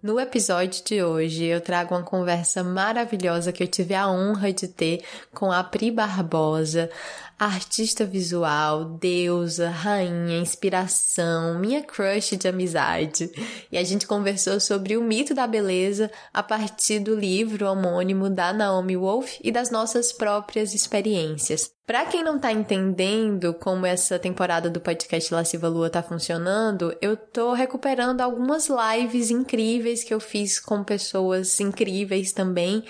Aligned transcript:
No 0.00 0.20
episódio 0.20 0.84
de 0.84 1.02
hoje, 1.02 1.44
eu 1.46 1.60
trago 1.60 1.92
uma 1.92 2.04
conversa 2.04 2.62
maravilhosa 2.62 3.50
que 3.50 3.64
eu 3.64 3.66
tive 3.66 3.94
a 3.94 4.08
honra 4.08 4.52
de 4.52 4.68
ter 4.68 5.02
com 5.34 5.50
a 5.50 5.64
Pri 5.64 5.90
Barbosa, 5.90 6.88
artista 7.36 8.04
visual, 8.04 8.84
deusa, 8.84 9.68
rainha, 9.68 10.38
inspiração, 10.38 11.58
minha 11.58 11.82
crush 11.82 12.36
de 12.36 12.46
amizade. 12.46 13.28
E 13.72 13.76
a 13.76 13.82
gente 13.82 14.06
conversou 14.06 14.60
sobre 14.60 14.96
o 14.96 15.02
mito 15.02 15.34
da 15.34 15.48
beleza 15.48 16.08
a 16.32 16.44
partir 16.44 17.00
do 17.00 17.16
livro 17.16 17.66
homônimo 17.66 18.30
da 18.30 18.52
Naomi 18.52 18.96
Wolf 18.96 19.40
e 19.42 19.50
das 19.50 19.68
nossas 19.68 20.12
próprias 20.12 20.74
experiências. 20.74 21.77
Para 21.88 22.04
quem 22.04 22.22
não 22.22 22.38
tá 22.38 22.52
entendendo 22.52 23.54
como 23.54 23.86
essa 23.86 24.18
temporada 24.18 24.68
do 24.68 24.78
podcast 24.78 25.32
Lasciva 25.32 25.68
Lua 25.68 25.88
tá 25.88 26.02
funcionando, 26.02 26.94
eu 27.00 27.16
tô 27.16 27.54
recuperando 27.54 28.20
algumas 28.20 28.68
lives 28.68 29.30
incríveis 29.30 30.04
que 30.04 30.12
eu 30.12 30.20
fiz 30.20 30.60
com 30.60 30.84
pessoas 30.84 31.58
incríveis 31.60 32.30
também 32.30 32.84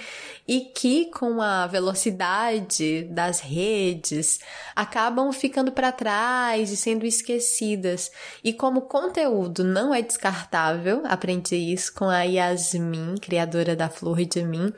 e 0.48 0.62
que 0.62 1.12
com 1.12 1.40
a 1.40 1.68
velocidade 1.68 3.04
das 3.04 3.38
redes 3.38 4.40
acabam 4.74 5.30
ficando 5.30 5.70
para 5.70 5.92
trás 5.92 6.72
e 6.72 6.76
sendo 6.76 7.06
esquecidas. 7.06 8.10
E 8.42 8.52
como 8.52 8.80
conteúdo 8.80 9.62
não 9.62 9.94
é 9.94 10.02
descartável, 10.02 11.02
aprendi 11.04 11.54
isso 11.54 11.94
com 11.94 12.06
a 12.06 12.24
Yasmin, 12.24 13.14
criadora 13.18 13.76
da 13.76 13.88
Flor 13.88 14.24
de 14.24 14.42
Mim, 14.42 14.74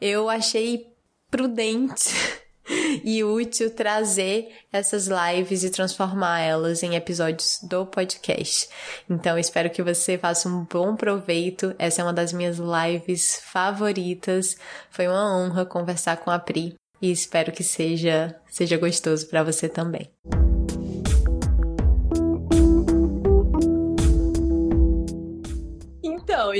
eu 0.00 0.30
achei 0.30 0.86
prudente 1.28 2.14
e 3.04 3.22
útil 3.24 3.70
trazer 3.70 4.48
essas 4.72 5.08
lives 5.08 5.64
e 5.64 5.70
transformar 5.70 6.40
elas 6.40 6.82
em 6.82 6.94
episódios 6.94 7.58
do 7.62 7.86
podcast. 7.86 8.68
Então, 9.08 9.38
espero 9.38 9.70
que 9.70 9.82
você 9.82 10.18
faça 10.18 10.48
um 10.48 10.64
bom 10.64 10.96
proveito. 10.96 11.74
Essa 11.78 12.02
é 12.02 12.04
uma 12.04 12.12
das 12.12 12.32
minhas 12.32 12.58
lives 12.58 13.40
favoritas. 13.44 14.56
Foi 14.90 15.06
uma 15.06 15.36
honra 15.36 15.64
conversar 15.64 16.16
com 16.18 16.30
a 16.30 16.38
Pri 16.38 16.74
e 17.00 17.10
espero 17.10 17.52
que 17.52 17.62
seja 17.62 18.34
seja 18.48 18.78
gostoso 18.78 19.26
para 19.28 19.42
você 19.42 19.68
também. 19.68 20.10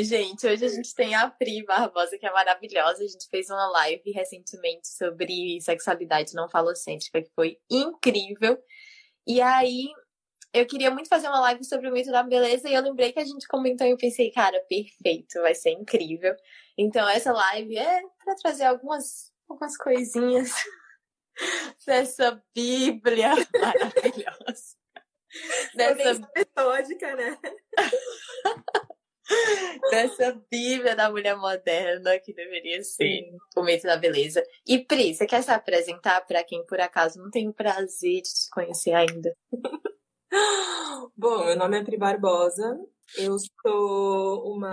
Gente, 0.04 0.46
hoje 0.46 0.64
a 0.64 0.68
gente 0.68 0.94
tem 0.94 1.14
a 1.14 1.28
Pri 1.30 1.64
Barbosa, 1.64 2.18
que 2.18 2.26
é 2.26 2.32
maravilhosa. 2.32 3.02
A 3.02 3.06
gente 3.06 3.28
fez 3.28 3.48
uma 3.50 3.68
live 3.70 4.10
recentemente 4.12 4.88
sobre 4.88 5.60
sexualidade 5.60 6.34
não 6.34 6.48
falocêntrica, 6.48 7.22
que 7.22 7.30
foi 7.34 7.58
incrível. 7.70 8.58
E 9.26 9.40
aí, 9.40 9.88
eu 10.52 10.66
queria 10.66 10.90
muito 10.90 11.08
fazer 11.08 11.28
uma 11.28 11.40
live 11.40 11.64
sobre 11.64 11.88
o 11.88 11.92
mito 11.92 12.10
da 12.10 12.22
beleza 12.22 12.68
e 12.68 12.74
eu 12.74 12.82
lembrei 12.82 13.12
que 13.12 13.20
a 13.20 13.24
gente 13.24 13.46
comentou 13.46 13.86
e 13.86 13.90
eu 13.90 13.96
pensei, 13.96 14.30
cara, 14.30 14.58
perfeito, 14.68 15.40
vai 15.42 15.54
ser 15.54 15.70
incrível. 15.70 16.34
Então, 16.78 17.08
essa 17.08 17.32
live 17.32 17.76
é 17.76 18.00
para 18.24 18.34
trazer 18.36 18.64
algumas, 18.64 19.32
algumas 19.48 19.76
coisinhas 19.76 20.50
dessa 21.86 22.42
Bíblia 22.54 23.30
maravilhosa. 23.60 24.76
Dessa 25.74 26.28
metódica, 26.34 27.14
né? 27.14 27.38
dessa 29.90 30.40
Bíblia 30.50 30.94
da 30.94 31.10
mulher 31.10 31.36
moderna 31.36 32.18
que 32.18 32.32
deveria 32.32 32.82
ser 32.82 33.30
o 33.56 33.62
mito 33.62 33.86
da 33.86 33.96
beleza. 33.96 34.42
E 34.66 34.78
Pri, 34.78 35.14
você 35.14 35.26
quer 35.26 35.42
se 35.42 35.50
apresentar 35.50 36.24
para 36.26 36.44
quem 36.44 36.64
por 36.66 36.80
acaso 36.80 37.18
não 37.18 37.30
tem 37.30 37.48
o 37.48 37.54
prazer 37.54 38.22
de 38.22 38.28
te 38.28 38.50
conhecer 38.50 38.92
ainda? 38.92 39.34
Bom, 41.16 41.44
meu 41.44 41.56
nome 41.56 41.80
é 41.80 41.84
Pri 41.84 41.96
Barbosa. 41.96 42.78
Eu 43.16 43.36
sou 43.38 44.52
uma 44.52 44.72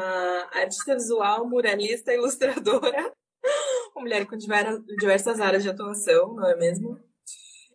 artista 0.52 0.96
visual, 0.96 1.48
muralista, 1.48 2.14
ilustradora, 2.14 3.14
uma 3.96 4.02
mulher 4.02 4.26
com 4.26 4.36
diversas 4.36 5.40
áreas 5.40 5.62
de 5.62 5.70
atuação, 5.70 6.34
não 6.34 6.50
é 6.50 6.56
mesmo? 6.56 7.00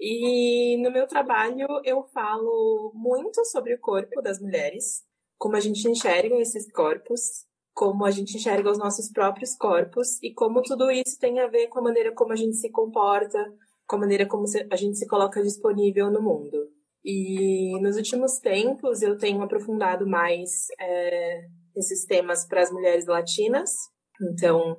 E 0.01 0.77
no 0.83 0.91
meu 0.91 1.07
trabalho 1.07 1.67
eu 1.85 2.05
falo 2.13 2.93
muito 2.95 3.45
sobre 3.45 3.75
o 3.75 3.81
corpo 3.81 4.21
das 4.21 4.41
mulheres, 4.41 5.05
como 5.39 5.57
a 5.57 5.61
gente 5.61 5.89
enxerga 5.89 6.35
esses 6.37 6.71
corpos, 6.73 7.21
como 7.73 8.05
a 8.05 8.11
gente 8.11 8.37
enxerga 8.37 8.71
os 8.71 8.79
nossos 8.79 9.11
próprios 9.11 9.57
corpos 9.57 10.21
e 10.21 10.35
como 10.35 10.61
tudo 10.63 10.91
isso 10.91 11.17
tem 11.21 11.39
a 11.39 11.47
ver 11.47 11.69
com 11.69 11.79
a 11.79 11.83
maneira 11.83 12.13
como 12.13 12.33
a 12.33 12.37
gente 12.37 12.57
se 12.57 12.71
comporta, 12.71 13.39
com 13.87 13.97
a 13.97 14.01
maneira 14.01 14.27
como 14.27 14.45
a 14.71 14.77
gente 14.77 14.99
se 14.99 15.07
coloca 15.07 15.41
disponível 15.41 16.11
no 16.11 16.21
mundo. 16.21 16.69
E 17.05 17.81
nos 17.81 17.97
últimos 17.97 18.41
tempos 18.41 19.01
eu 19.01 19.17
tenho 19.17 19.41
aprofundado 19.41 20.07
mais 20.07 20.67
é, 20.81 21.43
esses 21.77 22.05
temas 22.05 22.45
para 22.47 22.63
as 22.63 22.73
mulheres 22.73 23.07
latinas, 23.07 23.71
então 24.21 24.77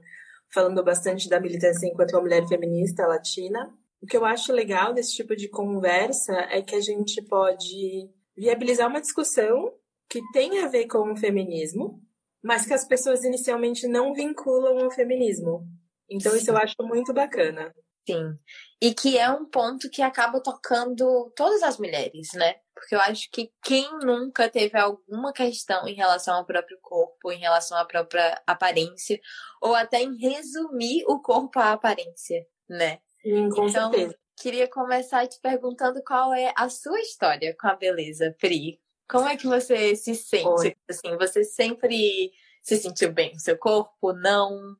falando 0.53 0.83
bastante 0.83 1.29
da 1.29 1.39
militância 1.39 1.87
enquanto 1.87 2.11
uma 2.11 2.21
mulher 2.21 2.45
feminista 2.47 3.07
latina. 3.07 3.73
O 4.01 4.05
que 4.05 4.17
eu 4.17 4.25
acho 4.25 4.51
legal 4.51 4.93
desse 4.93 5.15
tipo 5.15 5.35
de 5.35 5.49
conversa 5.49 6.33
é 6.51 6.61
que 6.61 6.75
a 6.75 6.81
gente 6.81 7.21
pode 7.23 8.09
viabilizar 8.35 8.89
uma 8.89 9.01
discussão 9.01 9.73
que 10.09 10.21
tem 10.31 10.59
a 10.59 10.67
ver 10.67 10.87
com 10.87 11.11
o 11.11 11.15
feminismo, 11.15 12.01
mas 12.43 12.65
que 12.65 12.73
as 12.73 12.85
pessoas 12.85 13.23
inicialmente 13.23 13.87
não 13.87 14.13
vinculam 14.13 14.79
ao 14.79 14.91
feminismo. 14.91 15.67
Então, 16.09 16.35
isso 16.35 16.49
eu 16.49 16.57
acho 16.57 16.75
muito 16.81 17.13
bacana. 17.13 17.73
Sim. 18.07 18.37
E 18.81 18.93
que 18.93 19.17
é 19.17 19.29
um 19.29 19.45
ponto 19.45 19.89
que 19.89 20.01
acaba 20.01 20.41
tocando 20.41 21.31
todas 21.35 21.61
as 21.61 21.77
mulheres, 21.77 22.29
né? 22.33 22.55
Porque 22.73 22.95
eu 22.95 23.01
acho 23.01 23.29
que 23.29 23.51
quem 23.63 23.87
nunca 23.99 24.49
teve 24.49 24.77
alguma 24.77 25.31
questão 25.31 25.87
em 25.87 25.93
relação 25.93 26.35
ao 26.35 26.45
próprio 26.45 26.79
corpo, 26.81 27.31
em 27.31 27.37
relação 27.37 27.77
à 27.77 27.85
própria 27.85 28.41
aparência, 28.47 29.19
ou 29.61 29.75
até 29.75 30.01
em 30.01 30.17
resumir 30.17 31.03
o 31.07 31.21
corpo 31.21 31.59
à 31.59 31.73
aparência, 31.73 32.47
né? 32.67 32.99
Sim, 33.21 33.49
com 33.49 33.67
então, 33.67 33.91
certeza. 33.91 34.17
Queria 34.37 34.67
começar 34.67 35.27
te 35.27 35.39
perguntando 35.41 36.01
qual 36.01 36.33
é 36.33 36.53
a 36.57 36.69
sua 36.69 36.99
história 37.01 37.55
com 37.59 37.67
a 37.67 37.75
beleza, 37.75 38.33
Pri. 38.39 38.79
Como 39.09 39.27
é 39.27 39.35
que 39.35 39.47
você 39.47 39.95
se 39.95 40.13
sente? 40.13 40.47
Oi. 40.47 40.75
Assim, 40.87 41.17
você 41.17 41.43
sempre 41.43 42.31
se 42.61 42.77
sentiu 42.77 43.11
bem 43.11 43.33
no 43.33 43.39
seu 43.39 43.57
corpo? 43.57 44.13
Não? 44.13 44.75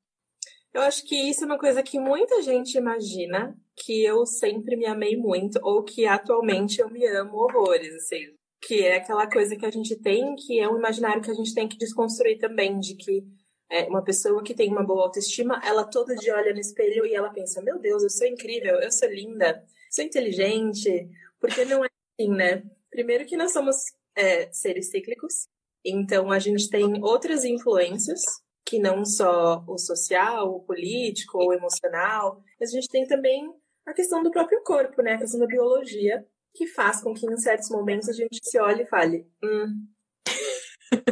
Eu 0.72 0.84
acho 0.84 1.04
que 1.04 1.16
isso 1.16 1.44
é 1.44 1.48
uma 1.48 1.58
coisa 1.58 1.82
que 1.82 2.00
muita 2.00 2.42
gente 2.44 2.78
imagina 2.78 3.58
que 3.76 4.04
eu 4.04 4.26
sempre 4.28 4.76
me 4.76 4.86
amei 4.86 5.18
muito 5.18 5.60
ou 5.64 5.84
que 5.84 6.06
atualmente 6.06 6.80
eu 6.80 6.90
me 6.90 7.04
amo 7.08 7.38
horrores, 7.38 7.96
assim. 7.96 8.36
Que 8.62 8.86
é 8.86 8.98
aquela 8.98 9.28
coisa 9.28 9.56
que 9.56 9.66
a 9.66 9.72
gente 9.72 9.96
tem, 9.96 10.36
que 10.36 10.60
é 10.60 10.70
um 10.70 10.78
imaginário 10.78 11.24
que 11.24 11.32
a 11.32 11.34
gente 11.34 11.56
tem 11.56 11.68
que 11.68 11.78
desconstruir 11.78 12.38
também, 12.38 12.80
de 12.80 12.96
que 12.96 13.26
é, 13.68 13.86
uma 13.86 14.04
pessoa 14.04 14.44
que 14.44 14.54
tem 14.54 14.70
uma 14.70 14.84
boa 14.84 15.06
autoestima, 15.06 15.60
ela 15.66 15.84
todo 15.84 16.16
dia 16.16 16.36
olha 16.36 16.54
no 16.54 16.60
espelho 16.60 17.04
e 17.04 17.16
ela 17.16 17.32
pensa: 17.32 17.64
meu 17.64 17.80
Deus, 17.80 18.04
eu 18.04 18.10
sou 18.10 18.28
incrível, 18.28 18.76
eu 18.80 18.92
sou 18.92 19.10
linda, 19.10 19.64
sou 19.90 20.04
inteligente, 20.04 21.10
porque 21.40 21.66
não 21.66 21.84
é 21.84 21.90
assim, 22.20 22.30
né? 22.32 22.64
Primeiro 22.92 23.26
que 23.26 23.38
nós 23.38 23.54
somos 23.54 23.76
é, 24.20 24.52
seres 24.52 24.90
cíclicos. 24.90 25.48
Então, 25.84 26.32
a 26.32 26.40
gente 26.40 26.70
tem 26.70 27.02
outras 27.02 27.46
influências, 27.46 28.22
que 28.66 28.78
não 28.78 29.06
só 29.06 29.64
o 29.66 29.78
social, 29.78 30.54
o 30.54 30.64
político, 30.64 31.38
o 31.38 31.54
emocional, 31.54 32.44
mas 32.60 32.70
a 32.70 32.74
gente 32.74 32.90
tem 32.90 33.08
também 33.08 33.50
a 33.86 33.94
questão 33.94 34.22
do 34.22 34.30
próprio 34.30 34.62
corpo, 34.64 35.02
né? 35.02 35.14
A 35.14 35.18
questão 35.18 35.40
da 35.40 35.48
biologia, 35.48 36.28
que 36.54 36.68
faz 36.68 37.02
com 37.02 37.14
que 37.14 37.26
em 37.26 37.38
certos 37.38 37.70
momentos 37.70 38.10
a 38.10 38.14
gente 38.14 38.40
se 38.44 38.60
olhe 38.60 38.84
e 38.84 38.88
fale: 38.88 39.26
hum, 39.44 39.88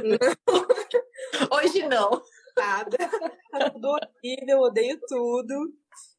não. 0.04 0.58
Hoje 1.58 1.88
não. 1.88 2.22
Nada. 2.58 2.98
Tá 3.52 3.70
tudo 3.70 3.88
horrível, 3.88 4.60
odeio 4.60 5.00
tudo. 5.08 5.74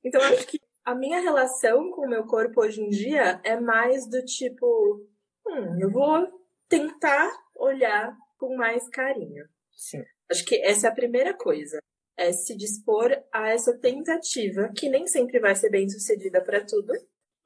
Então, 0.05 0.23
acho 0.23 0.46
que 0.46 0.61
a 0.85 0.94
minha 0.94 1.20
relação 1.20 1.90
com 1.90 2.06
o 2.06 2.08
meu 2.08 2.25
corpo 2.25 2.62
hoje 2.62 2.81
em 2.81 2.88
dia 2.88 3.40
é 3.44 3.61
mais 3.61 4.08
do 4.08 4.25
tipo, 4.25 5.06
hum, 5.46 5.79
eu 5.81 5.90
vou 5.90 6.38
tentar 6.69 7.31
olhar 7.56 8.17
com 8.38 8.56
mais 8.56 8.88
carinho. 8.88 9.44
Sim. 9.73 10.03
Acho 10.31 10.44
que 10.44 10.56
essa 10.56 10.88
é 10.88 10.91
a 10.91 10.94
primeira 10.94 11.35
coisa. 11.35 11.79
É 12.17 12.32
se 12.32 12.56
dispor 12.56 13.11
a 13.32 13.50
essa 13.50 13.79
tentativa, 13.79 14.70
que 14.76 14.88
nem 14.88 15.06
sempre 15.06 15.38
vai 15.38 15.55
ser 15.55 15.70
bem 15.70 15.88
sucedida 15.88 16.43
para 16.43 16.65
tudo, 16.65 16.93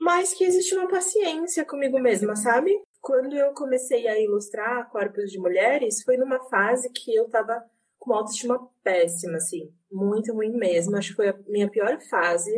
mas 0.01 0.33
que 0.35 0.45
existe 0.45 0.75
uma 0.75 0.89
paciência 0.89 1.65
comigo 1.65 1.99
mesma, 1.99 2.35
sabe? 2.35 2.73
Quando 3.01 3.37
eu 3.37 3.53
comecei 3.53 4.09
a 4.09 4.19
ilustrar 4.19 4.91
corpos 4.91 5.31
de 5.31 5.39
mulheres, 5.39 6.03
foi 6.03 6.17
numa 6.17 6.41
fase 6.49 6.91
que 6.91 7.15
eu 7.15 7.29
tava 7.29 7.63
com 7.99 8.11
uma 8.11 8.19
autoestima 8.19 8.59
péssima, 8.83 9.37
assim, 9.37 9.73
muito 9.91 10.33
ruim 10.33 10.57
mesmo. 10.57 10.97
Acho 10.97 11.11
que 11.11 11.17
foi 11.17 11.29
a 11.29 11.39
minha 11.47 11.71
pior 11.71 12.01
fase. 12.09 12.51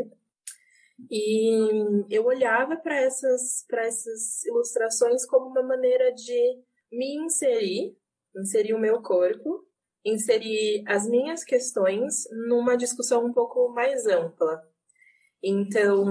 E 1.11 2.07
eu 2.09 2.25
olhava 2.25 2.77
para 2.77 2.97
essas, 2.97 3.65
essas 3.73 4.45
ilustrações 4.45 5.27
como 5.27 5.47
uma 5.47 5.63
maneira 5.63 6.13
de 6.13 6.63
me 6.93 7.17
inserir, 7.17 7.97
inserir 8.37 8.75
o 8.75 8.79
meu 8.79 9.03
corpo, 9.03 9.65
inserir 10.05 10.85
as 10.87 11.09
minhas 11.09 11.43
questões 11.43 12.25
numa 12.49 12.77
discussão 12.77 13.25
um 13.25 13.33
pouco 13.33 13.69
mais 13.71 14.07
ampla. 14.07 14.63
Então, 15.43 16.07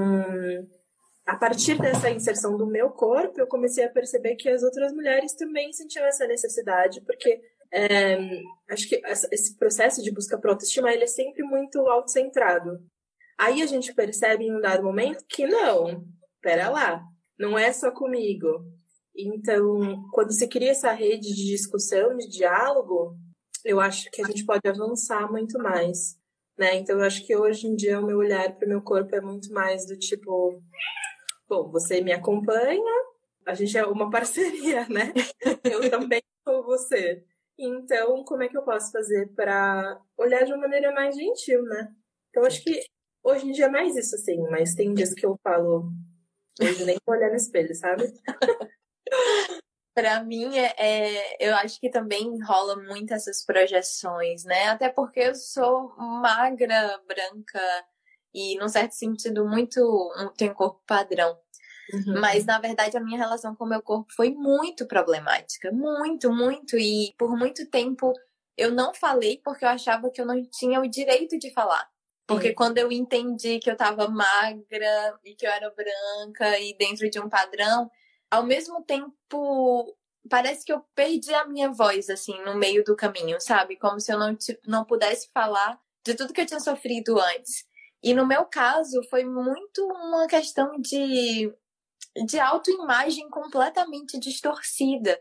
a 1.25 1.37
partir 1.37 1.79
dessa 1.79 2.09
inserção 2.09 2.57
do 2.57 2.67
meu 2.67 2.89
corpo, 2.89 3.39
eu 3.39 3.47
comecei 3.47 3.85
a 3.85 3.91
perceber 3.91 4.35
que 4.35 4.49
as 4.49 4.63
outras 4.63 4.91
mulheres 4.93 5.33
também 5.33 5.71
sentiam 5.71 6.05
essa 6.05 6.27
necessidade, 6.27 7.01
porque 7.01 7.41
é, 7.71 8.17
acho 8.69 8.87
que 8.87 9.01
esse 9.31 9.57
processo 9.57 10.03
de 10.03 10.11
busca 10.11 10.37
por 10.37 10.49
autoestima 10.49 10.91
ele 10.91 11.05
é 11.05 11.07
sempre 11.07 11.43
muito 11.43 11.79
autocentrado. 11.87 12.79
Aí 13.43 13.61
a 13.61 13.65
gente 13.65 13.93
percebe 13.93 14.45
em 14.45 14.55
um 14.55 14.61
dado 14.61 14.83
momento 14.83 15.25
que 15.27 15.45
não, 15.45 16.05
pera 16.41 16.69
lá, 16.69 17.03
não 17.37 17.59
é 17.59 17.73
só 17.73 17.91
comigo. 17.91 18.47
Então, 19.13 20.01
quando 20.13 20.31
se 20.31 20.47
cria 20.47 20.71
essa 20.71 20.93
rede 20.93 21.27
de 21.27 21.47
discussão, 21.47 22.15
de 22.15 22.29
diálogo, 22.29 23.17
eu 23.65 23.81
acho 23.81 24.09
que 24.11 24.21
a 24.21 24.25
gente 24.25 24.45
pode 24.45 24.65
avançar 24.65 25.29
muito 25.29 25.59
mais, 25.59 26.15
né? 26.57 26.75
Então, 26.75 26.99
eu 26.99 27.05
acho 27.05 27.25
que 27.25 27.35
hoje 27.35 27.67
em 27.67 27.75
dia 27.75 27.99
o 27.99 28.05
meu 28.05 28.17
olhar 28.17 28.55
para 28.55 28.65
o 28.65 28.69
meu 28.69 28.81
corpo 28.81 29.13
é 29.13 29.19
muito 29.19 29.51
mais 29.51 29.85
do 29.85 29.99
tipo, 29.99 30.61
bom, 31.49 31.69
você 31.69 31.99
me 31.99 32.13
acompanha, 32.13 32.93
a 33.45 33.53
gente 33.53 33.77
é 33.77 33.85
uma 33.85 34.07
parceria, 34.09 34.87
né? 34.87 35.13
Eu 35.65 35.89
também 35.89 36.21
sou 36.47 36.63
você. 36.63 37.25
Então, 37.59 38.23
como 38.23 38.41
é 38.41 38.47
que 38.47 38.57
eu 38.57 38.63
posso 38.63 38.89
fazer 38.89 39.33
para 39.35 39.99
olhar 40.17 40.45
de 40.45 40.53
uma 40.53 40.61
maneira 40.61 40.93
mais 40.93 41.13
gentil, 41.13 41.61
né? 41.63 41.89
Então, 42.29 42.45
acho 42.45 42.63
que 42.63 42.92
hoje 43.23 43.47
em 43.47 43.51
dia 43.51 43.65
é 43.65 43.69
mais 43.69 43.95
isso, 43.95 44.15
assim, 44.15 44.41
mas 44.49 44.75
tem 44.75 44.93
dias 44.93 45.13
que 45.13 45.25
eu 45.25 45.39
falo, 45.43 45.91
hoje 46.61 46.85
nem 46.85 46.97
vou 47.05 47.15
olhar 47.15 47.29
no 47.29 47.35
espelho, 47.35 47.73
sabe? 47.73 48.03
Para 49.95 50.23
mim, 50.23 50.57
é, 50.57 50.73
é, 50.77 51.47
eu 51.49 51.55
acho 51.57 51.79
que 51.79 51.89
também 51.89 52.27
rola 52.43 52.75
muito 52.75 53.13
essas 53.13 53.45
projeções, 53.45 54.43
né? 54.43 54.69
Até 54.69 54.89
porque 54.89 55.19
eu 55.19 55.35
sou 55.35 55.95
magra, 55.97 56.99
branca 57.07 57.61
e, 58.33 58.57
num 58.57 58.67
certo 58.67 58.93
sentido, 58.93 59.47
muito. 59.47 59.79
tenho 60.35 60.55
corpo 60.55 60.81
padrão. 60.87 61.37
Uhum. 61.93 62.19
Mas, 62.19 62.43
na 62.43 62.59
verdade, 62.59 62.97
a 62.97 62.99
minha 62.99 63.19
relação 63.19 63.55
com 63.55 63.65
o 63.65 63.69
meu 63.69 63.83
corpo 63.83 64.11
foi 64.15 64.31
muito 64.31 64.87
problemática. 64.87 65.71
Muito, 65.71 66.31
muito. 66.31 66.75
E 66.75 67.13
por 67.15 67.37
muito 67.37 67.69
tempo 67.69 68.13
eu 68.57 68.71
não 68.71 68.93
falei 68.93 69.41
porque 69.43 69.65
eu 69.65 69.69
achava 69.69 70.09
que 70.09 70.21
eu 70.21 70.25
não 70.25 70.41
tinha 70.43 70.79
o 70.79 70.87
direito 70.87 71.37
de 71.37 71.51
falar. 71.53 71.87
Porque 72.25 72.49
Sim. 72.49 72.55
quando 72.55 72.77
eu 72.77 72.91
entendi 72.91 73.59
que 73.59 73.69
eu 73.69 73.75
tava 73.75 74.07
magra 74.07 75.19
e 75.25 75.35
que 75.35 75.45
eu 75.45 75.51
era 75.51 75.69
branca 75.69 76.57
e 76.59 76.75
dentro 76.77 77.09
de 77.09 77.19
um 77.19 77.27
padrão, 77.29 77.89
ao 78.31 78.43
mesmo 78.43 78.81
tempo 78.83 79.95
parece 80.29 80.65
que 80.65 80.71
eu 80.71 80.79
perdi 80.95 81.33
a 81.33 81.45
minha 81.45 81.69
voz 81.69 82.09
assim 82.09 82.41
no 82.43 82.55
meio 82.55 82.83
do 82.83 82.95
caminho, 82.95 83.39
sabe? 83.41 83.77
Como 83.77 83.99
se 83.99 84.11
eu 84.11 84.17
não 84.17 84.37
não 84.65 84.85
pudesse 84.85 85.29
falar 85.33 85.79
de 86.05 86.15
tudo 86.15 86.33
que 86.33 86.41
eu 86.41 86.45
tinha 86.45 86.59
sofrido 86.59 87.19
antes. 87.19 87.65
E 88.01 88.13
no 88.13 88.25
meu 88.25 88.45
caso 88.45 89.01
foi 89.09 89.23
muito 89.25 89.85
uma 89.85 90.27
questão 90.27 90.79
de 90.79 91.53
de 92.25 92.39
autoimagem 92.39 93.29
completamente 93.29 94.19
distorcida. 94.19 95.19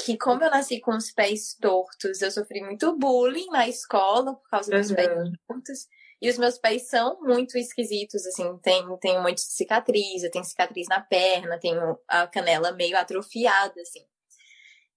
Que 0.00 0.16
como 0.16 0.44
eu 0.44 0.50
nasci 0.50 0.80
com 0.80 0.96
os 0.96 1.10
pés 1.10 1.54
tortos, 1.60 2.22
eu 2.22 2.30
sofri 2.30 2.60
muito 2.62 2.96
bullying 2.96 3.48
na 3.50 3.66
escola 3.66 4.34
por 4.34 4.48
causa 4.48 4.70
dos 4.70 4.90
uhum. 4.90 4.96
pés 4.96 5.08
tortos. 5.46 5.88
E 6.20 6.28
os 6.28 6.38
meus 6.38 6.58
pés 6.58 6.88
são 6.88 7.20
muito 7.20 7.56
esquisitos, 7.56 8.26
assim, 8.26 8.58
tem, 8.58 8.84
tem 8.98 9.18
um 9.18 9.22
monte 9.22 9.36
de 9.36 9.52
cicatriz, 9.52 10.22
eu 10.22 10.30
tenho 10.30 10.44
cicatriz 10.44 10.88
na 10.88 11.00
perna, 11.00 11.58
tenho 11.58 11.98
a 12.08 12.26
canela 12.26 12.72
meio 12.72 12.96
atrofiada, 12.96 13.80
assim. 13.80 14.04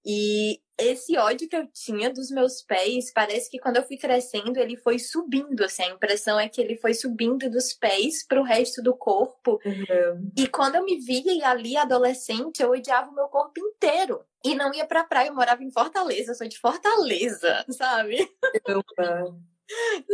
E 0.03 0.59
esse 0.79 1.15
ódio 1.15 1.47
que 1.47 1.55
eu 1.55 1.67
tinha 1.71 2.11
dos 2.11 2.31
meus 2.31 2.63
pés, 2.63 3.13
parece 3.13 3.49
que 3.49 3.59
quando 3.59 3.77
eu 3.77 3.83
fui 3.83 3.97
crescendo, 3.97 4.57
ele 4.57 4.75
foi 4.75 4.97
subindo, 4.97 5.63
assim, 5.63 5.83
a 5.83 5.89
impressão 5.89 6.39
é 6.39 6.49
que 6.49 6.59
ele 6.59 6.75
foi 6.75 6.95
subindo 6.95 7.49
dos 7.51 7.71
pés 7.73 8.25
para 8.25 8.41
o 8.41 8.43
resto 8.43 8.81
do 8.81 8.95
corpo. 8.95 9.59
Uhum. 9.63 10.31
E 10.35 10.47
quando 10.47 10.75
eu 10.75 10.83
me 10.83 10.97
via 10.97 11.47
ali 11.47 11.77
adolescente, 11.77 12.63
eu 12.63 12.71
odiava 12.71 13.11
o 13.11 13.15
meu 13.15 13.27
corpo 13.27 13.59
inteiro. 13.59 14.25
E 14.43 14.55
não 14.55 14.73
ia 14.73 14.87
pra 14.87 15.03
praia, 15.03 15.27
eu 15.27 15.35
morava 15.35 15.63
em 15.63 15.71
Fortaleza, 15.71 16.31
eu 16.31 16.35
sou 16.35 16.47
de 16.47 16.57
Fortaleza, 16.57 17.63
sabe? 17.69 18.27
Uhum. 18.67 19.39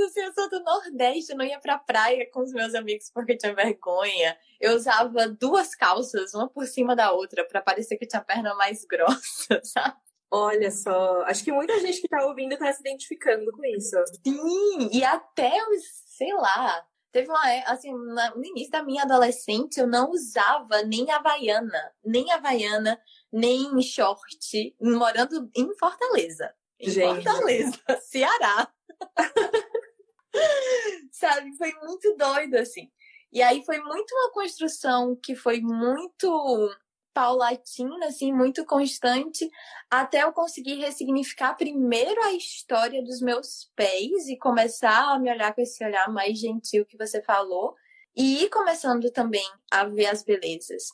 Assim, 0.06 0.22
eu 0.22 0.34
sou 0.34 0.50
do 0.50 0.64
Nordeste, 0.64 1.32
eu 1.32 1.38
não 1.38 1.46
ia 1.46 1.60
pra 1.60 1.78
praia 1.78 2.30
com 2.32 2.42
os 2.42 2.52
meus 2.52 2.74
amigos 2.76 3.10
porque 3.14 3.38
tinha 3.38 3.54
vergonha. 3.54 4.38
Eu 4.60 4.76
usava 4.76 5.28
duas 5.28 5.76
calças, 5.76 6.34
uma 6.34 6.50
por 6.50 6.66
cima 6.66 6.96
da 6.96 7.12
outra, 7.12 7.46
para 7.46 7.62
parecer 7.62 7.98
que 7.98 8.08
tinha 8.08 8.22
a 8.22 8.26
perna 8.26 8.56
mais 8.56 8.86
grossa, 8.86 9.62
sabe? 9.64 9.96
Olha 10.30 10.70
só, 10.72 11.22
acho 11.24 11.44
que 11.44 11.52
muita 11.52 11.80
gente 11.80 12.02
que 12.02 12.08
tá 12.08 12.26
ouvindo 12.26 12.58
tá 12.58 12.72
se 12.74 12.82
identificando 12.82 13.50
com 13.52 13.64
isso. 13.66 13.96
Sim, 14.26 14.90
e 14.92 15.04
até 15.04 15.54
os, 15.70 15.84
sei 16.18 16.34
lá, 16.34 16.86
teve 17.14 17.30
uma, 17.30 17.42
assim, 17.66 17.94
no 17.94 18.44
início 18.44 18.72
da 18.72 18.84
minha 18.84 19.04
adolescente, 19.04 19.80
eu 19.80 19.88
não 19.88 20.12
usava 20.12 20.84
nem 20.84 21.10
havaiana, 21.12 21.94
nem 22.04 22.30
havaiana, 22.32 23.00
nem 23.32 23.82
short, 23.82 24.76
morando 24.82 25.50
em 25.56 25.74
Fortaleza. 25.78 26.54
Em 26.80 26.90
gente. 26.90 27.24
Fortaleza, 27.24 27.80
Ceará. 28.04 28.72
Sabe? 31.12 31.56
Foi 31.58 31.74
muito 31.84 32.16
doido, 32.16 32.56
assim. 32.56 32.90
E 33.32 33.42
aí 33.42 33.64
foi 33.66 33.80
muito 33.80 34.12
uma 34.14 34.32
construção 34.32 35.16
que 35.16 35.36
foi 35.36 35.60
muito 35.60 36.70
paulatina, 37.14 38.06
assim, 38.06 38.32
muito 38.32 38.64
constante, 38.64 39.50
até 39.90 40.22
eu 40.22 40.32
conseguir 40.32 40.76
ressignificar 40.76 41.56
primeiro 41.56 42.22
a 42.24 42.34
história 42.34 43.04
dos 43.04 43.20
meus 43.22 43.72
pés 43.76 44.28
e 44.28 44.38
começar 44.38 45.14
a 45.14 45.20
me 45.20 45.32
olhar 45.32 45.54
com 45.56 45.62
esse 45.62 45.84
olhar 45.84 46.08
mais 46.14 46.40
gentil 46.40 46.86
que 46.86 46.96
você 46.96 47.22
falou, 47.24 47.76
e 48.16 48.44
ir 48.44 48.50
começando 48.50 49.12
também 49.12 49.46
a 49.72 49.86
ver 49.86 50.08
as 50.08 50.24
belezas. 50.24 50.86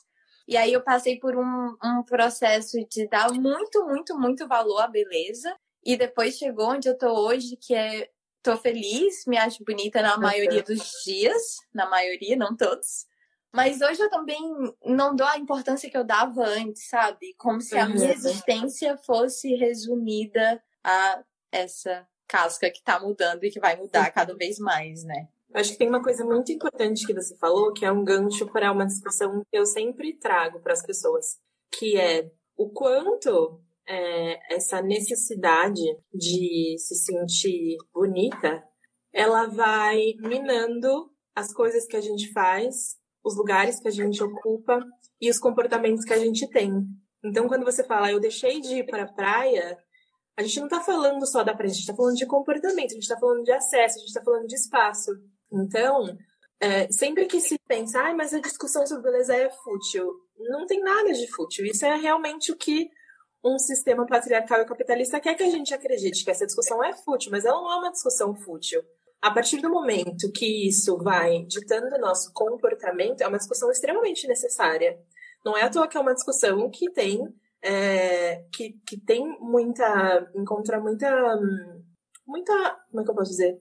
E 0.48 0.56
aí 0.56 0.72
eu 0.72 0.82
passei 0.82 1.18
por 1.18 1.36
um, 1.36 1.76
um 1.82 2.02
processo 2.02 2.78
de 2.88 3.06
dar 3.08 3.30
muito, 3.32 3.86
muito, 3.86 4.18
muito 4.18 4.48
valor 4.48 4.80
à 4.80 4.86
beleza 4.86 5.54
e 5.84 5.96
depois 5.96 6.36
chegou 6.36 6.70
onde 6.70 6.88
eu 6.88 6.96
tô 6.96 7.08
hoje, 7.26 7.56
que 7.56 7.74
é 7.74 8.08
tô 8.42 8.56
feliz, 8.56 9.24
me 9.26 9.38
acho 9.38 9.64
bonita 9.64 10.02
na 10.02 10.18
maioria 10.18 10.62
dos 10.62 11.02
dias, 11.04 11.56
na 11.72 11.88
maioria, 11.88 12.36
não 12.36 12.54
todos. 12.54 13.06
Mas 13.52 13.80
hoje 13.80 14.02
eu 14.02 14.10
também 14.10 14.38
não 14.84 15.14
dou 15.14 15.26
a 15.26 15.38
importância 15.38 15.88
que 15.88 15.96
eu 15.96 16.04
dava 16.04 16.44
antes, 16.44 16.88
sabe? 16.88 17.34
Como 17.38 17.60
se 17.60 17.78
a 17.78 17.88
minha 17.88 18.12
existência 18.12 18.98
fosse 18.98 19.54
resumida 19.54 20.62
a 20.82 21.22
essa 21.52 22.06
casca 22.26 22.70
que 22.70 22.82
tá 22.82 22.98
mudando 22.98 23.44
e 23.44 23.50
que 23.50 23.60
vai 23.60 23.76
mudar 23.76 24.10
cada 24.10 24.34
vez 24.34 24.58
mais, 24.58 25.04
né? 25.04 25.28
Acho 25.54 25.70
que 25.70 25.78
tem 25.78 25.88
uma 25.88 26.02
coisa 26.02 26.24
muito 26.24 26.50
importante 26.50 27.06
que 27.06 27.14
você 27.14 27.36
falou, 27.36 27.72
que 27.72 27.86
é 27.86 27.92
um 27.92 28.04
gancho 28.04 28.44
para 28.46 28.72
uma 28.72 28.84
discussão 28.84 29.40
que 29.48 29.56
eu 29.56 29.64
sempre 29.64 30.12
trago 30.14 30.58
para 30.58 30.72
as 30.72 30.84
pessoas, 30.84 31.38
que 31.70 31.96
é 31.96 32.28
o 32.56 32.68
quanto 32.68 33.60
é, 33.86 34.54
essa 34.54 34.80
necessidade 34.82 35.82
de 36.12 36.76
se 36.78 36.94
sentir 36.94 37.76
bonita, 37.92 38.62
ela 39.12 39.46
vai 39.46 40.14
minando 40.18 41.10
as 41.34 41.52
coisas 41.52 41.86
que 41.86 41.96
a 41.96 42.00
gente 42.00 42.32
faz, 42.32 42.96
os 43.22 43.36
lugares 43.36 43.80
que 43.80 43.88
a 43.88 43.90
gente 43.90 44.22
ocupa 44.22 44.84
e 45.20 45.30
os 45.30 45.38
comportamentos 45.38 46.04
que 46.04 46.12
a 46.12 46.18
gente 46.18 46.48
tem. 46.50 46.86
Então, 47.24 47.48
quando 47.48 47.64
você 47.64 47.82
fala, 47.82 48.10
eu 48.10 48.20
deixei 48.20 48.60
de 48.60 48.76
ir 48.76 48.86
para 48.86 49.04
a 49.04 49.12
praia, 49.12 49.78
a 50.36 50.42
gente 50.42 50.58
não 50.58 50.66
está 50.66 50.80
falando 50.80 51.26
só 51.26 51.42
da 51.42 51.54
praia, 51.54 51.70
a 51.70 51.72
gente 51.72 51.82
está 51.82 51.94
falando 51.94 52.16
de 52.16 52.26
comportamento, 52.26 52.90
a 52.90 52.94
gente 52.94 53.02
está 53.02 53.18
falando 53.18 53.42
de 53.42 53.52
acesso, 53.52 53.96
a 53.96 54.00
gente 54.00 54.08
está 54.08 54.22
falando 54.22 54.46
de 54.46 54.54
espaço. 54.54 55.10
Então, 55.52 56.16
é, 56.60 56.90
sempre 56.90 57.26
que 57.26 57.40
se 57.40 57.58
pensa, 57.66 58.00
ah, 58.00 58.14
mas 58.14 58.34
a 58.34 58.40
discussão 58.40 58.86
sobre 58.86 59.10
beleza 59.10 59.34
é 59.34 59.50
fútil, 59.50 60.12
não 60.38 60.66
tem 60.66 60.80
nada 60.80 61.12
de 61.12 61.26
fútil. 61.30 61.64
Isso 61.64 61.84
é 61.86 61.96
realmente 61.96 62.52
o 62.52 62.56
que 62.56 62.90
um 63.44 63.58
sistema 63.58 64.06
patriarcal 64.06 64.60
e 64.60 64.64
capitalista 64.64 65.20
quer 65.20 65.34
que 65.34 65.42
a 65.42 65.50
gente 65.50 65.74
acredite 65.74 66.24
que 66.24 66.30
essa 66.30 66.46
discussão 66.46 66.82
é 66.82 66.94
fútil, 66.94 67.30
mas 67.30 67.44
ela 67.44 67.60
não 67.60 67.72
é 67.72 67.76
uma 67.76 67.92
discussão 67.92 68.34
fútil. 68.34 68.82
a 69.20 69.30
partir 69.30 69.58
do 69.60 69.70
momento 69.70 70.30
que 70.32 70.68
isso 70.68 70.98
vai 70.98 71.44
ditando 71.44 71.96
o 71.96 72.00
nosso 72.00 72.30
comportamento, 72.34 73.22
é 73.22 73.26
uma 73.26 73.38
discussão 73.38 73.70
extremamente 73.70 74.26
necessária. 74.26 74.98
Não 75.44 75.56
é 75.56 75.62
à 75.62 75.70
toa 75.70 75.88
que 75.88 75.96
é 75.96 76.00
uma 76.00 76.14
discussão 76.14 76.70
que 76.70 76.90
tem 76.90 77.20
é, 77.62 78.44
que, 78.52 78.78
que 78.86 79.00
tem 79.00 79.26
muita 79.40 80.30
encontra 80.34 80.78
muita 80.78 81.08
muita 82.26 82.52
como 82.90 83.00
é 83.00 83.04
que 83.04 83.10
eu 83.10 83.14
posso 83.14 83.30
dizer 83.30 83.58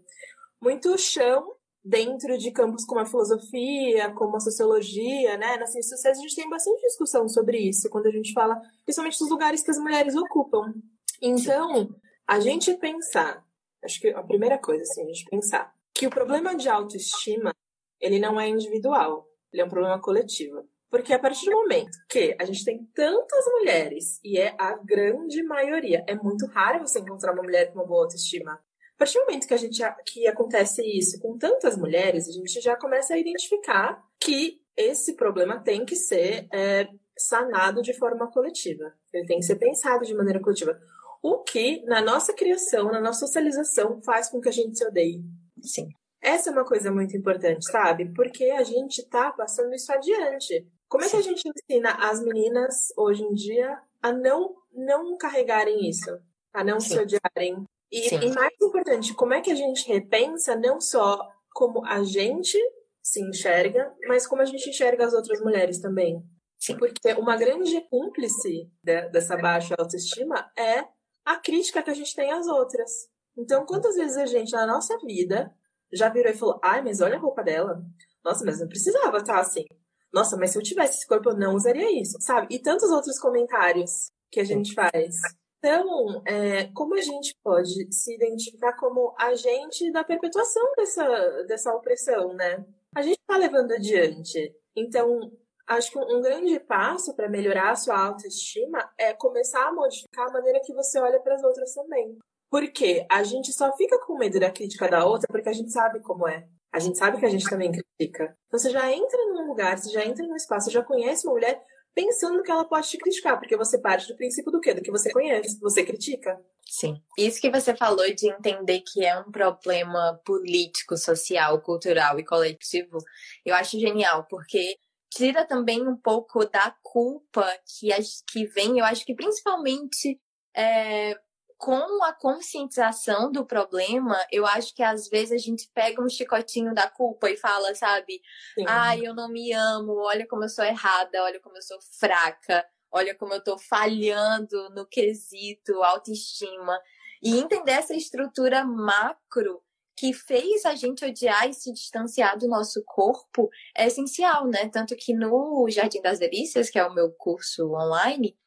muito 0.62 0.98
chão 0.98 1.56
dentro 1.84 2.38
de 2.38 2.52
campos 2.52 2.86
como 2.86 3.02
a 3.02 3.06
filosofia, 3.06 4.12
como 4.13 4.38
a 4.38 4.40
sociologia, 4.40 5.38
né? 5.38 5.58
Nas 5.58 5.72
ciências 5.72 5.96
sociais 6.00 6.18
a 6.18 6.22
gente 6.22 6.36
tem 6.36 6.50
bastante 6.50 6.82
discussão 6.82 7.28
sobre 7.28 7.58
isso 7.58 7.90
quando 7.90 8.08
a 8.08 8.12
gente 8.12 8.32
fala, 8.34 8.60
principalmente 8.86 9.20
dos 9.20 9.30
lugares 9.30 9.62
que 9.62 9.72
as 9.72 9.78
mulheres 9.78 10.16
ocupam. 10.16 10.74
Então, 11.22 11.94
a 12.28 12.40
gente 12.40 12.74
pensar, 12.75 13.46
acho 13.84 14.00
que 14.00 14.10
a 14.10 14.24
primeira 14.24 14.58
coisa, 14.58 14.84
assim, 14.84 15.04
a 15.04 15.08
gente 15.08 15.25
pensar 15.25 15.74
que 15.94 16.08
o 16.08 16.10
problema 16.10 16.56
de 16.56 16.70
autoestima, 16.70 17.54
ele 18.00 18.20
não 18.20 18.40
é 18.40 18.48
individual, 18.48 19.28
ele 19.52 19.62
é 19.62 19.66
um 19.66 19.70
problema 19.70 20.00
coletivo. 20.00 20.68
Porque 20.90 21.12
a 21.12 21.18
partir 21.18 21.46
do 21.46 21.54
momento 21.54 21.98
que 22.08 22.36
a 22.40 22.46
gente 22.46 22.63
tem 22.63 22.86
tantas 22.94 23.46
mulheres, 23.48 24.20
e 24.24 24.38
é 24.38 24.56
a 24.60 24.75
grande 24.78 25.42
maioria, 25.42 26.04
é 26.08 26.13
muito 26.13 26.46
raro 26.46 26.82
você 26.82 27.00
encontrar 27.00 27.34
uma 27.34 27.42
mulher 27.42 27.72
com 27.72 27.80
uma 27.80 27.88
boa 27.88 28.04
autoestima. 28.04 28.60
A 28.96 29.00
partir 29.00 29.20
do 29.20 29.26
momento 29.26 29.48
que 29.48 29.54
a 29.54 29.58
gente 29.58 29.82
que 30.06 30.28
acontece 30.28 30.82
isso 30.82 31.20
com 31.20 31.38
tantas 31.38 31.78
mulheres, 31.78 32.28
a 32.30 32.32
gente 32.32 32.62
já 32.62 32.76
começa 32.76 33.14
a 33.14 33.18
identificar 33.18 34.02
que 34.20 34.62
esse 34.78 35.16
problema 35.16 35.60
tem 35.60 35.86
que 35.86 35.96
ser 35.96 36.48
é, 36.52 36.88
sanado 37.18 37.82
de 37.82 37.94
forma 37.94 38.32
coletiva. 38.32 38.94
Ele 39.14 39.26
tem 39.26 39.40
que 39.40 39.46
ser 39.46 39.56
pensado 39.56 40.06
de 40.06 40.14
maneira 40.14 40.40
coletiva. 40.40 40.80
O 41.22 41.40
que, 41.40 41.84
na 41.86 42.02
nossa 42.02 42.34
criação, 42.34 42.92
na 42.92 43.00
nossa 43.00 43.26
socialização, 43.26 44.02
faz 44.02 44.30
com 44.30 44.42
que 44.42 44.50
a 44.50 44.52
gente 44.52 44.78
se 44.78 44.86
odeie. 44.86 45.24
Sim. 45.62 45.88
Essa 46.22 46.50
é 46.50 46.54
uma 46.54 46.66
coisa 46.66 46.92
muito 46.92 47.16
importante, 47.16 47.70
sabe? 47.70 48.14
Porque 48.14 48.46
a 48.46 48.64
gente 48.64 49.04
tá 49.10 49.32
passando 49.32 49.74
isso 49.74 49.92
adiante. 49.92 50.66
Como 50.88 51.04
é 51.04 51.10
que 51.10 51.16
a 51.16 51.22
gente 51.22 51.44
ensina 51.48 51.92
as 52.00 52.24
meninas 52.24 52.94
hoje 52.98 53.24
em 53.24 53.34
dia 53.34 53.78
a 54.02 54.12
não, 54.12 54.56
não 54.72 55.18
carregarem 55.18 55.90
isso? 55.90 56.18
A 56.54 56.64
não 56.64 56.80
Sim. 56.80 56.90
se 56.90 57.00
odiarem, 57.00 57.66
e, 57.94 58.16
e, 58.16 58.34
mais 58.34 58.54
importante, 58.62 59.14
como 59.14 59.34
é 59.34 59.42
que 59.42 59.52
a 59.52 59.56
gente 59.56 59.88
repensa 59.88 60.56
não 60.56 60.82
só 60.82 61.20
como 61.54 61.86
a 61.86 62.04
gente 62.04 62.58
se 63.02 63.22
enxerga, 63.22 63.94
mas 64.08 64.26
como 64.26 64.42
a 64.42 64.46
gente 64.46 64.70
enxerga 64.70 65.06
as 65.06 65.14
outras 65.14 65.40
mulheres 65.42 65.80
também? 65.80 66.24
Sim. 66.58 66.78
Porque 66.78 67.14
uma 67.14 67.36
grande 67.36 67.80
cúmplice 67.90 68.72
de, 68.82 69.10
dessa 69.10 69.38
baixa 69.38 69.76
autoestima 69.78 70.50
é 70.58 70.86
a 71.26 71.36
crítica 71.38 71.84
que 71.84 71.92
a 71.92 71.94
gente 71.94 72.16
tem 72.16 72.32
às 72.32 72.48
outras. 72.48 72.90
Então, 73.38 73.66
quantas 73.66 73.96
vezes 73.96 74.18
a 74.18 74.26
gente, 74.26 74.52
na 74.52 74.66
nossa 74.66 74.98
vida, 75.00 75.54
já 75.92 76.10
virou 76.10 76.32
e 76.32 76.36
falou: 76.36 76.60
ai, 76.64 76.82
mas 76.82 77.02
olha 77.02 77.18
a 77.18 77.20
roupa 77.20 77.44
dela. 77.44 77.84
Nossa, 78.24 78.44
mas 78.46 78.60
não 78.60 78.68
precisava 78.68 79.18
estar 79.18 79.40
assim. 79.40 79.66
Nossa, 80.14 80.38
mas 80.38 80.52
se 80.52 80.58
eu 80.58 80.64
tivesse 80.64 81.00
esse 81.00 81.08
corpo, 81.08 81.30
eu 81.30 81.38
não 81.38 81.56
usaria 81.56 82.02
isso, 82.02 82.18
sabe? 82.22 82.48
E 82.50 82.60
tantos 82.60 82.90
outros 82.90 83.20
comentários 83.20 84.12
que 84.32 84.40
a 84.40 84.44
gente 84.44 84.74
faz. 84.74 85.16
Então, 85.63 86.22
é, 86.25 86.65
como 86.74 86.93
a 86.93 87.01
gente 87.01 87.34
pode 87.41 87.88
se 87.89 88.13
identificar 88.13 88.74
como 88.74 89.15
agente 89.17 89.89
da 89.93 90.03
perpetuação 90.03 90.62
dessa, 90.75 91.43
dessa 91.48 91.74
opressão, 91.74 92.34
né? 92.34 92.65
A 92.93 93.01
gente 93.01 93.17
está 93.17 93.38
levando 93.38 93.72
adiante. 93.72 94.53
Então, 94.75 95.32
acho 95.65 95.89
que 95.89 95.98
um 95.98 96.22
grande 96.22 96.60
passo 96.60 97.15
para 97.15 97.29
melhorar 97.29 97.72
a 97.72 97.75
sua 97.77 97.98
autoestima 97.98 98.91
é 98.98 99.13
começar 99.13 99.65
a 99.65 99.72
modificar 99.72 100.27
a 100.27 100.34
maneira 100.34 100.60
que 100.60 100.74
você 100.74 101.00
olha 101.00 101.22
para 101.22 101.36
as 101.36 101.43
outras 101.46 101.74
também. 101.74 102.17
Porque 102.50 103.08
a 103.10 103.24
gente 103.24 103.53
só 103.53 103.74
fica 103.77 103.98
com 104.05 104.17
medo 104.17 104.41
da 104.41 104.51
crítica 104.51 104.89
da 104.89 105.05
outra 105.05 105.27
porque 105.32 105.48
a 105.48 105.53
gente 105.53 105.72
sabe 105.72 106.01
como 106.01 106.27
é. 106.27 106.46
A 106.74 106.79
gente 106.79 106.98
sabe 106.98 107.20
que 107.20 107.25
a 107.25 107.29
gente 107.29 107.50
também 107.50 107.72
critica. 107.72 108.36
Então 108.48 108.60
você 108.60 108.70
já 108.70 108.91
entra 108.91 109.17
num 109.27 109.48
lugar, 109.48 109.77
você 109.77 109.89
já 109.91 110.05
entra 110.05 110.27
num 110.27 110.36
espaço, 110.36 110.65
você 110.65 110.72
já 110.72 110.84
conhece 110.84 111.25
uma 111.25 111.34
mulher, 111.34 111.63
pensando 111.94 112.42
que 112.44 112.52
ela 112.52 112.66
pode 112.66 112.90
te 112.90 112.98
criticar, 112.98 113.40
porque 113.40 113.56
você 113.56 113.78
parte 113.78 114.08
do 114.08 114.16
princípio 114.16 114.52
do 114.52 114.60
quê? 114.60 114.74
Do 114.74 114.82
que 114.82 114.92
você 114.92 115.12
conhece, 115.12 115.60
você 115.60 115.84
critica. 115.84 116.40
Sim. 116.68 117.02
Isso 117.18 117.40
que 117.40 117.52
você 117.52 117.76
falou 117.76 118.14
de 118.14 118.30
entender 118.30 118.82
que 118.82 119.06
é 119.06 119.18
um 119.20 119.32
problema 119.32 120.20
político, 120.26 120.98
social, 120.98 121.62
cultural 121.62 122.20
e 122.20 122.26
coletivo, 122.26 122.98
eu 123.46 123.54
acho 123.56 123.80
genial, 123.80 124.26
porque 124.30 124.78
tira 125.10 125.46
também 125.46 125.88
um 125.88 125.96
pouco 125.96 126.46
da 126.46 126.76
culpa 126.82 127.48
que, 127.68 127.90
que 128.32 128.46
vem, 128.48 128.80
eu 128.80 128.86
acho 128.86 129.06
que 129.06 129.14
principalmente 129.14 130.20
é, 130.56 131.16
com 131.63 132.03
a 132.03 132.12
conscientização 132.12 133.32
do 133.32 133.46
problema, 133.46 134.17
eu 134.29 134.46
acho 134.46 134.75
que 134.75 134.84
às 134.84 135.08
vezes 135.08 135.32
a 135.32 135.38
gente 135.38 135.72
pega 135.74 136.03
um 136.03 136.10
chicotinho 136.10 136.75
da 136.75 136.89
culpa 136.89 137.29
e 137.29 137.38
fala, 137.38 137.74
sabe? 137.74 138.22
Sim. 138.53 138.65
Ai, 138.67 139.08
eu 139.08 139.15
não 139.15 139.29
me 139.29 139.53
amo, 139.53 139.93
olha 139.93 140.27
como 140.27 140.43
eu 140.43 140.50
sou 140.50 140.65
errada, 140.65 141.24
olha 141.24 141.39
como 141.39 141.55
eu 141.55 141.62
sou 141.62 141.79
fraca, 141.98 142.65
olha 142.91 143.15
como 143.15 143.34
eu 143.34 143.41
tô 143.41 143.58
falhando 143.58 144.72
no 144.72 144.86
quesito 144.86 145.82
autoestima. 145.82 146.77
E 147.22 147.38
entender 147.38 147.72
essa 147.72 147.96
estrutura 147.96 148.65
macro 148.65 149.63
que 149.96 150.12
fez 150.12 150.65
a 150.65 150.75
gente 150.75 151.05
odiar 151.05 151.48
e 151.48 151.53
se 151.53 151.72
distanciar 151.72 152.38
do 152.38 152.50
nosso 152.50 152.84
corpo 152.86 153.50
é 153.74 153.88
essencial, 153.88 154.48
né? 154.48 154.67
Tanto 154.67 154.98
que 154.98 155.13
no 155.13 155.65
Jardim 155.70 156.01
das 156.01 156.20
Delícias, 156.20 156.70
que 156.70 156.77
é 156.77 156.86
o 156.86 156.93
meu 156.93 157.10
curso 157.13 157.74
online, 157.74 158.38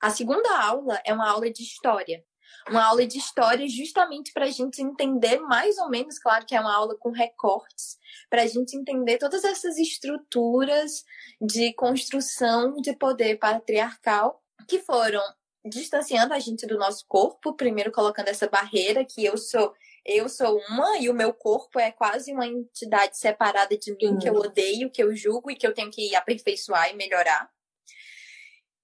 a 0.00 0.10
segunda 0.10 0.58
aula 0.60 1.00
é 1.04 1.14
uma 1.14 1.30
aula 1.30 1.48
de 1.48 1.62
história 1.62 2.24
uma 2.68 2.84
aula 2.84 3.06
de 3.06 3.18
história 3.18 3.68
justamente 3.68 4.32
para 4.32 4.46
a 4.46 4.50
gente 4.50 4.82
entender 4.82 5.38
mais 5.40 5.78
ou 5.78 5.88
menos, 5.88 6.18
claro 6.18 6.46
que 6.46 6.54
é 6.54 6.60
uma 6.60 6.74
aula 6.74 6.96
com 6.96 7.10
recortes, 7.10 7.98
para 8.30 8.42
a 8.42 8.46
gente 8.46 8.76
entender 8.76 9.18
todas 9.18 9.44
essas 9.44 9.76
estruturas 9.78 11.04
de 11.40 11.72
construção 11.74 12.74
de 12.76 12.94
poder 12.96 13.38
patriarcal 13.38 14.42
que 14.68 14.78
foram 14.78 15.22
distanciando 15.64 16.34
a 16.34 16.38
gente 16.38 16.66
do 16.66 16.78
nosso 16.78 17.04
corpo, 17.08 17.54
primeiro 17.54 17.90
colocando 17.90 18.28
essa 18.28 18.48
barreira 18.48 19.04
que 19.04 19.24
eu 19.24 19.36
sou 19.36 19.74
eu 20.06 20.28
sou 20.28 20.60
uma 20.68 20.98
e 20.98 21.08
o 21.08 21.14
meu 21.14 21.32
corpo 21.32 21.80
é 21.80 21.90
quase 21.90 22.30
uma 22.30 22.46
entidade 22.46 23.16
separada 23.16 23.74
de 23.74 23.90
mim, 23.92 24.08
uhum. 24.08 24.18
que 24.18 24.28
eu 24.28 24.34
odeio, 24.34 24.90
que 24.90 25.02
eu 25.02 25.16
julgo 25.16 25.50
e 25.50 25.56
que 25.56 25.66
eu 25.66 25.72
tenho 25.72 25.90
que 25.90 26.14
aperfeiçoar 26.14 26.90
e 26.90 26.94
melhorar. 26.94 27.50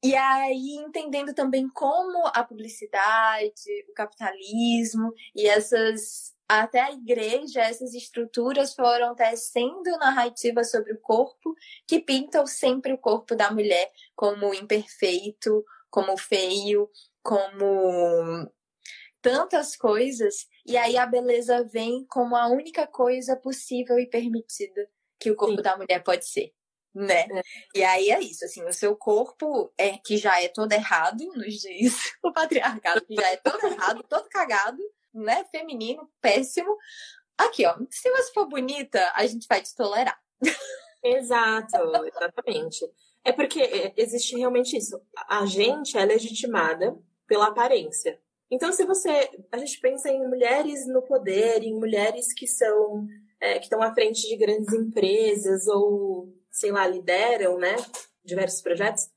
E 0.03 0.15
aí, 0.17 0.77
entendendo 0.77 1.35
também 1.35 1.69
como 1.69 2.27
a 2.29 2.43
publicidade, 2.43 3.87
o 3.89 3.93
capitalismo 3.93 5.13
e 5.35 5.47
essas. 5.47 6.35
Até 6.49 6.81
a 6.81 6.91
igreja, 6.91 7.61
essas 7.61 7.95
estruturas 7.95 8.75
foram 8.75 9.15
tecendo 9.15 9.89
narrativas 10.01 10.69
sobre 10.69 10.95
o 10.95 11.01
corpo 11.01 11.55
que 11.87 12.01
pintam 12.01 12.45
sempre 12.45 12.93
o 12.93 12.99
corpo 12.99 13.37
da 13.37 13.53
mulher 13.53 13.89
como 14.17 14.53
imperfeito, 14.53 15.65
como 15.89 16.17
feio, 16.17 16.91
como 17.23 18.51
tantas 19.23 19.77
coisas. 19.77 20.49
E 20.67 20.77
aí 20.77 20.97
a 20.97 21.07
beleza 21.07 21.63
vem 21.63 22.05
como 22.07 22.35
a 22.35 22.49
única 22.49 22.85
coisa 22.85 23.37
possível 23.37 23.97
e 24.01 24.11
permitida 24.11 24.91
que 25.21 25.31
o 25.31 25.37
corpo 25.37 25.59
Sim. 25.59 25.63
da 25.63 25.77
mulher 25.77 26.03
pode 26.03 26.27
ser 26.27 26.53
né? 26.95 27.21
É. 27.21 27.43
E 27.75 27.85
aí 27.85 28.11
é 28.11 28.21
isso, 28.21 28.45
assim, 28.45 28.65
o 28.65 28.73
seu 28.73 28.97
corpo 28.97 29.73
é 29.79 29.97
que 29.99 30.17
já 30.17 30.41
é 30.43 30.49
todo 30.49 30.73
errado, 30.73 31.25
nos 31.35 31.55
diz 31.55 32.13
o 32.23 32.33
patriarcado, 32.33 33.05
que 33.05 33.15
já 33.15 33.31
é 33.31 33.37
todo 33.37 33.65
errado, 33.67 34.05
todo 34.09 34.29
cagado, 34.29 34.83
né? 35.15 35.45
Feminino, 35.51 36.09
péssimo. 36.21 36.77
Aqui, 37.39 37.65
ó, 37.67 37.77
se 37.91 38.11
você 38.11 38.33
for 38.33 38.49
bonita, 38.49 39.13
a 39.15 39.27
gente 39.27 39.47
vai 39.49 39.63
te 39.63 39.75
tolerar. 39.75 40.19
Exato, 41.03 41.77
exatamente. 42.07 42.87
É 43.25 43.33
porque 43.33 43.61
é, 43.61 43.93
existe 43.97 44.37
realmente 44.37 44.77
isso. 44.77 45.01
A 45.29 45.47
gente 45.47 45.97
é 45.97 46.05
legitimada 46.05 46.97
pela 47.27 47.49
aparência. 47.49 48.21
Então, 48.51 48.73
se 48.73 48.85
você. 48.85 49.31
A 49.53 49.59
gente 49.59 49.79
pensa 49.81 50.11
em 50.11 50.27
mulheres 50.27 50.87
no 50.87 51.03
poder, 51.03 51.63
em 51.63 51.75
mulheres 51.75 52.33
que 52.33 52.47
são. 52.47 53.07
É, 53.41 53.59
que 53.59 53.65
estão 53.65 53.83
à 53.83 53.95
frente 53.95 54.29
de 54.29 54.37
grandes 54.37 54.75
empresas 54.75 55.67
ou 55.67 56.29
sei 56.51 56.73
lá, 56.73 56.87
lideram, 56.87 57.59
né, 57.59 57.77
diversos 58.25 58.61
projetos, 58.63 59.09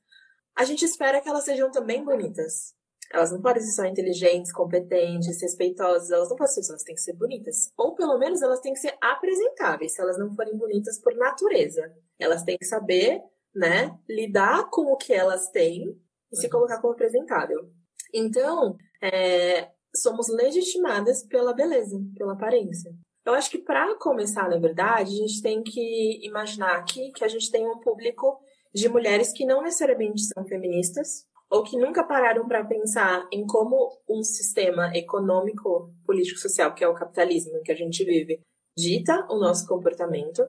a 0.56 0.64
gente 0.64 0.84
espera 0.84 1.20
que 1.20 1.28
elas 1.28 1.44
sejam 1.44 1.70
também 1.70 2.04
bonitas. 2.04 2.74
Elas 3.12 3.30
não 3.30 3.40
podem 3.40 3.62
ser 3.62 3.72
só 3.72 3.84
inteligentes, 3.84 4.52
competentes, 4.52 5.40
respeitosas, 5.40 6.10
elas 6.10 6.28
não 6.28 6.36
podem 6.36 6.52
ser 6.52 6.70
elas 6.70 6.82
têm 6.82 6.94
que 6.94 7.00
ser 7.00 7.12
bonitas. 7.14 7.72
Ou 7.76 7.94
pelo 7.94 8.18
menos 8.18 8.42
elas 8.42 8.60
têm 8.60 8.72
que 8.72 8.80
ser 8.80 8.96
apresentáveis, 9.00 9.94
se 9.94 10.00
elas 10.00 10.18
não 10.18 10.34
forem 10.34 10.56
bonitas 10.56 10.98
por 11.00 11.14
natureza. 11.14 11.92
Elas 12.18 12.42
têm 12.42 12.56
que 12.56 12.64
saber, 12.64 13.20
né, 13.54 13.96
lidar 14.08 14.68
com 14.70 14.92
o 14.92 14.96
que 14.96 15.12
elas 15.12 15.48
têm 15.50 16.00
e 16.32 16.36
se 16.36 16.46
uhum. 16.46 16.50
colocar 16.50 16.80
como 16.80 16.92
apresentável. 16.92 17.70
Então, 18.12 18.76
é, 19.02 19.70
somos 19.94 20.28
legitimadas 20.28 21.24
pela 21.24 21.52
beleza, 21.52 21.96
pela 22.16 22.32
aparência. 22.32 22.92
Eu 23.24 23.32
acho 23.34 23.50
que 23.50 23.58
para 23.58 23.94
começar, 23.96 24.48
na 24.48 24.58
verdade, 24.58 25.14
a 25.14 25.26
gente 25.26 25.40
tem 25.40 25.62
que 25.62 26.20
imaginar 26.26 26.76
aqui 26.76 27.10
que 27.12 27.24
a 27.24 27.28
gente 27.28 27.50
tem 27.50 27.66
um 27.66 27.78
público 27.78 28.38
de 28.74 28.88
mulheres 28.88 29.32
que 29.32 29.46
não 29.46 29.62
necessariamente 29.62 30.22
são 30.22 30.44
feministas 30.44 31.26
ou 31.50 31.62
que 31.62 31.78
nunca 31.78 32.02
pararam 32.02 32.46
para 32.46 32.64
pensar 32.64 33.26
em 33.32 33.46
como 33.46 33.96
um 34.08 34.22
sistema 34.22 34.90
econômico, 34.94 35.94
político, 36.04 36.40
social, 36.40 36.74
que 36.74 36.82
é 36.82 36.88
o 36.88 36.94
capitalismo 36.94 37.62
que 37.62 37.70
a 37.70 37.76
gente 37.76 38.04
vive, 38.04 38.40
dita 38.76 39.26
o 39.30 39.38
nosso 39.38 39.66
comportamento. 39.66 40.44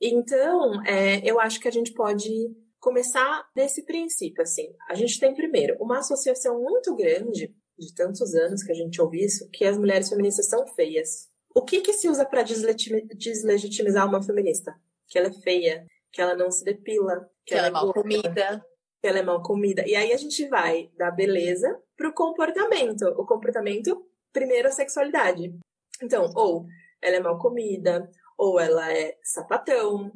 Então, 0.00 0.84
é, 0.84 1.20
eu 1.28 1.40
acho 1.40 1.58
que 1.58 1.66
a 1.66 1.72
gente 1.72 1.92
pode 1.94 2.30
começar 2.78 3.48
desse 3.54 3.84
princípio, 3.84 4.42
assim. 4.42 4.68
A 4.88 4.94
gente 4.94 5.18
tem, 5.18 5.34
primeiro, 5.34 5.76
uma 5.80 5.98
associação 5.98 6.62
muito 6.62 6.94
grande, 6.94 7.54
de 7.78 7.94
tantos 7.94 8.34
anos 8.34 8.62
que 8.62 8.72
a 8.72 8.74
gente 8.74 9.00
ouve 9.00 9.24
isso, 9.24 9.48
que 9.50 9.64
as 9.64 9.78
mulheres 9.78 10.08
feministas 10.08 10.48
são 10.48 10.66
feias. 10.68 11.27
O 11.58 11.62
que, 11.62 11.80
que 11.80 11.92
se 11.92 12.08
usa 12.08 12.24
para 12.24 12.44
deslegitimizar 12.44 14.06
uma 14.06 14.22
feminista? 14.22 14.80
Que 15.08 15.18
ela 15.18 15.26
é 15.26 15.32
feia, 15.32 15.84
que 16.12 16.22
ela 16.22 16.36
não 16.36 16.52
se 16.52 16.62
depila, 16.64 17.28
que, 17.44 17.52
que 17.52 17.54
ela, 17.54 17.66
ela, 17.66 17.78
é 17.78 17.82
mal 17.82 17.92
comida. 17.92 18.64
Que 19.02 19.08
ela 19.08 19.18
é 19.18 19.22
mal 19.24 19.42
comida. 19.42 19.84
E 19.84 19.96
aí 19.96 20.12
a 20.12 20.16
gente 20.16 20.46
vai 20.46 20.88
da 20.96 21.10
beleza 21.10 21.76
pro 21.96 22.14
comportamento. 22.14 23.08
O 23.18 23.26
comportamento, 23.26 24.06
primeiro 24.32 24.68
a 24.68 24.70
sexualidade. 24.70 25.52
Então, 26.00 26.30
ou 26.36 26.64
ela 27.02 27.16
é 27.16 27.20
mal 27.20 27.40
comida, 27.40 28.08
ou 28.38 28.60
ela 28.60 28.92
é 28.96 29.18
sapatão. 29.24 30.12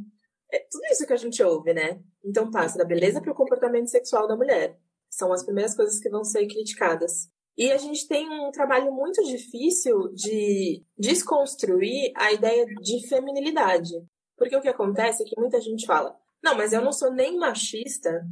É 0.48 0.60
tudo 0.70 0.84
isso 0.92 1.04
que 1.04 1.12
a 1.12 1.16
gente 1.16 1.42
ouve, 1.42 1.74
né? 1.74 2.00
Então 2.24 2.52
passa 2.52 2.78
da 2.78 2.84
beleza 2.84 3.20
para 3.20 3.32
o 3.32 3.34
comportamento 3.34 3.90
sexual 3.90 4.28
da 4.28 4.36
mulher. 4.36 4.78
São 5.10 5.32
as 5.32 5.42
primeiras 5.42 5.74
coisas 5.74 5.98
que 5.98 6.08
vão 6.08 6.22
ser 6.22 6.46
criticadas. 6.46 7.31
E 7.56 7.70
a 7.70 7.76
gente 7.76 8.08
tem 8.08 8.28
um 8.28 8.50
trabalho 8.50 8.92
muito 8.92 9.22
difícil 9.24 10.08
de 10.14 10.82
desconstruir 10.98 12.12
a 12.16 12.32
ideia 12.32 12.64
de 12.66 13.06
feminilidade. 13.08 13.92
Porque 14.36 14.56
o 14.56 14.60
que 14.60 14.68
acontece 14.68 15.22
é 15.22 15.26
que 15.26 15.38
muita 15.38 15.60
gente 15.60 15.86
fala: 15.86 16.16
não, 16.42 16.56
mas 16.56 16.72
eu 16.72 16.82
não 16.82 16.92
sou 16.92 17.12
nem 17.12 17.36
machista, 17.38 18.24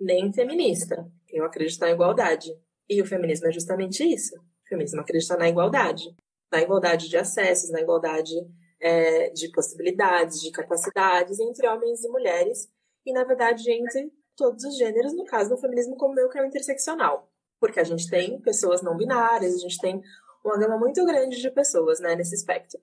nem 0.00 0.32
feminista. 0.32 1.06
Eu 1.28 1.44
acredito 1.44 1.80
na 1.80 1.90
igualdade. 1.90 2.50
E 2.88 3.02
o 3.02 3.06
feminismo 3.06 3.48
é 3.48 3.52
justamente 3.52 4.02
isso. 4.02 4.34
O 4.36 4.68
feminismo 4.68 5.00
acredita 5.00 5.36
na 5.36 5.48
igualdade. 5.48 6.04
Na 6.50 6.62
igualdade 6.62 7.08
de 7.08 7.16
acessos, 7.18 7.70
na 7.70 7.80
igualdade 7.80 8.32
é, 8.80 9.28
de 9.30 9.50
possibilidades, 9.50 10.40
de 10.40 10.50
capacidades 10.50 11.38
entre 11.38 11.68
homens 11.68 12.02
e 12.02 12.08
mulheres. 12.08 12.68
E, 13.04 13.12
na 13.12 13.24
verdade, 13.24 13.70
entre 13.70 14.10
todos 14.36 14.64
os 14.64 14.78
gêneros, 14.78 15.14
no 15.14 15.24
caso 15.24 15.50
do 15.50 15.58
feminismo 15.58 15.96
como 15.96 16.14
meu, 16.14 16.28
que 16.30 16.38
é 16.38 16.42
o 16.42 16.46
interseccional. 16.46 17.27
Porque 17.60 17.80
a 17.80 17.84
gente 17.84 18.08
tem 18.08 18.40
pessoas 18.40 18.82
não 18.82 18.96
binárias, 18.96 19.54
a 19.54 19.58
gente 19.58 19.78
tem 19.78 20.00
uma 20.44 20.58
gama 20.58 20.78
muito 20.78 21.04
grande 21.04 21.40
de 21.40 21.50
pessoas 21.50 22.00
né, 22.00 22.14
nesse 22.14 22.34
espectro. 22.34 22.80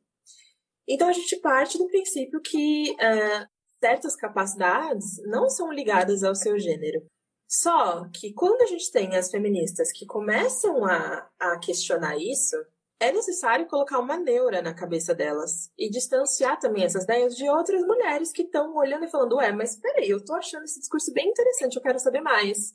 Então, 0.87 1.07
a 1.07 1.13
gente 1.13 1.37
parte 1.37 1.77
do 1.77 1.87
princípio 1.87 2.39
que 2.41 2.91
uh, 2.91 3.47
certas 3.79 4.15
capacidades 4.15 5.17
não 5.25 5.49
são 5.49 5.71
ligadas 5.71 6.23
ao 6.23 6.35
seu 6.35 6.59
gênero. 6.59 7.05
Só 7.47 8.09
que 8.09 8.33
quando 8.33 8.61
a 8.61 8.65
gente 8.65 8.91
tem 8.91 9.15
as 9.15 9.29
feministas 9.29 9.91
que 9.91 10.05
começam 10.05 10.83
a, 10.85 11.29
a 11.39 11.59
questionar 11.59 12.17
isso, 12.17 12.55
é 12.99 13.11
necessário 13.11 13.67
colocar 13.67 13.99
uma 13.99 14.17
neura 14.17 14.61
na 14.61 14.73
cabeça 14.73 15.13
delas 15.13 15.69
e 15.77 15.89
distanciar 15.89 16.59
também 16.59 16.83
essas 16.83 17.03
ideias 17.03 17.35
de 17.35 17.47
outras 17.49 17.81
mulheres 17.85 18.31
que 18.31 18.43
estão 18.43 18.75
olhando 18.75 19.05
e 19.05 19.09
falando: 19.09 19.35
Ué, 19.35 19.51
mas 19.51 19.75
peraí, 19.75 20.09
eu 20.09 20.23
tô 20.23 20.33
achando 20.33 20.63
esse 20.63 20.79
discurso 20.79 21.13
bem 21.13 21.29
interessante, 21.29 21.75
eu 21.75 21.81
quero 21.81 21.99
saber 21.99 22.21
mais. 22.21 22.73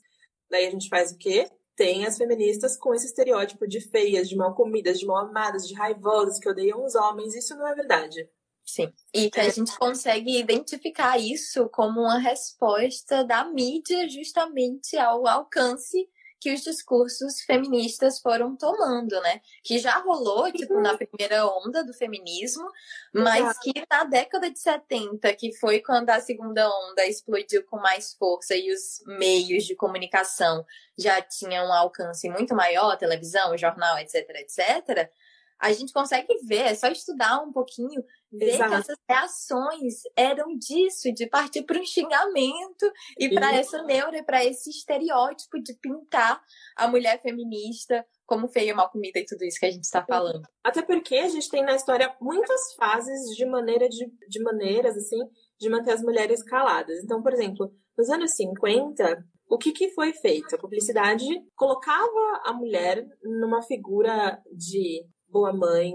Daí 0.49 0.67
a 0.67 0.71
gente 0.71 0.89
faz 0.89 1.11
o 1.11 1.17
quê? 1.17 1.49
Tem 1.75 2.05
as 2.05 2.17
feministas 2.17 2.77
com 2.77 2.93
esse 2.93 3.05
estereótipo 3.05 3.67
de 3.67 3.79
feias, 3.81 4.29
de 4.29 4.35
mal 4.35 4.53
comidas, 4.53 4.99
de 4.99 5.05
mal 5.05 5.25
amadas, 5.25 5.67
de 5.67 5.73
raivosas, 5.73 6.39
que 6.39 6.49
odeiam 6.49 6.83
os 6.83 6.95
homens. 6.95 7.35
Isso 7.35 7.55
não 7.55 7.67
é 7.67 7.73
verdade. 7.73 8.29
Sim. 8.65 8.91
E 9.13 9.29
que 9.29 9.39
a 9.39 9.49
gente 9.49 9.77
consegue 9.77 10.37
identificar 10.37 11.17
isso 11.17 11.67
como 11.69 12.01
uma 12.01 12.19
resposta 12.19 13.23
da 13.23 13.43
mídia 13.45 14.07
justamente 14.07 14.95
ao 14.97 15.27
alcance 15.27 16.07
que 16.41 16.51
os 16.51 16.61
discursos 16.61 17.41
feministas 17.41 18.19
foram 18.19 18.57
tomando, 18.57 19.21
né? 19.21 19.39
Que 19.63 19.77
já 19.77 19.99
rolou, 19.99 20.51
tipo, 20.51 20.81
na 20.81 20.97
primeira 20.97 21.45
onda 21.45 21.83
do 21.83 21.93
feminismo, 21.93 22.67
mas 23.13 23.59
que 23.59 23.71
na 23.87 24.03
década 24.05 24.49
de 24.49 24.59
70, 24.59 25.31
que 25.35 25.55
foi 25.57 25.79
quando 25.81 26.09
a 26.09 26.19
segunda 26.19 26.67
onda 26.67 27.05
explodiu 27.05 27.63
com 27.65 27.77
mais 27.77 28.15
força 28.15 28.55
e 28.55 28.73
os 28.73 29.03
meios 29.05 29.65
de 29.65 29.75
comunicação 29.75 30.65
já 30.97 31.21
tinham 31.21 31.67
um 31.67 31.73
alcance 31.73 32.27
muito 32.27 32.55
maior, 32.55 32.97
televisão, 32.97 33.55
jornal, 33.55 33.99
etc, 33.99 34.27
etc, 34.31 35.11
a 35.61 35.71
gente 35.71 35.93
consegue 35.93 36.27
ver, 36.43 36.63
é 36.63 36.75
só 36.75 36.87
estudar 36.87 37.39
um 37.41 37.51
pouquinho, 37.51 38.03
ver 38.31 38.55
Exato. 38.55 38.69
que 38.69 38.75
essas 38.77 38.97
reações 39.07 39.93
eram 40.15 40.57
disso, 40.57 41.13
de 41.13 41.27
partir 41.27 41.61
para 41.63 41.79
um 41.79 41.85
xingamento 41.85 42.91
e 43.19 43.29
para 43.29 43.53
essa 43.53 43.83
neura, 43.83 44.23
para 44.23 44.43
esse 44.43 44.71
estereótipo 44.71 45.61
de 45.61 45.75
pintar 45.75 46.41
a 46.75 46.87
mulher 46.87 47.21
feminista 47.21 48.03
como 48.25 48.47
feia, 48.47 48.73
mal 48.73 48.89
comida 48.89 49.19
e 49.19 49.25
tudo 49.25 49.43
isso 49.43 49.59
que 49.59 49.65
a 49.65 49.71
gente 49.71 49.83
está 49.83 50.03
falando. 50.03 50.41
Até 50.63 50.81
porque 50.81 51.15
a 51.17 51.29
gente 51.29 51.49
tem 51.49 51.63
na 51.63 51.75
história 51.75 52.15
muitas 52.19 52.73
fases 52.73 53.35
de 53.35 53.45
maneira 53.45 53.87
de, 53.87 54.11
de 54.27 54.41
maneiras 54.41 54.97
assim 54.97 55.19
de 55.59 55.69
manter 55.69 55.91
as 55.91 56.01
mulheres 56.01 56.41
caladas. 56.41 57.03
Então, 57.03 57.21
por 57.21 57.33
exemplo, 57.33 57.71
nos 57.95 58.09
anos 58.09 58.31
50, 58.31 59.23
o 59.47 59.57
que, 59.57 59.71
que 59.71 59.89
foi 59.89 60.11
feito? 60.13 60.55
A 60.55 60.57
publicidade 60.57 61.25
colocava 61.55 62.41
a 62.45 62.53
mulher 62.53 63.05
numa 63.21 63.61
figura 63.61 64.41
de 64.51 65.05
boa 65.31 65.53
mãe, 65.53 65.93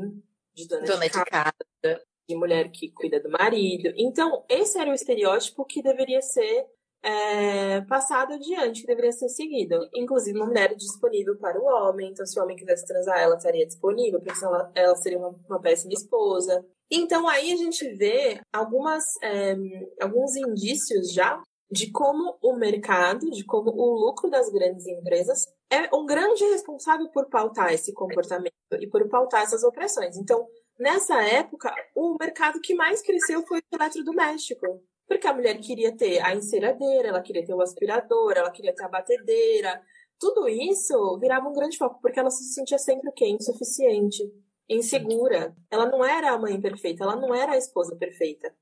de 0.55 0.67
dona, 0.67 0.87
dona 0.87 1.07
de, 1.07 1.11
casa, 1.11 1.25
de 1.25 1.35
casa, 1.83 2.03
de 2.29 2.37
mulher 2.37 2.71
que 2.71 2.91
cuida 2.91 3.21
do 3.21 3.31
marido. 3.31 3.93
Então, 3.97 4.45
esse 4.49 4.79
era 4.79 4.91
o 4.91 4.95
estereótipo 4.95 5.65
que 5.65 5.83
deveria 5.83 6.23
ser 6.23 6.67
é, 7.03 7.83
passado 7.83 8.35
adiante, 8.35 8.81
que 8.81 8.87
deveria 8.87 9.13
ser 9.13 9.29
seguido. 9.29 9.89
Inclusive, 9.95 10.39
uma 10.39 10.47
mulher 10.47 10.75
disponível 10.75 11.37
para 11.37 11.61
o 11.61 11.65
homem. 11.65 12.11
Então, 12.11 12.27
se 12.27 12.39
o 12.39 12.43
homem 12.43 12.57
quisesse 12.57 12.87
transar, 12.87 13.19
ela 13.19 13.37
estaria 13.37 13.67
disponível, 13.67 14.21
porque 14.21 14.45
ela, 14.45 14.73
ela 14.75 14.97
seria 14.97 15.19
uma, 15.19 15.35
uma 15.49 15.61
péssima 15.61 15.93
esposa. 15.93 16.65
Então, 16.91 17.29
aí 17.29 17.53
a 17.53 17.57
gente 17.57 17.89
vê 17.95 18.41
algumas, 18.53 19.05
é, 19.23 19.55
alguns 20.01 20.35
indícios 20.37 21.13
já 21.13 21.41
de 21.71 21.91
como 21.91 22.39
o 22.43 22.55
mercado, 22.55 23.31
de 23.31 23.45
como 23.45 23.71
o 23.71 24.07
lucro 24.07 24.31
das 24.31 24.49
grandes 24.51 24.87
empresas 24.87 25.45
é 25.71 25.95
um 25.95 26.07
grande 26.07 26.45
responsável 26.45 27.09
por 27.09 27.29
pautar 27.29 27.73
esse 27.73 27.93
comportamento 27.93 28.53
e 28.81 28.87
por 28.87 29.09
pautar 29.09 29.43
essas 29.43 29.65
opressões. 29.65 30.17
Então, 30.17 30.47
nessa 30.79 31.23
época, 31.23 31.75
o 31.95 32.17
mercado 32.19 32.61
que 32.61 32.75
mais 32.75 33.03
cresceu 33.03 33.43
foi 33.47 33.59
o 33.59 33.77
eletrodoméstico. 33.77 34.83
Porque 35.07 35.27
a 35.27 35.35
mulher 35.35 35.59
queria 35.61 35.97
ter 35.97 36.21
a 36.21 36.35
enceradeira, 36.35 37.09
ela 37.09 37.23
queria 37.23 37.45
ter 37.45 37.55
o 37.55 37.61
aspirador, 37.61 38.33
ela 38.37 38.51
queria 38.51 38.75
ter 38.75 38.85
a 38.85 38.89
batedeira. 38.89 39.81
Tudo 40.19 40.49
isso 40.49 41.19
virava 41.21 41.49
um 41.49 41.53
grande 41.53 41.77
foco, 41.77 42.01
porque 42.01 42.19
ela 42.19 42.31
se 42.31 42.43
sentia 42.53 42.79
sempre 42.79 43.09
o 43.09 43.13
quê? 43.13 43.27
Insuficiente, 43.29 44.23
insegura. 44.69 45.55
Ela 45.71 45.87
não 45.87 46.05
era 46.05 46.33
a 46.33 46.39
mãe 46.39 46.61
perfeita, 46.61 47.05
ela 47.05 47.15
não 47.17 47.35
era 47.35 47.53
a 47.53 47.57
esposa 47.57 47.95
perfeita. 47.97 48.53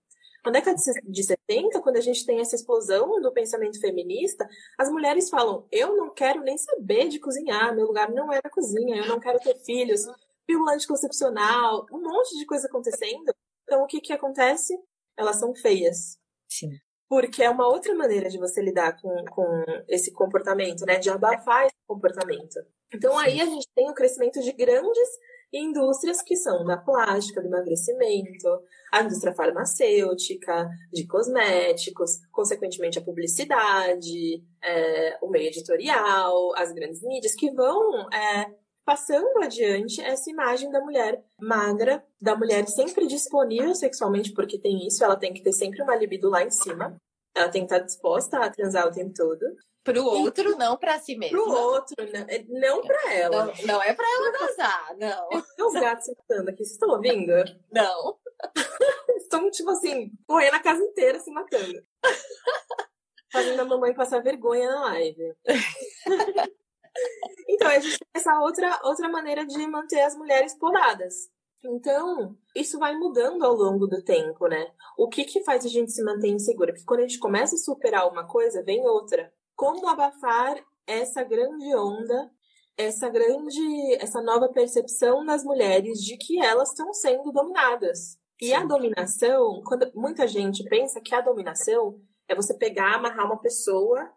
Na 0.45 0.51
década 0.51 0.77
de 1.05 1.23
70, 1.23 1.81
quando 1.81 1.97
a 1.97 2.01
gente 2.01 2.27
tem 2.27 2.39
essa 2.39 2.55
explosão 2.55 3.21
do 3.21 3.33
pensamento 3.33 3.81
feminista, 3.81 4.47
as 4.79 4.91
mulheres 4.91 5.31
falam: 5.31 5.67
eu 5.73 5.97
não 5.97 6.13
quero 6.13 6.43
nem 6.43 6.59
saber 6.59 7.09
de 7.09 7.19
cozinhar, 7.19 7.75
meu 7.75 7.87
lugar 7.87 8.11
não 8.11 8.31
é 8.31 8.41
na 8.45 8.51
cozinha, 8.51 8.97
eu 8.97 9.09
não 9.09 9.19
quero 9.19 9.39
ter 9.39 9.57
filhos, 9.65 10.03
pílula 10.47 10.75
anticoncepcional, 10.75 11.87
um 11.91 12.03
monte 12.03 12.37
de 12.39 12.45
coisa 12.45 12.67
acontecendo. 12.67 13.35
Então, 13.63 13.83
o 13.83 13.87
que, 13.87 14.01
que 14.01 14.13
acontece? 14.13 14.79
Elas 15.17 15.37
são 15.37 15.55
feias. 15.55 16.19
Sim. 16.47 16.71
Porque 17.09 17.43
é 17.43 17.49
uma 17.49 17.67
outra 17.67 17.95
maneira 17.95 18.29
de 18.29 18.39
você 18.39 18.61
lidar 18.61 19.01
com, 19.01 19.25
com 19.27 19.65
esse 19.89 20.13
comportamento, 20.13 20.85
né? 20.85 20.99
De 20.99 21.09
abafar 21.09 21.67
esse 21.67 21.77
comportamento. 21.87 22.61
Então, 22.93 23.13
Sim. 23.13 23.25
aí 23.25 23.41
a 23.41 23.47
gente 23.47 23.67
tem 23.75 23.89
o 23.91 23.95
crescimento 23.95 24.41
de 24.43 24.53
grandes 24.53 25.09
indústrias 25.59 26.23
que 26.23 26.37
são 26.37 26.65
da 26.65 26.77
plástica, 26.77 27.41
do 27.41 27.49
emagrecimento, 27.49 28.49
a 28.93 29.03
indústria 29.03 29.35
farmacêutica, 29.35 30.69
de 30.93 31.07
cosméticos, 31.07 32.19
consequentemente 32.33 32.99
a 32.99 33.03
publicidade, 33.03 34.43
é, 34.63 35.19
o 35.23 35.29
meio 35.29 35.49
editorial, 35.49 36.55
as 36.57 36.73
grandes 36.73 37.03
mídias, 37.03 37.35
que 37.35 37.51
vão 37.51 38.09
é, 38.11 38.51
passando 38.85 39.43
adiante 39.43 40.01
essa 40.01 40.31
imagem 40.31 40.71
da 40.71 40.81
mulher 40.81 41.23
magra, 41.41 42.05
da 42.21 42.37
mulher 42.37 42.67
sempre 42.69 43.07
disponível 43.07 43.75
sexualmente, 43.75 44.33
porque 44.33 44.59
tem 44.59 44.87
isso, 44.87 45.03
ela 45.03 45.17
tem 45.17 45.33
que 45.33 45.43
ter 45.43 45.53
sempre 45.53 45.83
uma 45.83 45.97
libido 45.97 46.29
lá 46.29 46.43
em 46.43 46.51
cima, 46.51 46.97
ela 47.35 47.49
tem 47.49 47.67
que 47.67 47.75
estar 47.75 47.85
disposta 47.85 48.39
a 48.39 48.51
transar 48.51 48.87
o 48.87 48.93
tempo 48.93 49.13
todo. 49.15 49.45
Pro 49.85 50.03
outro, 50.03 50.53
e, 50.53 50.57
não 50.57 50.79
pra 50.79 50.99
si 50.99 51.15
mesmo. 51.15 51.37
Pro 51.37 51.53
outro, 51.53 51.95
não, 52.11 52.27
é, 52.27 52.43
não 52.49 52.81
pra 52.81 53.13
ela. 53.13 53.45
Não, 53.45 53.55
não 53.67 53.83
é 53.83 53.93
pra 53.93 54.07
ela 54.07 54.39
gozar, 54.39 54.97
não. 54.97 55.29
Tem 55.29 55.67
os 55.67 55.75
gatos 55.75 56.07
se 56.07 56.17
matando 56.17 56.51
aqui, 56.51 56.65
vocês 56.65 56.71
estão 56.71 56.89
ouvindo? 56.89 57.33
Não. 57.71 58.19
Estão, 59.17 59.51
tipo 59.51 59.71
assim, 59.71 60.11
correndo 60.27 60.55
a 60.55 60.61
casa 60.61 60.83
inteira 60.83 61.21
se 61.21 61.31
matando. 61.31 61.83
Fazendo 63.33 63.61
a 63.61 63.65
mamãe 63.65 63.95
passar 63.95 64.23
vergonha 64.23 64.71
na 64.71 64.85
live. 64.87 65.35
então, 67.49 67.69
a 67.69 67.79
gente 67.79 67.99
tem 67.99 68.09
essa 68.15 68.41
outra, 68.41 68.81
outra 68.85 69.09
maneira 69.09 69.45
de 69.45 69.67
manter 69.67 70.01
as 70.01 70.17
mulheres 70.17 70.57
poladas. 70.59 71.15
Então, 71.63 72.37
isso 72.55 72.79
vai 72.79 72.97
mudando 72.97 73.45
ao 73.45 73.55
longo 73.55 73.87
do 73.87 74.03
tempo, 74.03 74.47
né? 74.47 74.67
O 74.97 75.09
que 75.09 75.25
que 75.25 75.43
faz 75.43 75.65
a 75.65 75.69
gente 75.69 75.93
se 75.93 76.03
manter 76.03 76.29
insegura? 76.29 76.73
Porque 76.73 76.87
quando 76.87 77.01
a 77.01 77.07
gente 77.07 77.19
começa 77.19 77.55
a 77.55 77.59
superar 77.59 78.09
uma 78.09 78.27
coisa, 78.27 78.63
vem 78.63 78.87
outra 78.87 79.33
como 79.55 79.89
abafar 79.89 80.57
essa 80.87 81.23
grande 81.23 81.75
onda, 81.75 82.31
essa 82.77 83.09
grande, 83.09 83.95
essa 84.01 84.21
nova 84.21 84.49
percepção 84.49 85.25
das 85.25 85.45
mulheres 85.45 85.99
de 86.01 86.17
que 86.17 86.41
elas 86.41 86.71
estão 86.71 86.93
sendo 86.93 87.31
dominadas. 87.33 88.19
E 88.41 88.47
Sim. 88.49 88.55
a 88.55 88.65
dominação, 88.65 89.63
quando 89.65 89.91
muita 89.95 90.27
gente 90.27 90.65
pensa 90.65 91.01
que 91.01 91.15
a 91.15 91.21
dominação 91.21 92.01
é 92.29 92.35
você 92.35 92.55
pegar, 92.55 92.97
amarrar 92.97 93.27
uma 93.27 93.41
pessoa, 93.41 94.11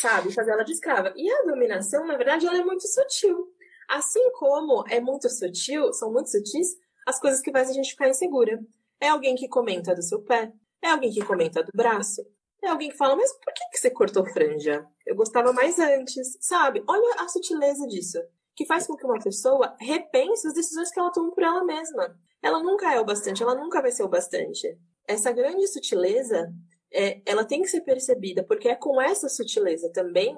sabe, 0.00 0.32
fazer 0.32 0.52
ela 0.52 0.62
de 0.62 0.72
escrava. 0.72 1.12
E 1.16 1.30
a 1.30 1.42
dominação, 1.42 2.06
na 2.06 2.16
verdade, 2.16 2.46
ela 2.46 2.58
é 2.58 2.64
muito 2.64 2.86
sutil. 2.86 3.48
Assim 3.88 4.30
como 4.32 4.84
é 4.88 5.00
muito 5.00 5.28
sutil, 5.28 5.92
são 5.92 6.12
muito 6.12 6.30
sutis 6.30 6.68
as 7.06 7.20
coisas 7.20 7.40
que 7.40 7.52
fazem 7.52 7.72
a 7.72 7.74
gente 7.74 7.90
ficar 7.90 8.08
insegura. 8.08 8.58
É 9.00 9.08
alguém 9.08 9.34
que 9.34 9.48
comenta 9.48 9.94
do 9.94 10.02
seu 10.02 10.22
pé, 10.22 10.52
é 10.82 10.90
alguém 10.90 11.10
que 11.10 11.24
comenta 11.24 11.62
do 11.62 11.70
braço, 11.74 12.22
é 12.66 12.70
alguém 12.70 12.90
que 12.90 12.96
fala, 12.96 13.16
mas 13.16 13.32
por 13.32 13.52
que, 13.52 13.64
que 13.70 13.78
você 13.78 13.90
cortou 13.90 14.24
franja? 14.26 14.86
Eu 15.06 15.14
gostava 15.14 15.52
mais 15.52 15.78
antes, 15.78 16.36
sabe? 16.40 16.82
Olha 16.88 17.20
a 17.20 17.28
sutileza 17.28 17.86
disso. 17.86 18.18
Que 18.56 18.66
faz 18.66 18.86
com 18.86 18.96
que 18.96 19.04
uma 19.04 19.18
pessoa 19.18 19.76
repense 19.80 20.46
as 20.46 20.54
decisões 20.54 20.90
que 20.90 20.98
ela 20.98 21.10
toma 21.10 21.32
por 21.32 21.42
ela 21.42 21.64
mesma. 21.64 22.16
Ela 22.42 22.62
nunca 22.62 22.92
é 22.92 23.00
o 23.00 23.04
bastante, 23.04 23.42
ela 23.42 23.54
nunca 23.54 23.80
vai 23.80 23.90
ser 23.90 24.04
o 24.04 24.08
bastante. 24.08 24.78
Essa 25.08 25.32
grande 25.32 25.66
sutileza, 25.66 26.52
é, 26.92 27.20
ela 27.26 27.44
tem 27.44 27.62
que 27.62 27.68
ser 27.68 27.80
percebida, 27.80 28.44
porque 28.44 28.68
é 28.68 28.74
com 28.74 29.00
essa 29.00 29.28
sutileza 29.28 29.90
também 29.92 30.36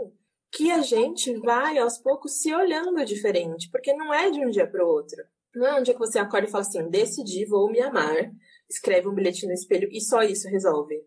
que 0.51 0.71
a 0.71 0.81
gente 0.81 1.37
vai 1.41 1.77
aos 1.79 1.99
poucos 1.99 2.41
se 2.41 2.55
olhando 2.55 3.05
diferente, 3.05 3.69
porque 3.71 3.93
não 3.93 4.15
é 4.15 4.31
de 4.31 4.45
um 4.45 4.51
dia 4.51 4.67
para 4.67 4.85
o 4.85 4.89
outro. 4.89 5.23
Não 5.55 5.67
é 5.67 5.81
um 5.81 5.83
dia 5.83 5.95
que 5.95 6.01
você 6.01 6.19
acorda 6.19 6.47
e 6.47 6.51
fala 6.51 6.63
assim: 6.63 6.89
decidi, 6.89 7.45
vou 7.45 7.71
me 7.71 7.81
amar, 7.81 8.31
escreve 8.69 9.09
um 9.09 9.15
bilhete 9.15 9.47
no 9.47 9.53
espelho 9.53 9.89
e 9.91 10.01
só 10.01 10.23
isso 10.23 10.49
resolve. 10.49 11.03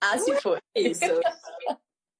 Ah, 0.00 0.18
se 0.18 0.34
for. 0.40 0.58
É 0.74 0.80
isso. 0.80 1.00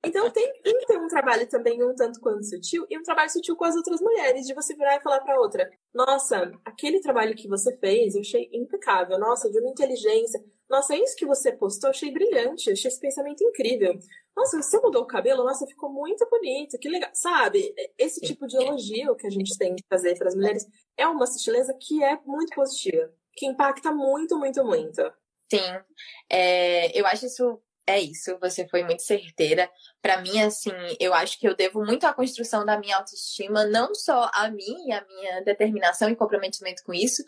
Então 0.07 0.31
tem, 0.31 0.53
tem 0.63 0.79
que 0.79 0.87
ter 0.87 0.99
um 0.99 1.09
trabalho 1.09 1.49
também 1.49 1.83
um 1.83 1.93
tanto 1.95 2.21
quanto 2.21 2.45
sutil 2.45 2.87
e 2.89 2.97
um 2.97 3.03
trabalho 3.03 3.29
sutil 3.29 3.57
com 3.57 3.65
as 3.65 3.75
outras 3.75 4.01
mulheres, 4.01 4.47
de 4.47 4.55
você 4.55 4.75
virar 4.75 4.97
e 4.97 5.03
falar 5.03 5.21
para 5.21 5.41
outra: 5.41 5.69
Nossa, 5.93 6.53
aquele 6.65 7.01
trabalho 7.01 7.35
que 7.35 7.49
você 7.49 7.77
fez 7.79 8.15
eu 8.15 8.21
achei 8.21 8.49
impecável, 8.53 9.19
nossa, 9.19 9.51
de 9.51 9.59
uma 9.59 9.71
inteligência. 9.71 10.43
Nossa, 10.71 10.97
isso 10.97 11.17
que 11.17 11.27
você 11.27 11.53
postou, 11.53 11.89
eu 11.89 11.93
achei 11.93 12.13
brilhante, 12.13 12.71
achei 12.71 12.89
esse 12.89 13.01
pensamento 13.01 13.43
incrível. 13.43 13.99
Nossa, 14.37 14.63
você 14.63 14.79
mudou 14.79 15.03
o 15.03 15.07
cabelo, 15.07 15.45
nossa, 15.45 15.67
ficou 15.67 15.91
muito 15.91 16.29
bonito, 16.29 16.79
que 16.79 16.89
legal. 16.89 17.11
Sabe, 17.13 17.75
esse 17.99 18.21
tipo 18.21 18.47
de 18.47 18.57
elogio 18.57 19.17
que 19.17 19.27
a 19.27 19.31
gente 19.31 19.57
tem 19.57 19.75
que 19.75 19.85
fazer 19.89 20.17
para 20.17 20.29
as 20.29 20.35
mulheres 20.35 20.67
é 20.97 21.07
uma 21.07 21.27
sutileza 21.27 21.77
que 21.81 22.03
é 22.05 22.19
muito 22.25 22.55
positiva, 22.55 23.11
que 23.33 23.47
impacta 23.47 23.91
muito, 23.93 24.39
muito, 24.39 24.65
muito. 24.65 25.03
Sim, 25.51 25.81
é, 26.29 26.99
eu 26.99 27.07
acho 27.07 27.27
isso 27.27 27.63
é 27.87 28.01
isso, 28.01 28.37
você 28.41 28.67
foi 28.69 28.83
muito 28.83 29.03
certeira. 29.03 29.71
Para 30.03 30.21
mim, 30.21 30.41
assim, 30.41 30.73
eu 30.99 31.15
acho 31.15 31.39
que 31.39 31.47
eu 31.49 31.55
devo 31.55 31.85
muito 31.85 32.05
à 32.05 32.13
construção 32.13 32.65
da 32.65 32.79
minha 32.79 32.97
autoestima, 32.97 33.65
não 33.65 33.95
só 33.95 34.29
a 34.35 34.51
mim 34.51 34.89
e 34.89 34.93
a 34.93 35.05
minha 35.07 35.41
determinação 35.43 36.11
e 36.11 36.17
comprometimento 36.17 36.83
com 36.85 36.93
isso, 36.93 37.23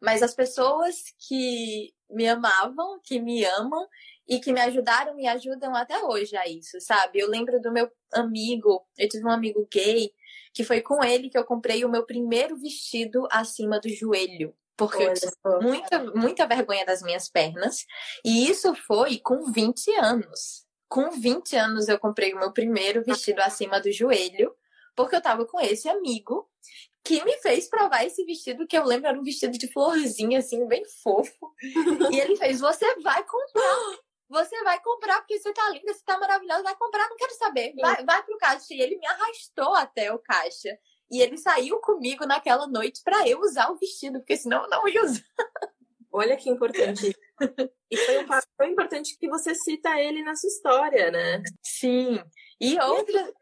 mas 0.00 0.22
as 0.22 0.34
pessoas 0.34 0.96
que 1.28 1.92
me 2.08 2.28
amavam, 2.28 3.00
que 3.02 3.20
me 3.20 3.44
amam 3.44 3.88
e 4.28 4.38
que 4.38 4.52
me 4.52 4.60
ajudaram 4.60 5.18
e 5.18 5.26
ajudam 5.26 5.74
até 5.74 5.98
hoje 6.04 6.36
a 6.36 6.46
isso, 6.48 6.80
sabe? 6.80 7.18
Eu 7.18 7.28
lembro 7.28 7.60
do 7.60 7.72
meu 7.72 7.90
amigo, 8.12 8.86
eu 8.96 9.08
tive 9.08 9.24
um 9.24 9.30
amigo 9.30 9.66
gay, 9.70 10.12
que 10.52 10.62
foi 10.62 10.80
com 10.80 11.02
ele 11.02 11.28
que 11.28 11.36
eu 11.36 11.44
comprei 11.44 11.84
o 11.84 11.90
meu 11.90 12.06
primeiro 12.06 12.56
vestido 12.56 13.26
acima 13.30 13.80
do 13.80 13.88
joelho 13.88 14.54
porque 14.76 15.04
Olha, 15.04 15.08
eu 15.08 15.14
tinha 15.14 15.60
muita, 15.60 16.04
muita 16.14 16.46
vergonha 16.46 16.84
das 16.84 17.02
minhas 17.02 17.28
pernas. 17.28 17.84
E 18.24 18.48
isso 18.48 18.74
foi 18.74 19.18
com 19.18 19.50
20 19.52 19.90
anos. 19.96 20.64
Com 20.88 21.10
20 21.10 21.56
anos 21.56 21.88
eu 21.88 21.98
comprei 21.98 22.32
o 22.34 22.38
meu 22.38 22.52
primeiro 22.52 23.02
vestido 23.02 23.40
acima 23.40 23.80
do 23.80 23.90
joelho, 23.92 24.54
porque 24.94 25.16
eu 25.16 25.22
tava 25.22 25.44
com 25.46 25.60
esse 25.60 25.88
amigo 25.88 26.48
que 27.04 27.22
me 27.22 27.36
fez 27.38 27.68
provar 27.68 28.04
esse 28.04 28.24
vestido, 28.24 28.66
que 28.66 28.76
eu 28.76 28.84
lembro 28.84 29.08
era 29.08 29.18
um 29.18 29.22
vestido 29.22 29.58
de 29.58 29.70
florzinha, 29.70 30.38
assim, 30.38 30.66
bem 30.66 30.84
fofo. 31.02 31.52
e 32.10 32.18
ele 32.18 32.36
fez: 32.36 32.60
Você 32.60 33.00
vai 33.00 33.22
comprar. 33.24 33.98
Você 34.26 34.62
vai 34.64 34.82
comprar 34.82 35.18
porque 35.18 35.38
você 35.38 35.52
tá 35.52 35.68
linda, 35.68 35.92
você 35.92 36.02
tá 36.02 36.18
maravilhosa, 36.18 36.62
vai 36.62 36.74
comprar, 36.76 37.08
não 37.08 37.16
quero 37.16 37.34
saber. 37.34 37.74
Vai, 37.78 38.04
vai 38.04 38.22
pro 38.22 38.38
caixa. 38.38 38.72
E 38.72 38.80
ele 38.80 38.96
me 38.96 39.06
arrastou 39.06 39.74
até 39.74 40.12
o 40.12 40.18
caixa. 40.18 40.76
E 41.14 41.22
ele 41.22 41.38
saiu 41.38 41.78
comigo 41.78 42.26
naquela 42.26 42.66
noite 42.66 43.00
para 43.04 43.28
eu 43.28 43.38
usar 43.40 43.70
o 43.70 43.76
vestido, 43.76 44.18
porque 44.18 44.36
senão 44.36 44.64
eu 44.64 44.68
não 44.68 44.88
ia 44.88 45.04
usar. 45.04 45.22
Olha 46.12 46.36
que 46.36 46.50
importante. 46.50 47.16
E 47.88 47.96
foi 47.96 48.18
um 48.18 48.26
passo 48.26 48.48
tão 48.58 48.66
importante 48.66 49.16
que 49.16 49.28
você 49.28 49.54
cita 49.54 49.96
ele 50.00 50.24
na 50.24 50.34
sua 50.34 50.48
história, 50.48 51.12
né? 51.12 51.40
Sim. 51.62 52.20
E 52.60 52.76
outras. 52.80 53.32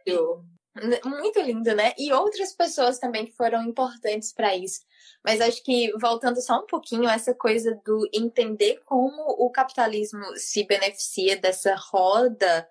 Muito 1.03 1.41
lindo, 1.41 1.75
né? 1.75 1.95
E 1.99 2.13
outras 2.13 2.55
pessoas 2.55 2.99
também 2.99 3.25
que 3.25 3.33
foram 3.33 3.63
importantes 3.63 4.35
para 4.35 4.55
isso. 4.55 4.81
Mas 5.25 5.41
acho 5.41 5.63
que, 5.63 5.93
voltando 5.99 6.43
só 6.43 6.61
um 6.61 6.67
pouquinho, 6.67 7.09
essa 7.09 7.35
coisa 7.35 7.81
do 7.87 8.07
entender 8.13 8.83
como 8.85 9.23
o 9.39 9.51
capitalismo 9.51 10.25
se 10.37 10.65
beneficia 10.65 11.39
dessa 11.39 11.75
roda 11.75 12.69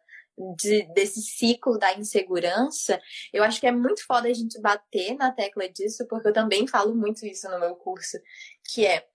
de, 0.58 0.84
desse 0.94 1.22
ciclo 1.22 1.78
da 1.78 1.94
insegurança, 1.94 3.02
eu 3.32 3.44
acho 3.44 3.60
que 3.60 3.68
é 3.68 3.72
muito 3.72 4.06
foda 4.06 4.28
a 4.28 4.34
gente 4.34 4.60
bater 4.60 5.16
na 5.16 5.32
tecla 5.32 5.68
disso, 5.70 6.06
porque 6.08 6.28
eu 6.28 6.34
também 6.34 6.68
falo 6.68 6.96
muito 6.96 7.26
isso 7.26 7.50
no 7.50 7.60
meu 7.60 7.76
curso, 7.76 8.18
que 8.64 8.86
é 8.86 9.06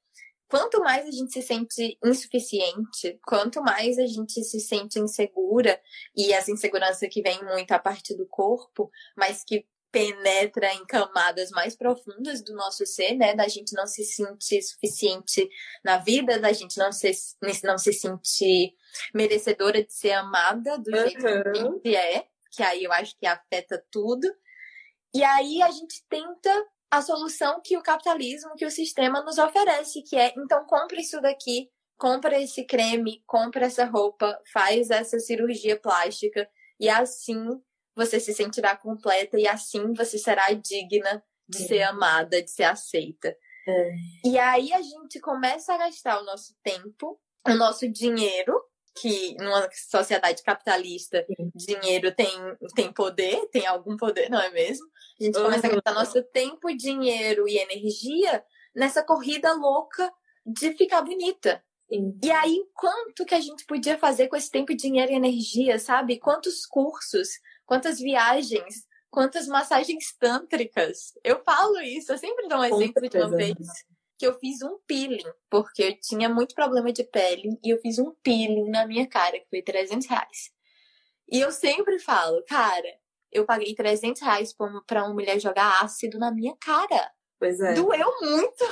quanto 0.48 0.80
mais 0.80 1.06
a 1.06 1.10
gente 1.10 1.32
se 1.32 1.42
sente 1.42 1.98
insuficiente, 2.04 3.18
quanto 3.26 3.60
mais 3.62 3.98
a 3.98 4.06
gente 4.06 4.42
se 4.44 4.60
sente 4.60 4.98
insegura, 4.98 5.80
e 6.16 6.32
essa 6.32 6.50
insegurança 6.50 7.08
que 7.08 7.22
vem 7.22 7.42
muito 7.44 7.72
a 7.72 7.78
partir 7.78 8.16
do 8.16 8.26
corpo, 8.26 8.90
mas 9.16 9.42
que 9.44 9.66
penetra 9.96 10.74
em 10.74 10.85
camadas 10.85 11.50
mais 11.50 11.74
profundas 11.74 12.44
do 12.44 12.54
nosso 12.54 12.85
ser, 12.85 13.14
né? 13.14 13.35
Da 13.35 13.48
gente 13.48 13.74
não 13.74 13.87
se 13.87 14.04
sentir 14.04 14.61
suficiente 14.61 15.48
na 15.82 15.96
vida, 15.96 16.38
da 16.38 16.52
gente 16.52 16.76
não 16.76 16.92
se, 16.92 17.11
não 17.64 17.78
se 17.78 17.94
sentir 17.94 18.74
merecedora 19.14 19.82
de 19.82 19.92
ser 19.94 20.12
amada 20.12 20.76
do 20.76 20.94
jeito 20.94 21.18
que 21.18 21.26
a 21.26 21.54
gente 21.54 21.96
é, 21.96 22.26
que 22.52 22.62
aí 22.62 22.85
eu 22.85 22.92
acho 22.92 23.16
que 23.18 23.26
afeta 23.26 23.82
tudo. 23.90 24.28
E 25.14 25.24
aí 25.24 25.62
a 25.62 25.70
gente 25.70 26.04
tenta 26.11 26.66
a 26.90 27.00
solução 27.00 27.62
que 27.64 27.78
o 27.78 27.82
capitalismo, 27.82 28.54
que 28.54 28.66
o 28.66 28.70
sistema 28.70 29.22
nos 29.22 29.38
oferece, 29.38 30.02
que 30.02 30.16
é 30.16 30.35
então 30.37 30.66
compra 30.66 31.00
isso 31.00 31.22
daqui, 31.22 31.70
compra 31.96 32.38
esse 32.38 32.66
creme, 32.66 33.22
compra 33.26 33.64
essa 33.64 33.87
roupa, 33.87 34.38
faz 34.52 34.90
essa 34.90 35.18
cirurgia 35.18 35.80
plástica 35.80 36.46
e 36.78 36.87
assim 36.87 37.48
você 37.96 38.20
se 38.20 38.35
sentirá 38.35 38.76
completa 38.76 39.38
e 39.38 39.48
assim 39.48 39.94
você 39.94 40.18
será 40.18 40.52
digna 40.52 41.24
de 41.48 41.62
é. 41.64 41.66
ser 41.66 41.82
amada, 41.82 42.42
de 42.42 42.50
ser 42.50 42.64
aceita. 42.64 43.35
É. 43.66 43.94
E 44.24 44.38
aí 44.38 44.72
a 44.72 44.82
gente 44.82 45.18
começa 45.20 45.74
a 45.74 45.78
gastar 45.78 46.20
o 46.20 46.24
nosso 46.24 46.54
tempo, 46.62 47.18
o 47.46 47.54
nosso 47.54 47.88
dinheiro, 47.88 48.61
que 49.00 49.35
numa 49.38 49.68
sociedade 49.72 50.42
capitalista, 50.42 51.24
Sim. 51.26 51.50
dinheiro 51.54 52.14
tem, 52.14 52.30
tem 52.74 52.92
poder, 52.92 53.46
tem 53.48 53.66
algum 53.66 53.96
poder, 53.96 54.30
não 54.30 54.40
é 54.40 54.50
mesmo? 54.50 54.87
A 55.20 55.24
gente 55.24 55.38
começa 55.38 55.66
a 55.66 55.70
gastar 55.70 55.94
nosso 55.94 56.22
tempo, 56.22 56.74
dinheiro 56.76 57.48
e 57.48 57.59
energia 57.59 58.44
nessa 58.74 59.02
corrida 59.02 59.52
louca 59.52 60.12
de 60.44 60.72
ficar 60.74 61.02
bonita. 61.02 61.62
Sim. 61.88 62.18
E 62.22 62.30
aí, 62.30 62.64
quanto 62.74 63.24
que 63.24 63.35
a 63.35 63.40
gente 63.40 63.64
podia 63.64 63.98
fazer 63.98 64.28
com 64.28 64.37
esse 64.37 64.50
tempo, 64.50 64.74
dinheiro 64.74 65.12
e 65.12 65.14
energia, 65.14 65.78
sabe? 65.78 66.18
Quantos 66.18 66.66
cursos, 66.66 67.28
quantas 67.66 67.98
viagens, 67.98 68.87
quantas 69.11 69.46
massagens 69.46 70.16
tântricas. 70.18 71.12
Eu 71.22 71.42
falo 71.44 71.79
isso, 71.81 72.12
eu 72.12 72.18
sempre 72.18 72.48
dou 72.48 72.59
um 72.59 72.64
exemplo 72.64 73.09
de 73.09 73.18
uma 73.18 73.37
vez 73.37 73.57
que 74.18 74.26
eu 74.26 74.38
fiz 74.38 74.62
um 74.62 74.79
peeling, 74.87 75.31
porque 75.50 75.83
eu 75.83 76.00
tinha 76.00 76.29
muito 76.29 76.55
problema 76.55 76.90
de 76.90 77.05
pele 77.05 77.59
e 77.62 77.70
eu 77.70 77.79
fiz 77.79 77.98
um 77.98 78.14
peeling 78.22 78.70
na 78.70 78.87
minha 78.87 79.07
cara, 79.07 79.38
que 79.38 79.48
foi 79.50 79.61
300 79.61 80.07
reais. 80.07 80.50
E 81.31 81.40
eu 81.40 81.52
sempre 81.52 81.98
falo, 81.98 82.42
cara, 82.44 82.88
eu 83.31 83.44
paguei 83.44 83.74
300 83.74 84.22
reais 84.22 84.55
pra 84.87 85.05
uma 85.05 85.12
mulher 85.12 85.38
jogar 85.38 85.83
ácido 85.83 86.18
na 86.18 86.31
minha 86.31 86.57
cara. 86.57 87.12
Pois 87.38 87.61
é. 87.61 87.74
Doeu 87.74 88.20
muito. 88.22 88.64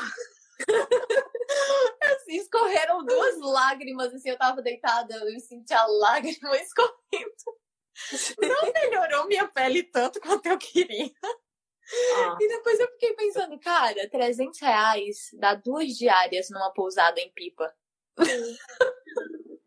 assim, 2.00 2.37
escorreram 2.37 3.04
duas 3.04 3.38
lágrimas, 3.40 4.14
assim, 4.14 4.30
eu 4.30 4.38
tava 4.38 4.62
deitada, 4.62 5.14
eu 5.14 5.40
senti 5.40 5.74
a 5.74 5.85
lágrima 5.87 6.57
escorrendo. 6.57 7.35
Não 8.40 8.72
melhorou 8.72 9.26
minha 9.26 9.46
pele 9.48 9.83
tanto 9.83 10.20
quanto 10.20 10.46
eu 10.46 10.59
queria. 10.59 11.11
Ah. 12.16 12.38
E 12.40 12.48
depois 12.48 12.80
eu 12.80 12.88
fiquei 12.92 13.14
pensando, 13.14 13.59
cara, 13.59 14.09
300 14.09 14.59
reais 14.61 15.28
dá 15.35 15.54
duas 15.54 15.88
diárias 15.88 16.48
numa 16.50 16.72
pousada 16.72 17.20
em 17.20 17.30
pipa. 17.33 17.72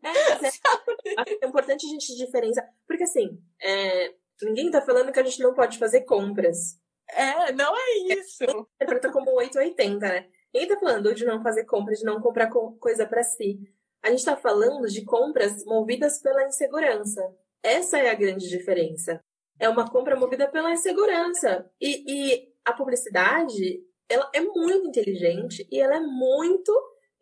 É, 0.00 0.10
é, 0.10 1.42
é, 1.42 1.46
importante 1.46 1.86
a 1.86 1.90
gente 1.90 2.16
diferenciar. 2.16 2.66
Porque 2.86 3.02
assim, 3.02 3.40
é, 3.60 4.14
ninguém 4.42 4.70
tá 4.70 4.80
falando 4.80 5.12
que 5.12 5.20
a 5.20 5.24
gente 5.24 5.42
não 5.42 5.54
pode 5.54 5.78
fazer 5.78 6.02
compras. 6.02 6.78
É, 7.10 7.52
não 7.52 7.74
é 7.76 8.14
isso. 8.14 8.44
Interpreta 8.76 9.10
como 9.10 9.34
880, 9.34 10.06
né? 10.06 10.28
Ninguém 10.52 10.68
tá 10.68 10.78
falando 10.78 11.14
de 11.14 11.24
não 11.24 11.42
fazer 11.42 11.64
compras, 11.64 11.98
de 11.98 12.04
não 12.04 12.20
comprar 12.20 12.50
coisa 12.50 13.06
para 13.06 13.22
si. 13.22 13.58
A 14.02 14.10
gente 14.10 14.24
tá 14.24 14.36
falando 14.36 14.86
de 14.86 15.04
compras 15.04 15.64
movidas 15.64 16.20
pela 16.20 16.46
insegurança. 16.46 17.20
Essa 17.62 17.98
é 17.98 18.10
a 18.10 18.14
grande 18.14 18.48
diferença. 18.48 19.20
É 19.58 19.68
uma 19.68 19.90
compra 19.90 20.16
movida 20.16 20.48
pela 20.48 20.72
insegurança. 20.72 21.68
E, 21.80 22.04
e 22.06 22.48
a 22.64 22.72
publicidade, 22.72 23.80
ela 24.08 24.30
é 24.34 24.40
muito 24.40 24.86
inteligente 24.86 25.66
e 25.70 25.80
ela 25.80 25.96
é 25.96 26.00
muito 26.00 26.72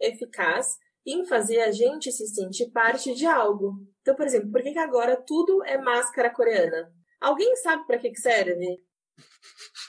eficaz 0.00 0.76
em 1.06 1.24
fazer 1.24 1.60
a 1.60 1.70
gente 1.70 2.10
se 2.10 2.26
sentir 2.26 2.70
parte 2.70 3.14
de 3.14 3.26
algo. 3.26 3.74
Então, 4.02 4.14
por 4.14 4.26
exemplo, 4.26 4.50
por 4.50 4.62
que, 4.62 4.72
que 4.72 4.78
agora 4.78 5.16
tudo 5.16 5.64
é 5.64 5.78
máscara 5.78 6.30
coreana? 6.30 6.92
Alguém 7.20 7.54
sabe 7.56 7.86
para 7.86 7.98
que, 7.98 8.10
que 8.10 8.20
serve? 8.20 8.82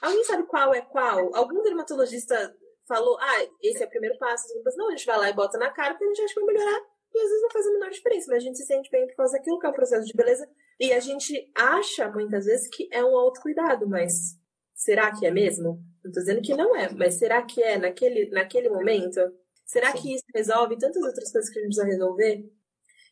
Alguém 0.02 0.24
sabe 0.24 0.44
qual 0.48 0.74
é 0.74 0.82
qual? 0.82 1.36
Algum 1.36 1.62
dermatologista 1.64 2.56
falou, 2.88 3.18
ah, 3.20 3.48
esse 3.62 3.84
é 3.84 3.86
o 3.86 3.90
primeiro 3.90 4.18
passo. 4.18 4.48
Não, 4.78 4.88
a 4.88 4.92
gente 4.92 5.06
vai 5.06 5.18
lá 5.18 5.30
e 5.30 5.34
bota 5.34 5.58
na 5.58 5.72
cara 5.72 5.94
porque 5.94 6.06
a 6.06 6.08
gente 6.08 6.22
acha 6.22 6.34
que 6.34 6.40
vai 6.40 6.54
melhorar. 6.54 6.82
E 7.14 7.20
às 7.20 7.30
vezes 7.30 7.42
não 7.42 7.50
faz 7.52 7.68
a 7.68 7.72
menor 7.72 7.90
diferença, 7.90 8.26
mas 8.30 8.38
a 8.38 8.46
gente 8.46 8.58
se 8.58 8.66
sente 8.66 8.90
bem 8.92 9.08
por 9.08 9.16
causa 9.16 9.34
daquilo 9.34 9.60
que 9.60 9.66
é 9.66 9.70
um 9.70 9.74
processo 9.74 10.06
de 10.06 10.14
beleza. 10.14 10.48
E 10.80 10.94
a 10.94 11.00
gente 11.00 11.52
acha 11.56 12.10
muitas 12.12 12.46
vezes 12.46 12.68
que 12.68 12.88
é 12.92 13.04
um 13.04 13.18
autocuidado, 13.18 13.88
mas 13.88 14.38
será 14.74 15.12
que 15.12 15.26
é 15.26 15.32
mesmo? 15.32 15.82
Não 16.04 16.12
tô 16.12 16.20
dizendo 16.20 16.42
que 16.42 16.56
não 16.56 16.76
é, 16.76 16.90
mas 16.94 17.16
será 17.16 17.42
que 17.42 17.62
é 17.62 17.78
naquele, 17.78 18.30
naquele 18.30 18.70
momento? 18.70 19.20
Será 19.66 19.92
Sim. 19.92 19.98
que 19.98 20.14
isso 20.16 20.24
resolve 20.34 20.78
tantas 20.78 21.04
outras 21.04 21.32
coisas 21.32 21.50
que 21.50 21.60
a 21.60 21.62
gente 21.62 21.76
precisa 21.76 21.88
resolver? 21.88 22.46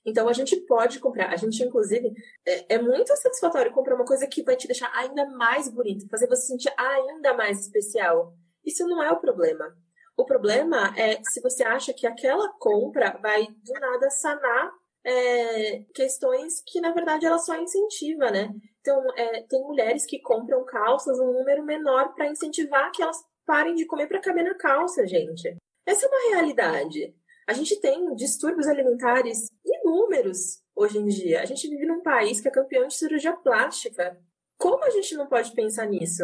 Então 0.06 0.30
a 0.30 0.34
gente 0.34 0.56
pode 0.68 1.00
comprar. 1.00 1.34
A 1.34 1.36
gente, 1.36 1.64
inclusive, 1.64 2.14
é, 2.46 2.76
é, 2.76 2.82
muito 2.82 3.16
satisfatório 3.18 3.74
comprar 3.74 3.96
uma 3.96 4.06
coisa 4.06 4.28
que 4.28 4.44
vai 4.44 4.56
te 4.56 4.68
deixar 4.68 4.92
ainda 4.96 5.26
mais 5.32 5.68
bonito, 5.68 6.08
fazer 6.08 6.28
você 6.28 6.44
se 6.44 6.48
sentir 6.48 6.72
ainda 6.78 7.34
mais 7.34 7.62
especial. 7.62 8.34
Isso 8.64 8.88
não 8.88 9.02
é 9.02 9.12
o 9.12 9.20
problema. 9.20 9.76
O 10.18 10.26
problema 10.26 10.94
é 10.98 11.22
se 11.24 11.42
você 11.42 11.64
acha 11.64 11.94
que 11.94 12.08
aquela 12.08 12.50
compra 12.60 13.18
vai 13.22 13.48
do 13.48 13.74
nada 13.74 14.10
sanar 14.10 14.72
é, 15.04 15.84
questões 15.94 16.64
que, 16.66 16.82
na 16.82 16.92
verdade, 16.92 17.26
ela 17.26 17.38
só 17.38 17.56
incentiva, 17.56 18.32
né? 18.32 18.50
Então, 18.80 19.04
é, 19.16 19.44
tem 19.44 19.62
mulheres 19.62 20.06
que 20.06 20.22
compram 20.22 20.66
calças 20.66 21.20
um 21.20 21.34
número 21.34 21.64
menor 21.64 22.14
para 22.16 22.30
incentivar 22.30 22.92
que 22.92 23.04
elas 23.04 23.18
parem 23.46 23.76
de 23.76 23.86
comer 23.86 24.08
para 24.08 24.22
caber 24.22 24.44
na 24.44 24.56
calça, 24.56 25.06
gente. 25.06 25.56
Essa 25.86 26.06
é 26.06 26.10
uma 26.10 26.36
realidade. 26.36 27.14
A 27.48 27.54
gente 27.54 27.80
tem 27.80 28.16
distúrbios 28.16 28.68
alimentares 28.68 29.50
inúmeros 29.64 30.60
hoje 30.76 30.98
em 30.98 31.06
dia. 31.06 31.42
A 31.42 31.46
gente 31.46 31.68
vive 31.68 31.86
num 31.86 32.02
país 32.02 32.42
que 32.42 32.48
é 32.48 32.52
campeão 32.52 32.88
de 32.88 32.96
cirurgia 32.96 33.34
plástica. 33.34 34.20
Como 34.58 34.84
a 34.84 34.90
gente 34.90 35.16
não 35.16 35.28
pode 35.28 35.54
pensar 35.54 35.86
nisso? 35.86 36.24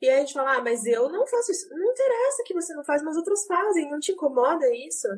E 0.00 0.08
aí 0.08 0.16
a 0.16 0.20
gente 0.20 0.34
fala, 0.34 0.56
ah, 0.56 0.62
mas 0.62 0.84
eu 0.84 1.08
não 1.08 1.26
faço 1.26 1.52
isso. 1.52 1.68
Não 1.70 1.92
interessa 1.92 2.42
que 2.44 2.54
você 2.54 2.74
não 2.74 2.84
faz, 2.84 3.02
mas 3.02 3.16
outros 3.16 3.46
fazem. 3.46 3.90
Não 3.90 3.98
te 3.98 4.12
incomoda 4.12 4.64
isso? 4.74 5.08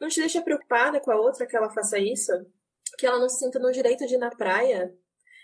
Não 0.00 0.08
te 0.08 0.20
deixa 0.20 0.42
preocupada 0.42 1.00
com 1.00 1.10
a 1.10 1.20
outra 1.20 1.46
que 1.46 1.56
ela 1.56 1.70
faça 1.70 1.98
isso? 1.98 2.32
Que 2.98 3.06
ela 3.06 3.18
não 3.18 3.28
se 3.28 3.38
sinta 3.38 3.58
no 3.58 3.72
direito 3.72 4.06
de 4.06 4.14
ir 4.14 4.18
na 4.18 4.30
praia? 4.30 4.94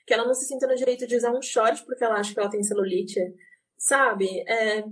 Que 0.06 0.14
ela 0.14 0.24
não 0.24 0.34
se 0.34 0.46
sinta 0.46 0.66
no 0.66 0.76
direito 0.76 1.06
de 1.06 1.16
usar 1.16 1.32
um 1.32 1.42
short 1.42 1.84
porque 1.84 2.04
ela 2.04 2.16
acha 2.16 2.32
que 2.32 2.40
ela 2.40 2.50
tem 2.50 2.62
celulite? 2.62 3.20
Sabe? 3.78 4.40
É, 4.48 4.84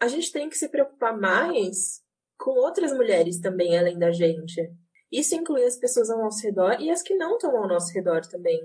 a 0.00 0.08
gente 0.08 0.32
tem 0.32 0.48
que 0.48 0.58
se 0.58 0.68
preocupar 0.68 1.16
mais 1.16 2.02
com 2.36 2.50
outras 2.50 2.92
mulheres 2.92 3.40
também, 3.40 3.78
além 3.78 3.98
da 3.98 4.10
gente. 4.10 4.70
Isso 5.10 5.34
inclui 5.34 5.64
as 5.64 5.76
pessoas 5.76 6.10
ao 6.10 6.18
nosso 6.18 6.44
redor 6.44 6.80
e 6.80 6.90
as 6.90 7.02
que 7.02 7.14
não 7.14 7.34
estão 7.36 7.56
ao 7.56 7.68
nosso 7.68 7.92
redor 7.94 8.22
também. 8.26 8.60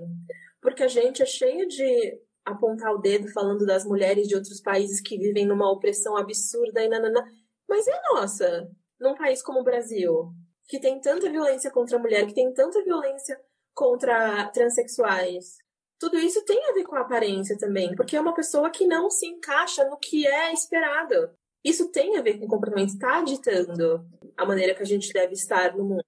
Porque 0.60 0.82
a 0.82 0.88
gente 0.88 1.22
é 1.22 1.26
cheia 1.26 1.66
de 1.66 2.20
apontar 2.50 2.92
o 2.94 2.98
dedo 2.98 3.28
falando 3.28 3.64
das 3.64 3.84
mulheres 3.84 4.28
de 4.28 4.34
outros 4.34 4.60
países 4.60 5.00
que 5.00 5.18
vivem 5.18 5.46
numa 5.46 5.70
opressão 5.70 6.16
absurda 6.16 6.82
e 6.82 6.88
nanana. 6.88 7.24
Mas 7.68 7.86
é 7.86 8.00
nossa, 8.12 8.68
num 9.00 9.14
país 9.14 9.42
como 9.42 9.60
o 9.60 9.64
Brasil, 9.64 10.32
que 10.68 10.78
tem 10.78 11.00
tanta 11.00 11.30
violência 11.30 11.70
contra 11.70 11.96
a 11.96 12.00
mulher, 12.00 12.26
que 12.26 12.34
tem 12.34 12.52
tanta 12.52 12.82
violência 12.84 13.40
contra 13.74 14.46
transexuais. 14.48 15.56
Tudo 15.98 16.18
isso 16.18 16.44
tem 16.44 16.70
a 16.70 16.72
ver 16.72 16.84
com 16.84 16.96
a 16.96 17.00
aparência 17.00 17.58
também, 17.58 17.94
porque 17.94 18.16
é 18.16 18.20
uma 18.20 18.34
pessoa 18.34 18.70
que 18.70 18.86
não 18.86 19.10
se 19.10 19.26
encaixa 19.26 19.84
no 19.84 19.98
que 19.98 20.26
é 20.26 20.52
esperado. 20.52 21.30
Isso 21.62 21.90
tem 21.90 22.16
a 22.16 22.22
ver 22.22 22.38
com 22.38 22.46
o 22.46 22.48
comportamento, 22.48 22.90
está 22.90 23.22
ditando 23.22 24.04
a 24.36 24.46
maneira 24.46 24.74
que 24.74 24.82
a 24.82 24.86
gente 24.86 25.12
deve 25.12 25.34
estar 25.34 25.76
no 25.76 25.84
mundo. 25.84 26.04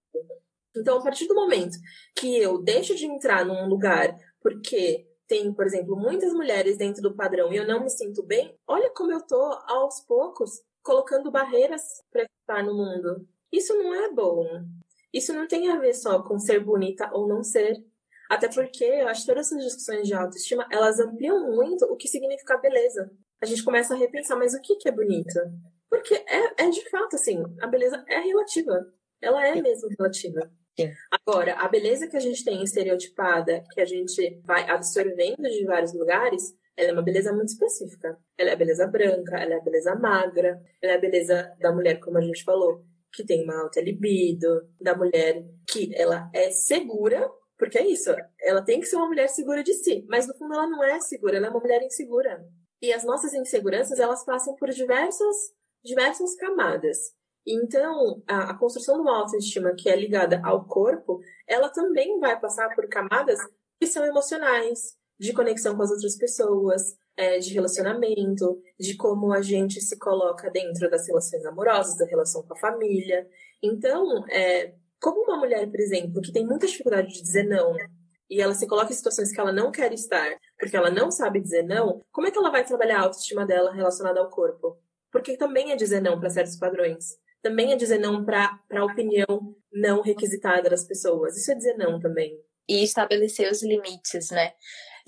Então, 0.74 0.98
a 0.98 1.02
partir 1.02 1.26
do 1.26 1.35
momento 1.35 1.76
que 2.16 2.38
eu 2.38 2.62
deixo 2.62 2.94
de 2.94 3.05
entrar 3.05 3.44
num 3.44 3.68
lugar 3.68 4.16
porque 4.40 5.07
tem, 5.33 5.53
por 5.53 5.64
exemplo, 5.64 5.97
muitas 5.97 6.33
mulheres 6.33 6.77
dentro 6.77 7.01
do 7.01 7.14
padrão 7.14 7.53
e 7.53 7.57
eu 7.57 7.66
não 7.66 7.83
me 7.83 7.90
sinto 7.90 8.23
bem, 8.23 8.55
olha 8.66 8.90
como 8.90 9.12
eu 9.12 9.21
tô 9.27 9.40
aos 9.66 10.01
poucos 10.01 10.61
colocando 10.83 11.31
barreiras 11.31 11.83
para 12.11 12.25
estar 12.25 12.62
no 12.62 12.75
mundo. 12.75 13.27
Isso 13.51 13.75
não 13.75 13.95
é 13.95 14.11
bom. 14.11 14.45
Isso 15.12 15.33
não 15.33 15.47
tem 15.47 15.71
a 15.71 15.79
ver 15.79 15.95
só 15.95 16.23
com 16.23 16.38
ser 16.38 16.61
bonita 16.61 17.11
ou 17.12 17.27
não 17.27 17.42
ser. 17.42 17.83
Até 18.29 18.49
porque 18.49 18.85
eu 18.85 19.09
acho 19.09 19.23
que 19.23 19.27
todas 19.27 19.47
essas 19.47 19.64
discussões 19.64 20.07
de 20.07 20.14
autoestima, 20.14 20.66
elas 20.71 20.99
ampliam 21.01 21.51
muito 21.51 21.85
o 21.87 21.97
que 21.97 22.09
significa 22.09 22.59
beleza 22.59 23.11
a 23.42 23.47
gente 23.47 23.64
começa 23.64 23.92
a 23.92 23.97
repensar, 23.97 24.38
mas 24.38 24.55
o 24.55 24.61
que, 24.61 24.77
que 24.77 24.88
é 24.88 24.92
bonito? 24.92 25.35
Porque 25.90 26.14
é, 26.14 26.62
é 26.64 26.71
de 26.71 26.88
fato 26.88 27.16
assim, 27.16 27.42
a 27.61 27.66
beleza 27.66 28.03
é 28.09 28.21
relativa. 28.21 28.87
Ela 29.21 29.45
é 29.49 29.61
mesmo 29.61 29.88
relativa. 29.99 30.49
Agora, 31.11 31.54
a 31.54 31.68
beleza 31.68 32.06
que 32.06 32.16
a 32.16 32.20
gente 32.20 32.44
tem 32.44 32.62
estereotipada, 32.62 33.62
que 33.72 33.80
a 33.80 33.85
gente 33.85 34.40
vai 34.44 34.68
absorvendo 34.68 35.42
de 35.42 35.64
vários 35.64 35.92
lugares, 35.92 36.54
ela 36.76 36.90
é 36.90 36.92
uma 36.92 37.02
beleza 37.02 37.32
muito 37.32 37.48
específica. 37.48 38.18
Ela 38.38 38.50
é 38.50 38.52
a 38.54 38.56
beleza 38.56 38.87
branca, 38.87 39.37
ela 39.37 39.54
é 39.54 39.56
a 39.56 39.62
beleza 39.62 39.94
magra, 39.94 40.61
ela 40.80 40.92
é 40.92 40.96
a 40.96 41.00
beleza 41.00 41.52
da 41.61 41.72
mulher, 41.72 42.00
como 42.00 42.18
a 42.18 42.22
gente 42.22 42.44
falou, 42.44 42.85
que 43.12 43.24
tem 43.24 43.44
uma 43.44 43.62
alta 43.62 43.80
libido, 43.80 44.68
da 44.80 44.96
mulher 44.96 45.44
que 45.68 45.94
ela 45.94 46.30
é 46.32 46.50
segura, 46.50 47.30
porque 47.58 47.78
é 47.78 47.87
isso, 47.87 48.11
ela 48.40 48.62
tem 48.62 48.80
que 48.80 48.87
ser 48.87 48.96
uma 48.96 49.06
mulher 49.06 49.28
segura 49.28 49.62
de 49.62 49.74
si, 49.74 50.04
mas 50.08 50.26
no 50.26 50.35
fundo 50.35 50.54
ela 50.54 50.66
não 50.66 50.82
é 50.82 50.98
segura, 50.98 51.37
ela 51.37 51.46
é 51.46 51.50
uma 51.50 51.61
mulher 51.61 51.82
insegura. 51.82 52.44
E 52.80 52.92
as 52.92 53.04
nossas 53.04 53.32
inseguranças, 53.35 54.00
elas 54.00 54.24
passam 54.24 54.56
por 54.56 54.70
diversas, 54.70 55.37
diversas 55.85 56.35
camadas. 56.35 57.14
Então, 57.46 58.22
a, 58.26 58.50
a 58.50 58.55
construção 58.59 58.96
de 58.96 59.02
uma 59.02 59.18
autoestima 59.18 59.74
que 59.74 59.88
é 59.88 59.96
ligada 59.96 60.40
ao 60.44 60.64
corpo, 60.64 61.20
ela 61.46 61.68
também 61.68 62.18
vai 62.20 62.38
passar 62.38 62.74
por 62.74 62.88
camadas 62.88 63.38
que 63.81 63.87
são 63.87 64.05
emocionais, 64.05 64.96
de 65.18 65.33
conexão 65.33 65.76
com 65.76 65.83
as 65.83 65.90
outras 65.90 66.16
pessoas, 66.16 66.96
é, 67.16 67.38
de 67.38 67.52
relacionamento, 67.52 68.61
de 68.78 68.96
como 68.96 69.33
a 69.33 69.42
gente 69.42 69.81
se 69.81 69.98
coloca 69.98 70.50
dentro 70.50 70.90
das 70.90 71.07
relações 71.07 71.44
amorosas, 71.44 71.96
da 71.98 72.07
relação 72.07 72.42
com 72.42 72.55
a 72.55 72.59
família. 72.59 73.28
Então, 73.62 74.24
é, 74.28 74.74
como 75.00 75.22
uma 75.24 75.37
mulher, 75.37 75.68
por 75.70 75.81
exemplo, 75.81 76.22
que 76.22 76.33
tem 76.33 76.46
muita 76.46 76.66
dificuldade 76.66 77.12
de 77.12 77.22
dizer 77.22 77.44
não, 77.44 77.76
e 78.31 78.40
ela 78.40 78.55
se 78.55 78.66
coloca 78.66 78.92
em 78.92 78.96
situações 78.96 79.31
que 79.31 79.38
ela 79.38 79.52
não 79.52 79.70
quer 79.70 79.92
estar, 79.92 80.38
porque 80.59 80.76
ela 80.76 80.90
não 80.90 81.11
sabe 81.11 81.40
dizer 81.40 81.64
não, 81.64 82.00
como 82.11 82.26
é 82.26 82.31
que 82.31 82.38
ela 82.38 82.50
vai 82.50 82.64
trabalhar 82.64 83.00
a 83.00 83.02
autoestima 83.02 83.44
dela 83.44 83.72
relacionada 83.72 84.20
ao 84.20 84.31
corpo? 84.31 84.78
Porque 85.11 85.37
também 85.37 85.70
é 85.70 85.76
dizer 85.76 86.00
não 86.00 86.18
para 86.18 86.31
certos 86.31 86.57
padrões. 86.57 87.18
Também 87.42 87.72
é 87.72 87.76
dizer 87.76 87.98
não 87.98 88.24
para 88.24 88.59
a 88.70 88.85
opinião 88.85 89.57
não 89.72 90.00
requisitada 90.00 90.70
das 90.70 90.85
pessoas. 90.85 91.37
Isso 91.37 91.50
é 91.50 91.55
dizer 91.55 91.76
não 91.76 91.98
também. 91.98 92.38
E 92.68 92.85
estabelecer 92.85 93.50
os 93.50 93.62
limites, 93.62 94.31
né? 94.31 94.52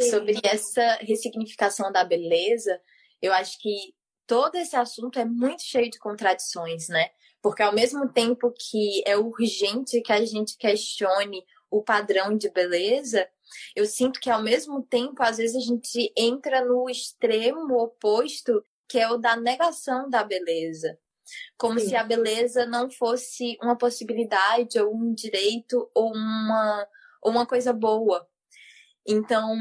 Sim. 0.01 0.11
Sobre 0.11 0.41
essa 0.43 0.99
ressignificação 1.01 1.93
da 1.93 2.03
beleza, 2.03 2.81
eu 3.23 3.33
acho 3.33 3.61
que 3.61 3.95
todo 4.27 4.57
esse 4.57 4.75
assunto 4.75 5.19
é 5.19 5.25
muito 5.25 5.63
cheio 5.63 5.89
de 5.89 5.99
contradições, 5.99 6.89
né? 6.89 7.11
Porque 7.41 7.63
ao 7.63 7.75
mesmo 7.75 8.09
tempo 8.09 8.53
que 8.53 9.03
é 9.07 9.17
urgente 9.17 10.01
que 10.01 10.13
a 10.13 10.25
gente 10.25 10.57
questione 10.57 11.45
o 11.71 11.83
padrão 11.83 12.37
de 12.37 12.49
beleza, 12.51 13.29
eu 13.75 13.87
sinto 13.87 14.21
que 14.21 14.31
ao 14.31 14.43
mesmo 14.43 14.83
tempo, 14.83 15.23
às 15.23 15.37
vezes 15.37 15.57
a 15.57 15.61
gente 15.61 16.13
entra 16.17 16.65
no 16.65 16.89
extremo 16.89 17.77
oposto, 17.79 18.63
que 18.89 18.99
é 18.99 19.11
o 19.11 19.19
da 19.19 19.37
negação 19.37 20.09
da 20.09 20.25
beleza. 20.25 20.99
Como 21.57 21.79
Sim. 21.79 21.89
se 21.89 21.97
a 21.97 22.05
beleza 22.05 22.67
não 22.67 22.91
fosse 22.91 23.57
uma 23.63 23.77
possibilidade, 23.77 24.79
ou 24.79 24.95
um 24.95 25.15
direito, 25.15 25.91
ou 25.95 26.13
uma, 26.13 26.87
ou 27.23 27.31
uma 27.31 27.47
coisa 27.47 27.73
boa. 27.73 28.27
Então, 29.07 29.57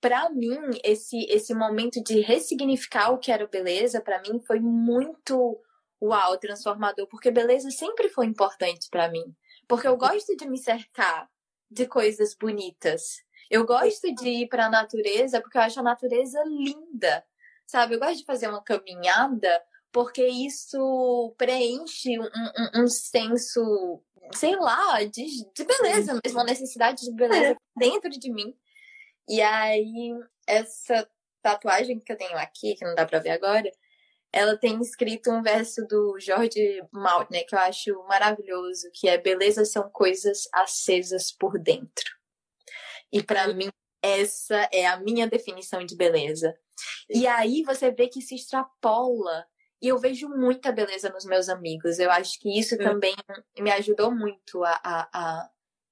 para 0.00 0.30
mim, 0.30 0.58
esse, 0.84 1.24
esse 1.26 1.54
momento 1.54 2.02
de 2.02 2.20
ressignificar 2.20 3.10
o 3.10 3.18
que 3.18 3.32
era 3.32 3.46
beleza, 3.46 4.00
para 4.00 4.20
mim, 4.22 4.40
foi 4.46 4.60
muito 4.60 5.60
uau, 6.00 6.38
transformador, 6.38 7.06
porque 7.08 7.30
beleza 7.30 7.70
sempre 7.70 8.08
foi 8.08 8.26
importante 8.26 8.88
para 8.90 9.08
mim. 9.08 9.34
Porque 9.66 9.88
eu 9.88 9.96
gosto 9.96 10.36
de 10.36 10.48
me 10.48 10.58
cercar 10.58 11.28
de 11.70 11.86
coisas 11.86 12.34
bonitas. 12.34 13.24
Eu 13.50 13.64
gosto 13.64 14.14
de 14.14 14.28
ir 14.28 14.48
para 14.48 14.66
a 14.66 14.70
natureza 14.70 15.40
porque 15.40 15.58
eu 15.58 15.62
acho 15.62 15.80
a 15.80 15.82
natureza 15.82 16.42
linda, 16.44 17.24
sabe? 17.66 17.94
Eu 17.94 18.00
gosto 18.00 18.18
de 18.18 18.24
fazer 18.24 18.48
uma 18.48 18.62
caminhada 18.62 19.62
porque 19.96 20.26
isso 20.26 21.34
preenche 21.38 22.20
um, 22.20 22.24
um, 22.24 22.82
um 22.82 22.86
senso, 22.86 24.02
sei 24.34 24.54
lá, 24.54 25.02
de, 25.04 25.24
de 25.54 25.64
beleza 25.64 26.20
mesmo, 26.22 26.38
uma 26.38 26.44
necessidade 26.44 27.02
de 27.02 27.12
beleza 27.12 27.52
é. 27.52 27.56
dentro 27.74 28.10
de 28.10 28.30
mim. 28.30 28.54
E 29.26 29.40
aí, 29.40 30.12
essa 30.46 31.08
tatuagem 31.40 31.98
que 31.98 32.12
eu 32.12 32.16
tenho 32.18 32.36
aqui, 32.36 32.74
que 32.74 32.84
não 32.84 32.94
dá 32.94 33.06
pra 33.06 33.20
ver 33.20 33.30
agora, 33.30 33.72
ela 34.30 34.54
tem 34.54 34.78
escrito 34.82 35.30
um 35.30 35.42
verso 35.42 35.86
do 35.86 36.20
George 36.20 36.82
Maltner 36.92 37.46
que 37.46 37.54
eu 37.54 37.60
acho 37.60 38.04
maravilhoso, 38.06 38.90
que 38.92 39.08
é 39.08 39.16
beleza 39.16 39.64
são 39.64 39.88
coisas 39.88 40.46
acesas 40.52 41.32
por 41.32 41.58
dentro. 41.58 42.14
E 43.10 43.22
para 43.22 43.48
mim 43.48 43.70
essa 44.02 44.68
é 44.70 44.86
a 44.86 44.98
minha 44.98 45.26
definição 45.26 45.82
de 45.86 45.96
beleza. 45.96 46.54
E 47.08 47.26
aí 47.26 47.62
você 47.62 47.90
vê 47.90 48.08
que 48.08 48.20
se 48.20 48.34
extrapola 48.34 49.46
E 49.86 49.88
eu 49.88 49.98
vejo 49.98 50.28
muita 50.28 50.72
beleza 50.72 51.10
nos 51.10 51.24
meus 51.24 51.48
amigos. 51.48 52.00
Eu 52.00 52.10
acho 52.10 52.40
que 52.40 52.58
isso 52.58 52.74
é. 52.74 52.78
também 52.78 53.14
me 53.56 53.70
ajudou 53.70 54.10
muito 54.10 54.64
a, 54.64 54.80
a, 54.82 55.08
a, 55.12 55.50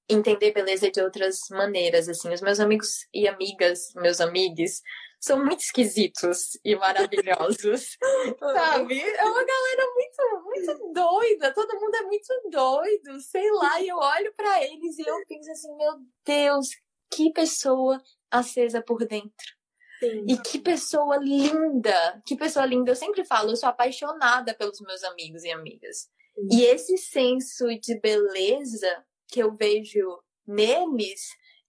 entender 0.09 0.51
beleza 0.51 0.91
de 0.91 0.99
outras 0.99 1.39
maneiras. 1.49 2.09
Assim, 2.09 2.27
os 2.33 2.41
meus 2.41 2.59
amigos 2.59 3.07
e 3.13 3.25
amigas, 3.25 3.93
meus 3.95 4.19
amigos, 4.19 4.81
são 5.17 5.45
muito 5.45 5.61
esquisitos 5.61 6.59
e 6.61 6.75
maravilhosos, 6.75 7.97
sabe? 8.37 8.99
É 8.99 9.23
uma 9.23 9.45
galera 9.45 9.87
muito, 9.93 10.43
muito 10.43 10.93
doida. 10.93 11.53
Todo 11.53 11.79
mundo 11.79 11.95
é 11.95 12.01
muito 12.01 12.49
doido, 12.51 13.21
sei 13.21 13.49
lá. 13.49 13.79
E 13.79 13.87
eu 13.87 13.95
olho 13.95 14.33
para 14.35 14.61
eles 14.61 14.99
e 14.99 15.07
eu 15.07 15.15
penso 15.25 15.49
assim, 15.51 15.73
meu 15.77 15.93
Deus, 16.25 16.67
que 17.09 17.31
pessoa 17.31 18.03
acesa 18.29 18.81
por 18.81 19.05
dentro. 19.07 19.54
Sim. 19.99 20.25
E 20.27 20.37
que 20.37 20.59
pessoa 20.59 21.17
linda! 21.17 22.21
Que 22.25 22.35
pessoa 22.35 22.65
linda! 22.65 22.91
Eu 22.91 22.95
sempre 22.95 23.23
falo, 23.23 23.51
eu 23.51 23.55
sou 23.55 23.69
apaixonada 23.69 24.53
pelos 24.53 24.79
meus 24.81 25.03
amigos 25.03 25.43
e 25.43 25.51
amigas. 25.51 26.09
Sim. 26.35 26.47
E 26.51 26.65
esse 26.65 26.97
senso 26.97 27.67
de 27.79 27.99
beleza 27.99 29.05
que 29.27 29.41
eu 29.41 29.55
vejo 29.55 30.21
neles, 30.45 31.21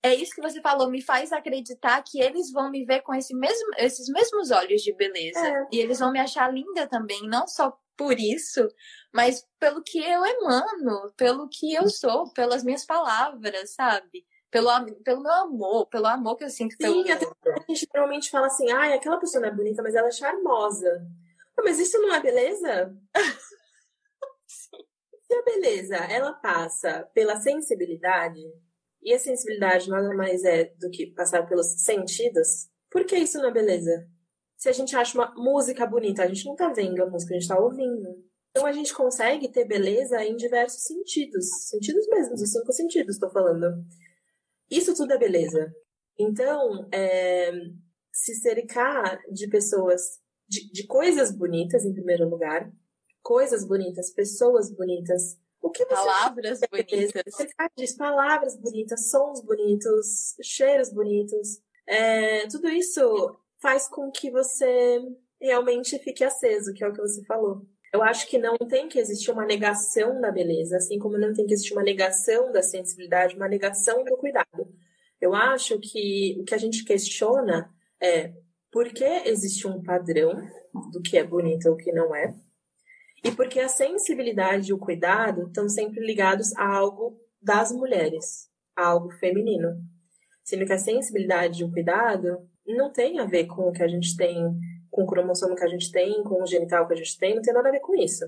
é 0.03 0.15
isso 0.15 0.35
que 0.35 0.43
você 0.43 0.61
falou, 0.61 0.91
me 0.91 1.03
faz 1.03 1.33
acreditar 1.33 2.03
que 2.03 2.21
eles 2.21 2.53
vão 2.53 2.71
me 2.71 2.85
ver 2.85 3.03
com 3.03 3.15
esse 3.15 3.35
mesmo, 3.35 3.71
esses 3.79 4.09
mesmos 4.09 4.51
olhos 4.51 4.83
de 4.83 4.95
beleza. 4.95 5.47
É. 5.47 5.67
E 5.73 5.79
eles 5.79 5.99
vão 5.99 6.13
me 6.13 6.21
achar 6.21 6.53
linda 6.53 6.87
também, 6.87 7.23
não 7.29 7.47
só 7.47 7.77
por 7.97 8.19
isso, 8.21 8.69
mas 9.13 9.45
pelo 9.59 9.83
que 9.83 9.99
eu 9.99 10.25
emano, 10.25 11.13
pelo 11.17 11.49
que 11.49 11.73
eu 11.73 11.89
sou, 11.89 12.31
pelas 12.33 12.63
minhas 12.63 12.85
palavras, 12.85 13.75
sabe? 13.75 14.25
Pelo, 14.51 14.71
pelo 15.03 15.23
meu 15.23 15.33
amor, 15.33 15.87
pelo 15.87 16.07
amor 16.07 16.37
que 16.37 16.45
eu 16.45 16.51
sinto 16.51 16.77
pelo 16.77 17.05
Sim, 17.05 17.11
até 17.11 17.27
a 17.27 17.65
gente 17.69 17.89
normalmente 17.95 18.31
fala 18.31 18.47
assim, 18.47 18.71
ai, 18.71 18.93
aquela 18.93 19.19
pessoa 19.19 19.43
não 19.43 19.49
é 19.49 19.55
bonita, 19.55 19.83
mas 19.83 19.95
ela 19.95 20.09
é 20.09 20.13
charmosa. 20.13 21.07
Mas 21.59 21.79
isso 21.79 21.99
não 22.01 22.15
é 22.15 22.21
beleza? 22.21 22.95
Se 24.47 25.35
a 25.35 25.43
beleza, 25.43 25.97
ela 25.97 26.33
passa 26.35 27.09
pela 27.13 27.41
sensibilidade, 27.41 28.41
e 29.03 29.13
a 29.13 29.19
sensibilidade 29.19 29.89
nada 29.89 30.15
mais 30.15 30.45
é 30.45 30.73
do 30.79 30.91
que 30.91 31.07
passar 31.07 31.47
pelos 31.47 31.83
sentidos, 31.83 32.69
por 32.91 33.05
que 33.05 33.17
isso 33.17 33.39
não 33.39 33.49
é 33.49 33.53
beleza? 33.53 34.09
Se 34.57 34.69
a 34.69 34.73
gente 34.73 34.97
acha 34.97 35.19
uma 35.19 35.35
música 35.35 35.87
bonita, 35.87 36.23
a 36.23 36.29
gente 36.29 36.47
não 36.47 36.57
tá 36.57 36.73
vendo 36.73 37.03
a 37.03 37.07
música, 37.07 37.35
a 37.35 37.39
gente 37.39 37.49
tá 37.49 37.59
ouvindo. 37.59 38.25
Então 38.51 38.65
a 38.65 38.73
gente 38.73 38.95
consegue 38.95 39.49
ter 39.49 39.67
beleza 39.67 40.25
em 40.25 40.35
diversos 40.35 40.83
sentidos. 40.85 41.47
Sentidos 41.69 42.07
mesmos, 42.09 42.41
os 42.41 42.51
cinco 42.51 42.73
sentidos, 42.73 43.19
tô 43.19 43.29
falando. 43.29 43.85
Isso 44.71 44.95
tudo 44.95 45.13
é 45.13 45.19
beleza. 45.19 45.75
Então, 46.19 46.89
é, 46.93 47.53
se 48.13 48.35
cercar 48.37 49.21
de 49.31 49.49
pessoas, 49.49 50.21
de, 50.49 50.71
de, 50.73 50.87
coisas 50.87 51.31
bonitas, 51.31 51.85
em 51.85 51.93
primeiro 51.93 52.29
lugar, 52.29 52.73
coisas 53.23 53.67
bonitas, 53.67 54.13
pessoas 54.13 54.75
bonitas. 54.75 55.39
O 55.61 55.71
que 55.71 55.85
palavras 55.85 56.61
bonitas. 56.71 57.13
Cercar 57.35 57.71
de 57.77 57.97
palavras 57.97 58.57
bonitas, 58.57 59.11
sons 59.11 59.43
bonitos, 59.43 60.35
cheiros 60.43 60.93
bonitos. 60.93 61.61
É, 61.87 62.47
tudo 62.49 62.69
isso 62.69 63.37
faz 63.61 63.89
com 63.89 64.11
que 64.11 64.31
você 64.31 65.01
realmente 65.41 65.99
fique 65.99 66.25
aceso, 66.25 66.73
que 66.73 66.83
é 66.83 66.89
o 66.89 66.93
que 66.93 67.01
você 67.01 67.25
falou. 67.25 67.67
Eu 67.93 68.03
acho 68.03 68.29
que 68.29 68.39
não 68.39 68.57
tem 68.57 68.89
que 68.89 68.99
existir 68.99 69.31
uma 69.31 69.47
negação 69.47 70.21
da 70.21 70.31
beleza, 70.31 70.77
assim 70.77 70.99
como 70.99 71.17
não 71.17 71.33
tem 71.33 71.47
que 71.47 71.55
existir 71.55 71.73
uma 71.73 71.83
negação 71.83 72.53
da 72.53 72.63
sensibilidade, 72.63 73.37
uma 73.37 73.49
negação 73.49 74.05
do 74.05 74.17
cuidado. 74.17 74.69
Eu 75.21 75.35
acho 75.35 75.79
que 75.79 76.37
o 76.39 76.45
que 76.45 76.55
a 76.55 76.59
gente 76.59 76.85
questiona 76.85 77.71
é 78.01 78.33
por 78.71 78.89
que 78.89 79.05
existe 79.05 79.67
um 79.67 79.83
padrão 79.83 80.35
do 80.93 81.01
que 81.01 81.17
é 81.17 81.25
bonito 81.25 81.69
ou 81.69 81.75
o 81.75 81.77
que 81.77 81.93
não 81.93 82.15
é, 82.15 82.35
e 83.25 83.33
porque 83.33 83.59
a 83.59 83.69
sensibilidade 83.69 84.71
e 84.71 84.73
o 84.73 84.79
cuidado 84.79 85.49
estão 85.49 85.69
sempre 85.69 86.05
ligados 86.05 86.55
a 86.57 86.65
algo 86.65 87.19
das 87.43 87.73
mulheres, 87.73 88.49
a 88.77 88.87
algo 88.87 89.11
feminino. 89.13 89.81
Sendo 90.45 90.65
que 90.65 90.73
a 90.73 90.79
sensibilidade 90.79 91.63
e 91.63 91.65
o 91.65 91.73
cuidado 91.73 92.49
não 92.67 92.93
tem 92.93 93.19
a 93.19 93.25
ver 93.25 93.47
com 93.47 93.69
o 93.69 93.73
que 93.73 93.83
a 93.83 93.89
gente 93.89 94.17
tem 94.17 94.37
com 94.97 95.03
o 95.03 95.07
cromossomo 95.07 95.55
que 95.55 95.63
a 95.63 95.69
gente 95.69 95.93
tem, 95.93 96.25
com 96.25 96.43
o 96.43 96.47
genital 96.47 96.87
que 96.87 96.95
a 96.95 96.97
gente 96.97 97.19
tem, 97.19 97.35
não 97.35 97.43
tem 97.43 97.53
nada 97.53 97.69
a 97.69 97.73
ver 97.73 97.81
com 97.81 97.95
isso. 97.95 98.25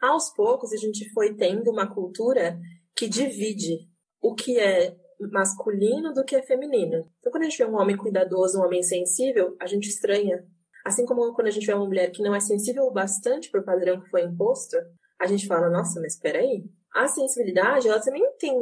Aos 0.00 0.30
poucos, 0.30 0.72
a 0.72 0.76
gente 0.76 1.10
foi 1.10 1.34
tendo 1.34 1.72
uma 1.72 1.92
cultura 1.92 2.56
que 2.96 3.08
divide 3.08 3.80
o 4.22 4.32
que 4.32 4.56
é 4.56 4.94
masculino 5.32 6.12
do 6.12 6.24
que 6.24 6.36
é 6.36 6.42
feminino. 6.42 7.04
Então, 7.18 7.32
quando 7.32 7.42
a 7.42 7.48
gente 7.48 7.58
vê 7.58 7.66
um 7.66 7.74
homem 7.74 7.96
cuidadoso, 7.96 8.60
um 8.60 8.64
homem 8.64 8.80
sensível, 8.80 9.56
a 9.60 9.66
gente 9.66 9.88
estranha. 9.88 10.46
Assim 10.86 11.04
como 11.04 11.34
quando 11.34 11.48
a 11.48 11.50
gente 11.50 11.66
vê 11.66 11.74
uma 11.74 11.86
mulher 11.86 12.12
que 12.12 12.22
não 12.22 12.34
é 12.34 12.38
sensível 12.38 12.84
o 12.84 12.92
bastante 12.92 13.50
para 13.50 13.60
o 13.60 13.64
padrão 13.64 14.00
que 14.00 14.08
foi 14.08 14.22
imposto, 14.22 14.76
a 15.20 15.26
gente 15.26 15.48
fala, 15.48 15.68
nossa, 15.68 16.00
mas 16.00 16.14
espera 16.14 16.38
aí. 16.38 16.64
A 16.94 17.08
sensibilidade, 17.08 17.88
ela 17.88 18.00
também 18.00 18.22
tem 18.38 18.54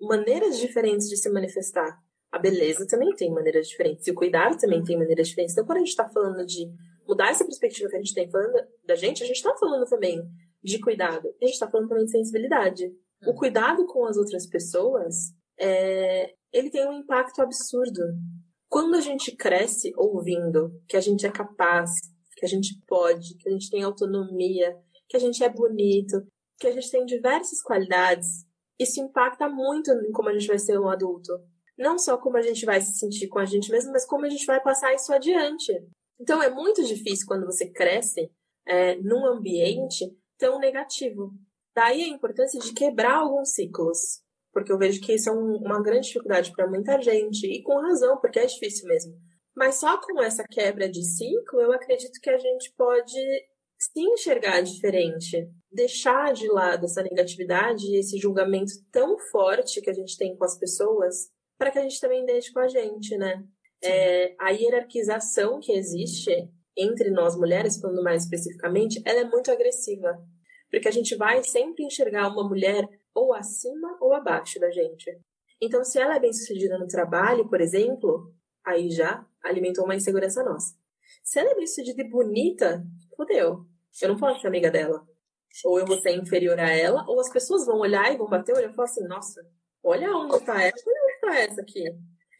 maneiras 0.00 0.56
diferentes 0.56 1.08
de 1.08 1.16
se 1.16 1.28
manifestar. 1.30 1.98
A 2.30 2.38
beleza 2.38 2.86
também 2.86 3.12
tem 3.16 3.30
maneiras 3.32 3.66
diferentes. 3.66 4.06
E 4.06 4.12
o 4.12 4.14
cuidado 4.14 4.56
também 4.56 4.84
tem 4.84 4.96
maneiras 4.96 5.28
diferentes. 5.28 5.52
Então, 5.52 5.66
quando 5.66 5.78
a 5.78 5.80
gente 5.80 5.88
está 5.88 6.08
falando 6.08 6.46
de 6.46 6.66
mudar 7.06 7.30
essa 7.30 7.44
perspectiva 7.44 7.88
que 7.88 7.96
a 7.96 7.98
gente 7.98 8.14
tem 8.14 8.30
falando 8.30 8.66
da 8.84 8.94
gente, 8.94 9.22
a 9.22 9.26
gente 9.26 9.36
está 9.36 9.54
falando 9.54 9.86
também 9.86 10.22
de 10.62 10.78
cuidado. 10.80 11.28
A 11.40 11.44
gente 11.44 11.54
está 11.54 11.68
falando 11.68 11.88
também 11.88 12.04
de 12.04 12.10
sensibilidade. 12.10 12.86
O 13.24 13.30
uhum. 13.30 13.36
cuidado 13.36 13.86
com 13.86 14.04
as 14.06 14.16
outras 14.16 14.46
pessoas, 14.46 15.32
é, 15.58 16.34
ele 16.52 16.70
tem 16.70 16.86
um 16.88 16.98
impacto 16.98 17.40
absurdo. 17.40 18.02
Quando 18.68 18.94
a 18.94 19.00
gente 19.00 19.36
cresce 19.36 19.92
ouvindo 19.96 20.72
que 20.88 20.96
a 20.96 21.00
gente 21.00 21.26
é 21.26 21.30
capaz, 21.30 21.90
que 22.36 22.46
a 22.46 22.48
gente 22.48 22.80
pode, 22.86 23.36
que 23.36 23.48
a 23.48 23.52
gente 23.52 23.70
tem 23.70 23.82
autonomia, 23.82 24.76
que 25.08 25.16
a 25.16 25.20
gente 25.20 25.44
é 25.44 25.48
bonito, 25.48 26.26
que 26.58 26.66
a 26.66 26.72
gente 26.72 26.90
tem 26.90 27.04
diversas 27.04 27.62
qualidades, 27.62 28.46
isso 28.78 29.00
impacta 29.00 29.48
muito 29.48 29.90
em 29.90 30.12
como 30.12 30.28
a 30.28 30.32
gente 30.32 30.46
vai 30.46 30.58
ser 30.58 30.78
um 30.78 30.88
adulto. 30.88 31.32
Não 31.76 31.98
só 31.98 32.16
como 32.16 32.36
a 32.36 32.42
gente 32.42 32.64
vai 32.64 32.80
se 32.80 32.98
sentir 32.98 33.28
com 33.28 33.38
a 33.38 33.44
gente 33.44 33.70
mesmo, 33.70 33.92
mas 33.92 34.06
como 34.06 34.24
a 34.24 34.28
gente 34.28 34.46
vai 34.46 34.60
passar 34.62 34.94
isso 34.94 35.12
adiante. 35.12 35.72
Então 36.22 36.40
é 36.40 36.48
muito 36.48 36.84
difícil 36.84 37.26
quando 37.26 37.44
você 37.44 37.68
cresce 37.68 38.30
é, 38.64 38.94
num 38.96 39.26
ambiente 39.26 40.06
tão 40.38 40.60
negativo. 40.60 41.32
Daí 41.74 42.04
a 42.04 42.08
importância 42.08 42.60
de 42.60 42.72
quebrar 42.72 43.16
alguns 43.16 43.54
ciclos, 43.54 44.22
porque 44.52 44.70
eu 44.70 44.78
vejo 44.78 45.00
que 45.00 45.14
isso 45.14 45.28
é 45.28 45.32
um, 45.32 45.56
uma 45.56 45.82
grande 45.82 46.06
dificuldade 46.06 46.52
para 46.52 46.68
muita 46.68 47.00
gente, 47.00 47.44
e 47.46 47.60
com 47.62 47.80
razão, 47.80 48.18
porque 48.20 48.38
é 48.38 48.46
difícil 48.46 48.86
mesmo. 48.86 49.14
Mas 49.54 49.76
só 49.76 50.00
com 50.00 50.22
essa 50.22 50.44
quebra 50.48 50.88
de 50.88 51.02
ciclo, 51.02 51.60
eu 51.60 51.72
acredito 51.72 52.20
que 52.20 52.30
a 52.30 52.38
gente 52.38 52.72
pode 52.76 53.18
se 53.78 54.00
enxergar 54.00 54.60
diferente, 54.60 55.50
deixar 55.72 56.32
de 56.32 56.46
lado 56.46 56.84
essa 56.84 57.02
negatividade 57.02 57.84
e 57.86 57.98
esse 57.98 58.16
julgamento 58.16 58.72
tão 58.92 59.18
forte 59.18 59.80
que 59.80 59.90
a 59.90 59.94
gente 59.94 60.16
tem 60.16 60.36
com 60.36 60.44
as 60.44 60.56
pessoas, 60.56 61.30
para 61.58 61.72
que 61.72 61.80
a 61.80 61.82
gente 61.82 62.00
também 62.00 62.24
deixe 62.24 62.52
com 62.52 62.60
a 62.60 62.68
gente, 62.68 63.16
né? 63.16 63.42
É, 63.82 64.34
a 64.38 64.50
hierarquização 64.50 65.60
que 65.60 65.72
existe 65.72 66.30
entre 66.76 67.10
nós 67.10 67.36
mulheres, 67.36 67.80
falando 67.80 68.02
mais 68.02 68.24
especificamente, 68.24 69.02
ela 69.04 69.20
é 69.20 69.24
muito 69.24 69.50
agressiva. 69.50 70.18
Porque 70.70 70.88
a 70.88 70.92
gente 70.92 71.14
vai 71.14 71.42
sempre 71.42 71.84
enxergar 71.84 72.28
uma 72.28 72.48
mulher 72.48 72.88
ou 73.14 73.34
acima 73.34 73.98
ou 74.00 74.14
abaixo 74.14 74.58
da 74.58 74.70
gente. 74.70 75.10
Então, 75.60 75.84
se 75.84 76.00
ela 76.00 76.16
é 76.16 76.20
bem 76.20 76.32
sucedida 76.32 76.78
no 76.78 76.86
trabalho, 76.86 77.48
por 77.48 77.60
exemplo, 77.60 78.32
aí 78.64 78.90
já 78.90 79.24
alimentou 79.44 79.84
uma 79.84 79.94
insegurança 79.94 80.42
nossa. 80.42 80.74
Se 81.22 81.38
ela 81.38 81.50
é 81.50 81.54
bem 81.54 81.66
sucedida 81.66 82.02
e 82.02 82.08
bonita, 82.08 82.84
fodeu. 83.16 83.66
Eu 84.00 84.08
não 84.08 84.18
posso 84.18 84.40
ser 84.40 84.48
amiga 84.48 84.70
dela. 84.70 85.06
Ou 85.64 85.78
eu 85.78 85.86
vou 85.86 86.00
ser 86.00 86.16
inferior 86.16 86.58
a 86.58 86.70
ela, 86.70 87.04
ou 87.06 87.20
as 87.20 87.30
pessoas 87.30 87.66
vão 87.66 87.78
olhar 87.78 88.12
e 88.12 88.16
vão 88.16 88.28
bater 88.28 88.54
o 88.54 88.56
olho 88.56 88.70
e 88.70 88.74
falar 88.74 88.88
assim: 88.88 89.06
nossa, 89.06 89.46
olha 89.84 90.10
onde 90.16 90.40
tá 90.40 90.62
essa, 90.62 90.82
olha 90.86 91.00
onde 91.04 91.20
tá 91.20 91.38
essa 91.40 91.60
aqui. 91.60 91.84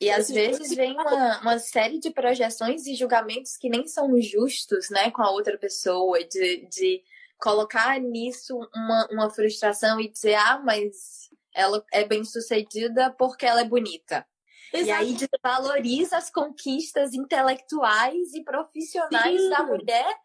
E 0.03 0.11
às 0.11 0.29
vezes 0.29 0.75
vem 0.75 0.95
uma, 0.95 1.41
uma 1.41 1.59
série 1.61 2.01
de 2.01 2.11
projeções 2.11 2.87
e 2.87 2.97
julgamentos 2.97 3.57
que 3.57 3.69
nem 3.69 3.87
são 3.87 4.21
justos, 4.21 4.91
né, 4.91 5.13
com 5.13 5.23
a 5.23 5.31
outra 5.31 5.57
pessoa, 5.57 6.19
de, 6.25 6.67
de 6.67 7.05
colocar 7.39 8.01
nisso 8.01 8.59
uma, 8.75 9.09
uma 9.13 9.31
frustração 9.31 10.01
e 10.01 10.09
dizer, 10.09 10.35
ah, 10.35 10.61
mas 10.65 11.31
ela 11.55 11.85
é 11.93 12.05
bem 12.05 12.25
sucedida 12.25 13.15
porque 13.17 13.47
ela 13.47 13.61
é 13.61 13.65
bonita. 13.65 14.27
Exato. 14.73 14.89
E 14.89 14.91
aí 14.91 15.15
desvaloriza 15.15 16.17
as 16.17 16.31
conquistas 16.31 17.15
intelectuais 17.15 18.35
e 18.35 18.43
profissionais 18.43 19.41
Sim. 19.41 19.51
da 19.51 19.63
mulher 19.63 20.17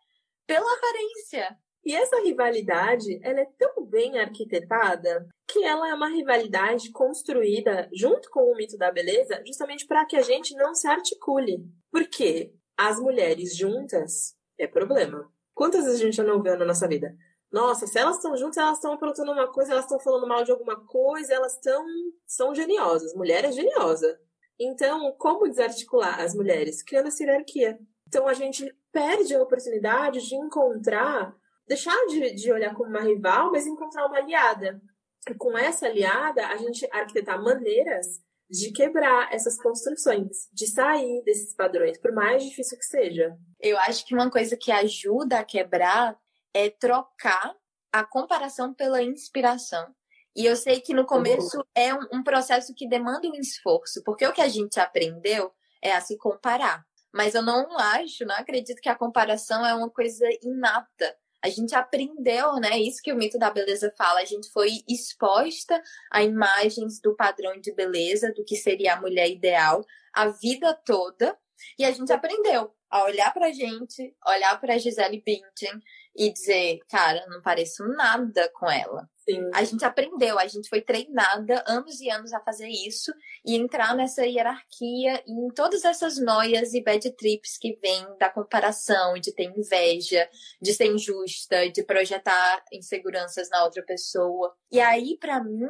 pela 0.47 0.73
aparência. 0.73 1.55
E 1.87 1.95
essa 1.95 2.19
rivalidade, 2.19 3.17
ela 3.23 3.39
é 3.39 3.47
tão 3.57 3.85
bem 3.85 4.19
arquitetada 4.19 5.25
que 5.47 5.63
ela 5.63 5.87
é 5.87 5.93
uma 5.93 6.09
rivalidade 6.09 6.91
construída 6.91 7.87
junto 7.93 8.29
com 8.29 8.41
o 8.41 8.57
mito 8.57 8.77
da 8.77 8.91
beleza, 8.91 9.41
justamente 9.47 9.87
para 9.87 10.05
que 10.05 10.17
a 10.17 10.21
gente 10.21 10.53
não 10.55 10.75
se 10.75 10.85
articule. 10.85 11.65
Porque 11.89 12.53
as 12.75 12.99
mulheres 12.99 13.55
juntas 13.55 14.35
é 14.59 14.67
problema. 14.67 15.31
Quantas 15.53 15.85
vezes 15.85 16.01
a 16.01 16.03
gente 16.03 16.17
já 16.17 16.25
não 16.25 16.43
vê 16.43 16.57
na 16.57 16.65
nossa 16.65 16.89
vida? 16.89 17.15
Nossa, 17.49 17.87
se 17.87 17.97
elas 17.97 18.17
estão 18.17 18.35
juntas, 18.35 18.57
elas 18.57 18.75
estão 18.75 18.91
aprontando 18.91 19.31
uma 19.31 19.47
coisa, 19.47 19.71
elas 19.71 19.85
estão 19.85 20.01
falando 20.01 20.27
mal 20.27 20.43
de 20.43 20.51
alguma 20.51 20.75
coisa, 20.85 21.35
elas 21.35 21.53
estão 21.53 21.85
são 22.25 22.53
geniosas. 22.53 23.13
Mulher 23.15 23.45
é 23.45 23.51
geniosa. 23.53 24.19
Então, 24.59 25.15
como 25.17 25.47
desarticular 25.47 26.19
as 26.19 26.35
mulheres? 26.35 26.83
Criando 26.83 27.07
essa 27.07 27.23
hierarquia. 27.23 27.79
Então, 28.05 28.27
a 28.27 28.33
gente 28.33 28.75
perde 28.91 29.33
a 29.33 29.41
oportunidade 29.41 30.19
de 30.27 30.35
encontrar 30.35 31.33
deixar 31.67 31.95
de, 32.07 32.33
de 32.33 32.51
olhar 32.51 32.73
como 32.73 32.89
uma 32.89 33.01
rival, 33.01 33.51
mas 33.51 33.67
encontrar 33.67 34.05
uma 34.05 34.17
aliada. 34.17 34.81
E 35.29 35.33
com 35.33 35.57
essa 35.57 35.87
aliada, 35.87 36.47
a 36.47 36.57
gente 36.57 36.87
arquitetar 36.91 37.41
maneiras 37.41 38.21
de 38.49 38.71
quebrar 38.71 39.33
essas 39.33 39.57
construções, 39.61 40.47
de 40.53 40.67
sair 40.67 41.21
desses 41.23 41.53
padrões, 41.53 41.99
por 41.99 42.13
mais 42.13 42.43
difícil 42.43 42.77
que 42.77 42.85
seja. 42.85 43.35
Eu 43.59 43.77
acho 43.79 44.05
que 44.05 44.13
uma 44.13 44.31
coisa 44.31 44.55
que 44.55 44.71
ajuda 44.71 45.39
a 45.39 45.43
quebrar 45.43 46.17
é 46.53 46.69
trocar 46.69 47.53
a 47.91 48.05
comparação 48.05 48.73
pela 48.73 49.03
inspiração. 49.03 49.93
E 50.33 50.45
eu 50.45 50.55
sei 50.55 50.79
que 50.79 50.93
no 50.93 51.05
começo 51.05 51.65
é 51.75 51.93
um, 51.93 52.07
um 52.13 52.23
processo 52.23 52.73
que 52.73 52.87
demanda 52.87 53.27
um 53.27 53.35
esforço, 53.35 54.01
porque 54.05 54.25
o 54.25 54.31
que 54.31 54.41
a 54.41 54.47
gente 54.47 54.79
aprendeu 54.79 55.51
é 55.81 55.91
a 55.91 55.99
se 55.99 56.15
comparar. 56.17 56.85
Mas 57.13 57.35
eu 57.35 57.41
não 57.41 57.77
acho, 57.77 58.25
não 58.25 58.35
acredito 58.35 58.79
que 58.79 58.89
a 58.89 58.95
comparação 58.95 59.65
é 59.65 59.73
uma 59.73 59.89
coisa 59.89 60.25
inata 60.41 61.17
a 61.43 61.49
gente 61.49 61.75
aprendeu, 61.75 62.55
né? 62.55 62.79
Isso 62.79 63.01
que 63.01 63.11
o 63.11 63.15
mito 63.15 63.37
da 63.37 63.49
beleza 63.49 63.93
fala. 63.97 64.19
A 64.19 64.25
gente 64.25 64.49
foi 64.51 64.81
exposta 64.87 65.81
a 66.11 66.23
imagens 66.23 66.99
do 66.99 67.15
padrão 67.15 67.59
de 67.59 67.73
beleza, 67.73 68.33
do 68.33 68.43
que 68.43 68.55
seria 68.55 68.93
a 68.93 69.01
mulher 69.01 69.29
ideal, 69.29 69.85
a 70.13 70.27
vida 70.27 70.73
toda. 70.85 71.37
E 71.77 71.85
a 71.85 71.91
gente 71.91 72.11
aprendeu 72.11 72.73
a 72.89 73.03
olhar 73.03 73.33
pra 73.33 73.51
gente, 73.51 74.15
olhar 74.25 74.59
pra 74.59 74.77
Gisele 74.77 75.21
Bündchen 75.25 75.81
e 76.17 76.33
dizer, 76.33 76.79
cara, 76.89 77.23
não 77.27 77.41
pareço 77.41 77.87
nada 77.89 78.49
com 78.55 78.69
ela. 78.69 79.07
Sim. 79.29 79.49
A 79.53 79.63
gente 79.63 79.85
aprendeu, 79.85 80.39
a 80.39 80.47
gente 80.47 80.67
foi 80.67 80.81
treinada 80.81 81.63
anos 81.67 82.01
e 82.01 82.09
anos 82.09 82.33
a 82.33 82.39
fazer 82.39 82.67
isso 82.67 83.13
e 83.45 83.55
entrar 83.55 83.95
nessa 83.95 84.25
hierarquia 84.25 85.21
e 85.27 85.31
em 85.31 85.49
todas 85.49 85.85
essas 85.85 86.17
noias 86.17 86.73
e 86.73 86.81
bad 86.81 87.11
trips 87.11 87.57
que 87.57 87.77
vêm 87.83 88.05
da 88.17 88.29
comparação, 88.29 89.19
de 89.19 89.31
ter 89.31 89.51
inveja, 89.55 90.27
de 90.59 90.73
ser 90.73 90.85
injusta, 90.87 91.69
de 91.69 91.83
projetar 91.83 92.63
inseguranças 92.73 93.49
na 93.49 93.63
outra 93.63 93.83
pessoa. 93.83 94.55
E 94.71 94.79
aí, 94.79 95.17
para 95.19 95.43
mim, 95.43 95.67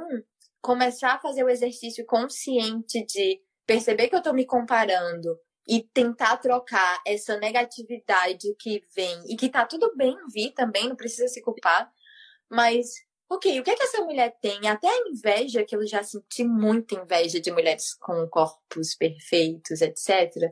começar 0.61 1.15
a 1.15 1.19
fazer 1.19 1.43
o 1.43 1.49
exercício 1.49 2.05
consciente 2.05 3.05
de 3.05 3.41
perceber 3.65 4.07
que 4.07 4.15
eu 4.15 4.23
tô 4.23 4.31
me 4.31 4.45
comparando 4.45 5.37
e 5.67 5.83
tentar 5.83 6.37
trocar 6.37 7.01
essa 7.05 7.37
negatividade 7.37 8.55
que 8.57 8.83
vem 8.95 9.21
e 9.27 9.35
que 9.35 9.49
tá 9.49 9.65
tudo 9.65 9.93
bem 9.95 10.15
vir 10.31 10.51
também, 10.53 10.87
não 10.87 10.95
precisa 10.95 11.27
se 11.27 11.41
culpar, 11.41 11.91
mas 12.49 12.93
ok, 13.29 13.59
o 13.59 13.63
que 13.63 13.71
é 13.71 13.75
que 13.75 13.83
essa 13.83 14.01
mulher 14.03 14.37
tem? 14.41 14.67
Até 14.67 14.87
a 14.87 15.09
inveja, 15.09 15.63
que 15.63 15.75
eu 15.75 15.85
já 15.85 16.03
senti 16.03 16.43
muita 16.43 16.95
inveja 16.95 17.39
de 17.39 17.51
mulheres 17.51 17.93
com 17.95 18.27
corpos 18.27 18.95
perfeitos, 18.95 19.81
etc. 19.81 20.49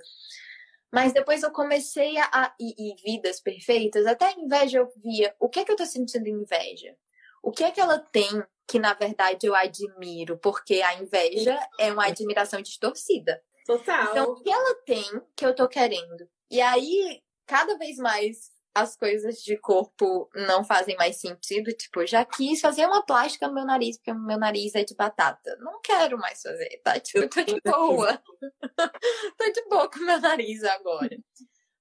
Mas 0.91 1.13
depois 1.13 1.43
eu 1.43 1.51
comecei 1.51 2.17
a. 2.17 2.53
E, 2.59 2.91
e 2.91 2.95
vidas 3.03 3.39
perfeitas, 3.39 4.05
até 4.05 4.27
a 4.27 4.33
inveja 4.33 4.79
eu 4.79 4.89
via. 5.01 5.33
O 5.39 5.49
que 5.49 5.59
é 5.59 5.65
que 5.65 5.71
eu 5.71 5.75
tô 5.75 5.85
sentindo 5.85 6.27
inveja? 6.27 6.95
O 7.41 7.51
que 7.51 7.63
é 7.63 7.71
que 7.71 7.79
ela 7.79 7.99
tem 7.99 8.43
que, 8.67 8.79
na 8.79 8.93
verdade, 8.93 9.45
eu 9.45 9.53
admiro? 9.53 10.37
Porque 10.37 10.81
a 10.81 10.95
inveja 10.95 11.57
é 11.79 11.91
uma 11.91 12.07
admiração 12.07 12.61
distorcida. 12.61 13.41
Total. 13.65 14.11
Então, 14.11 14.31
o 14.31 14.35
que 14.35 14.49
ela 14.49 14.75
tem 14.85 15.03
que 15.35 15.45
eu 15.45 15.55
tô 15.55 15.67
querendo? 15.67 16.29
E 16.51 16.61
aí, 16.61 17.21
cada 17.45 17.77
vez 17.77 17.97
mais 17.97 18.55
as 18.75 18.97
coisas 18.97 19.37
de 19.37 19.57
corpo 19.57 20.29
não 20.35 20.63
fazem 20.63 20.97
mais 20.97 21.19
sentido. 21.19 21.71
Tipo, 21.71 22.05
já 22.05 22.25
quis 22.25 22.59
fazer 22.59 22.85
uma 22.85 23.03
plástica 23.03 23.47
no 23.47 23.53
meu 23.53 23.65
nariz, 23.65 23.97
porque 23.97 24.11
o 24.11 24.19
meu 24.19 24.37
nariz 24.37 24.75
é 24.75 24.83
de 24.83 24.93
batata. 24.93 25.55
Não 25.61 25.79
quero 25.81 26.17
mais 26.17 26.41
fazer, 26.41 26.81
tá? 26.83 26.99
Tipo, 26.99 27.19
eu 27.19 27.29
tô 27.29 27.41
de 27.41 27.61
boa. 27.61 28.21
tô 29.37 29.51
de 29.51 29.63
boa 29.69 29.89
com 29.89 29.99
o 29.99 30.05
meu 30.05 30.19
nariz 30.19 30.61
agora. 30.65 31.17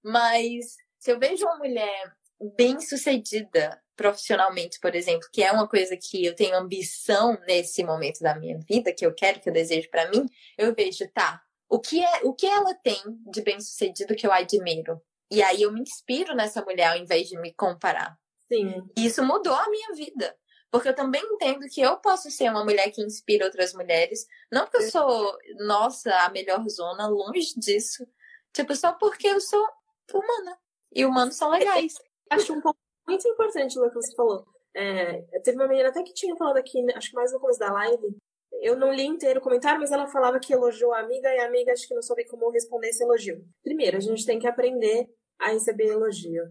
Mas 0.02 0.76
se 1.00 1.10
eu 1.10 1.18
vejo 1.18 1.44
uma 1.44 1.58
mulher 1.58 2.14
bem 2.56 2.80
sucedida 2.80 3.82
profissionalmente, 3.96 4.78
por 4.80 4.94
exemplo, 4.94 5.28
que 5.32 5.42
é 5.42 5.50
uma 5.50 5.68
coisa 5.68 5.96
que 5.96 6.24
eu 6.24 6.34
tenho 6.34 6.56
ambição 6.56 7.38
nesse 7.46 7.82
momento 7.82 8.20
da 8.20 8.34
minha 8.34 8.58
vida, 8.58 8.92
que 8.92 9.04
eu 9.04 9.14
quero, 9.14 9.40
que 9.40 9.48
eu 9.48 9.52
desejo 9.52 9.90
para 9.90 10.08
mim, 10.10 10.26
eu 10.58 10.74
vejo, 10.74 11.08
tá, 11.12 11.42
o 11.74 11.80
que, 11.80 12.00
é, 12.00 12.20
o 12.22 12.32
que 12.32 12.46
ela 12.46 12.72
tem 12.72 13.02
de 13.32 13.42
bem-sucedido 13.42 14.14
que 14.14 14.24
eu 14.24 14.32
admiro? 14.32 15.02
E 15.28 15.42
aí 15.42 15.62
eu 15.62 15.72
me 15.72 15.80
inspiro 15.80 16.32
nessa 16.32 16.62
mulher 16.62 16.92
ao 16.92 16.96
invés 16.96 17.28
de 17.28 17.36
me 17.40 17.52
comparar. 17.52 18.16
Sim. 18.46 18.88
E 18.96 19.06
isso 19.06 19.24
mudou 19.24 19.52
a 19.52 19.68
minha 19.68 19.92
vida. 19.92 20.36
Porque 20.70 20.88
eu 20.88 20.94
também 20.94 21.20
entendo 21.22 21.66
que 21.68 21.80
eu 21.80 21.96
posso 21.96 22.30
ser 22.30 22.48
uma 22.48 22.62
mulher 22.62 22.92
que 22.92 23.02
inspira 23.02 23.44
outras 23.44 23.74
mulheres. 23.74 24.24
Não 24.52 24.62
porque 24.66 24.76
eu 24.76 24.90
sou, 24.90 25.36
nossa, 25.66 26.14
a 26.18 26.30
melhor 26.30 26.64
zona, 26.68 27.08
longe 27.08 27.58
disso. 27.58 28.06
Tipo, 28.52 28.76
só 28.76 28.92
porque 28.92 29.26
eu 29.26 29.40
sou 29.40 29.66
humana. 30.12 30.56
E 30.94 31.04
humanos 31.04 31.34
são 31.34 31.50
legais. 31.50 31.94
Acho 32.30 32.52
um 32.52 32.60
ponto 32.60 32.78
muito 33.08 33.26
importante, 33.26 33.76
Lu, 33.76 33.88
que 33.88 33.96
você 33.96 34.14
falou. 34.14 34.46
É, 34.76 35.22
teve 35.42 35.56
uma 35.56 35.66
menina 35.66 35.88
até 35.88 36.04
que 36.04 36.14
tinha 36.14 36.36
falado 36.36 36.56
aqui, 36.56 36.84
acho 36.96 37.10
que 37.10 37.14
mais 37.14 37.32
no 37.32 37.38
começo 37.38 37.60
da 37.60 37.72
live, 37.72 38.16
eu 38.62 38.76
não 38.76 38.92
li 38.92 39.04
inteiro 39.04 39.40
o 39.40 39.42
comentário, 39.42 39.80
mas 39.80 39.92
ela 39.92 40.06
falava 40.06 40.40
que 40.40 40.52
elogiou 40.52 40.92
a 40.92 41.00
amiga 41.00 41.28
e 41.34 41.38
a 41.38 41.46
amiga 41.46 41.72
acho 41.72 41.86
que 41.86 41.94
não 41.94 42.02
soube 42.02 42.24
como 42.26 42.50
responder 42.50 42.88
esse 42.88 43.02
elogio. 43.02 43.44
Primeiro, 43.62 43.96
a 43.96 44.00
gente 44.00 44.24
tem 44.24 44.38
que 44.38 44.46
aprender 44.46 45.08
a 45.38 45.48
receber 45.50 45.88
elogio. 45.88 46.44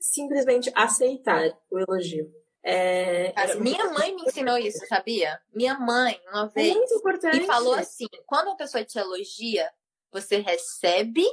Simplesmente 0.00 0.70
aceitar 0.74 1.58
o 1.70 1.78
elogio. 1.78 2.30
É, 2.62 3.30
Cara, 3.30 3.54
minha 3.56 3.92
mãe 3.92 4.14
me 4.14 4.22
ensinou 4.22 4.58
isso, 4.58 4.84
sabia? 4.88 5.38
Minha 5.54 5.78
mãe, 5.78 6.20
uma 6.28 6.48
vez, 6.48 6.74
muito 6.74 6.94
importante. 6.94 7.38
me 7.38 7.46
falou 7.46 7.74
assim: 7.74 8.06
quando 8.26 8.48
uma 8.48 8.56
pessoa 8.56 8.84
te 8.84 8.98
elogia, 8.98 9.70
você 10.12 10.38
recebe 10.38 11.24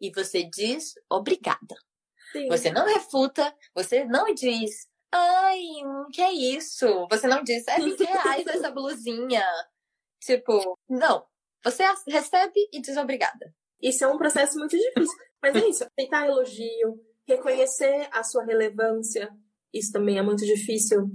e 0.00 0.10
você 0.10 0.44
diz 0.44 0.94
obrigada. 1.10 1.76
Sim. 2.32 2.48
Você 2.48 2.70
não 2.70 2.86
refuta, 2.86 3.54
você 3.74 4.04
não 4.04 4.32
diz, 4.34 4.87
ai, 5.12 5.60
que 6.12 6.20
é 6.20 6.32
isso? 6.32 7.06
Você 7.10 7.26
não 7.26 7.42
diz, 7.42 7.66
é 7.68 7.78
20 7.78 8.00
reais 8.00 8.46
essa 8.46 8.70
blusinha. 8.70 9.44
Tipo, 10.20 10.78
não. 10.88 11.24
Você 11.64 11.84
recebe 12.06 12.68
e 12.72 12.80
diz 12.80 12.96
obrigada. 12.96 13.54
Isso 13.80 14.04
é 14.04 14.08
um 14.08 14.18
processo 14.18 14.58
muito 14.58 14.76
difícil. 14.76 15.16
Mas 15.42 15.54
é 15.54 15.68
isso, 15.68 15.84
aceitar 15.84 16.26
elogio, 16.26 17.00
reconhecer 17.26 18.08
a 18.12 18.24
sua 18.24 18.44
relevância. 18.44 19.30
Isso 19.72 19.92
também 19.92 20.18
é 20.18 20.22
muito 20.22 20.44
difícil. 20.44 21.08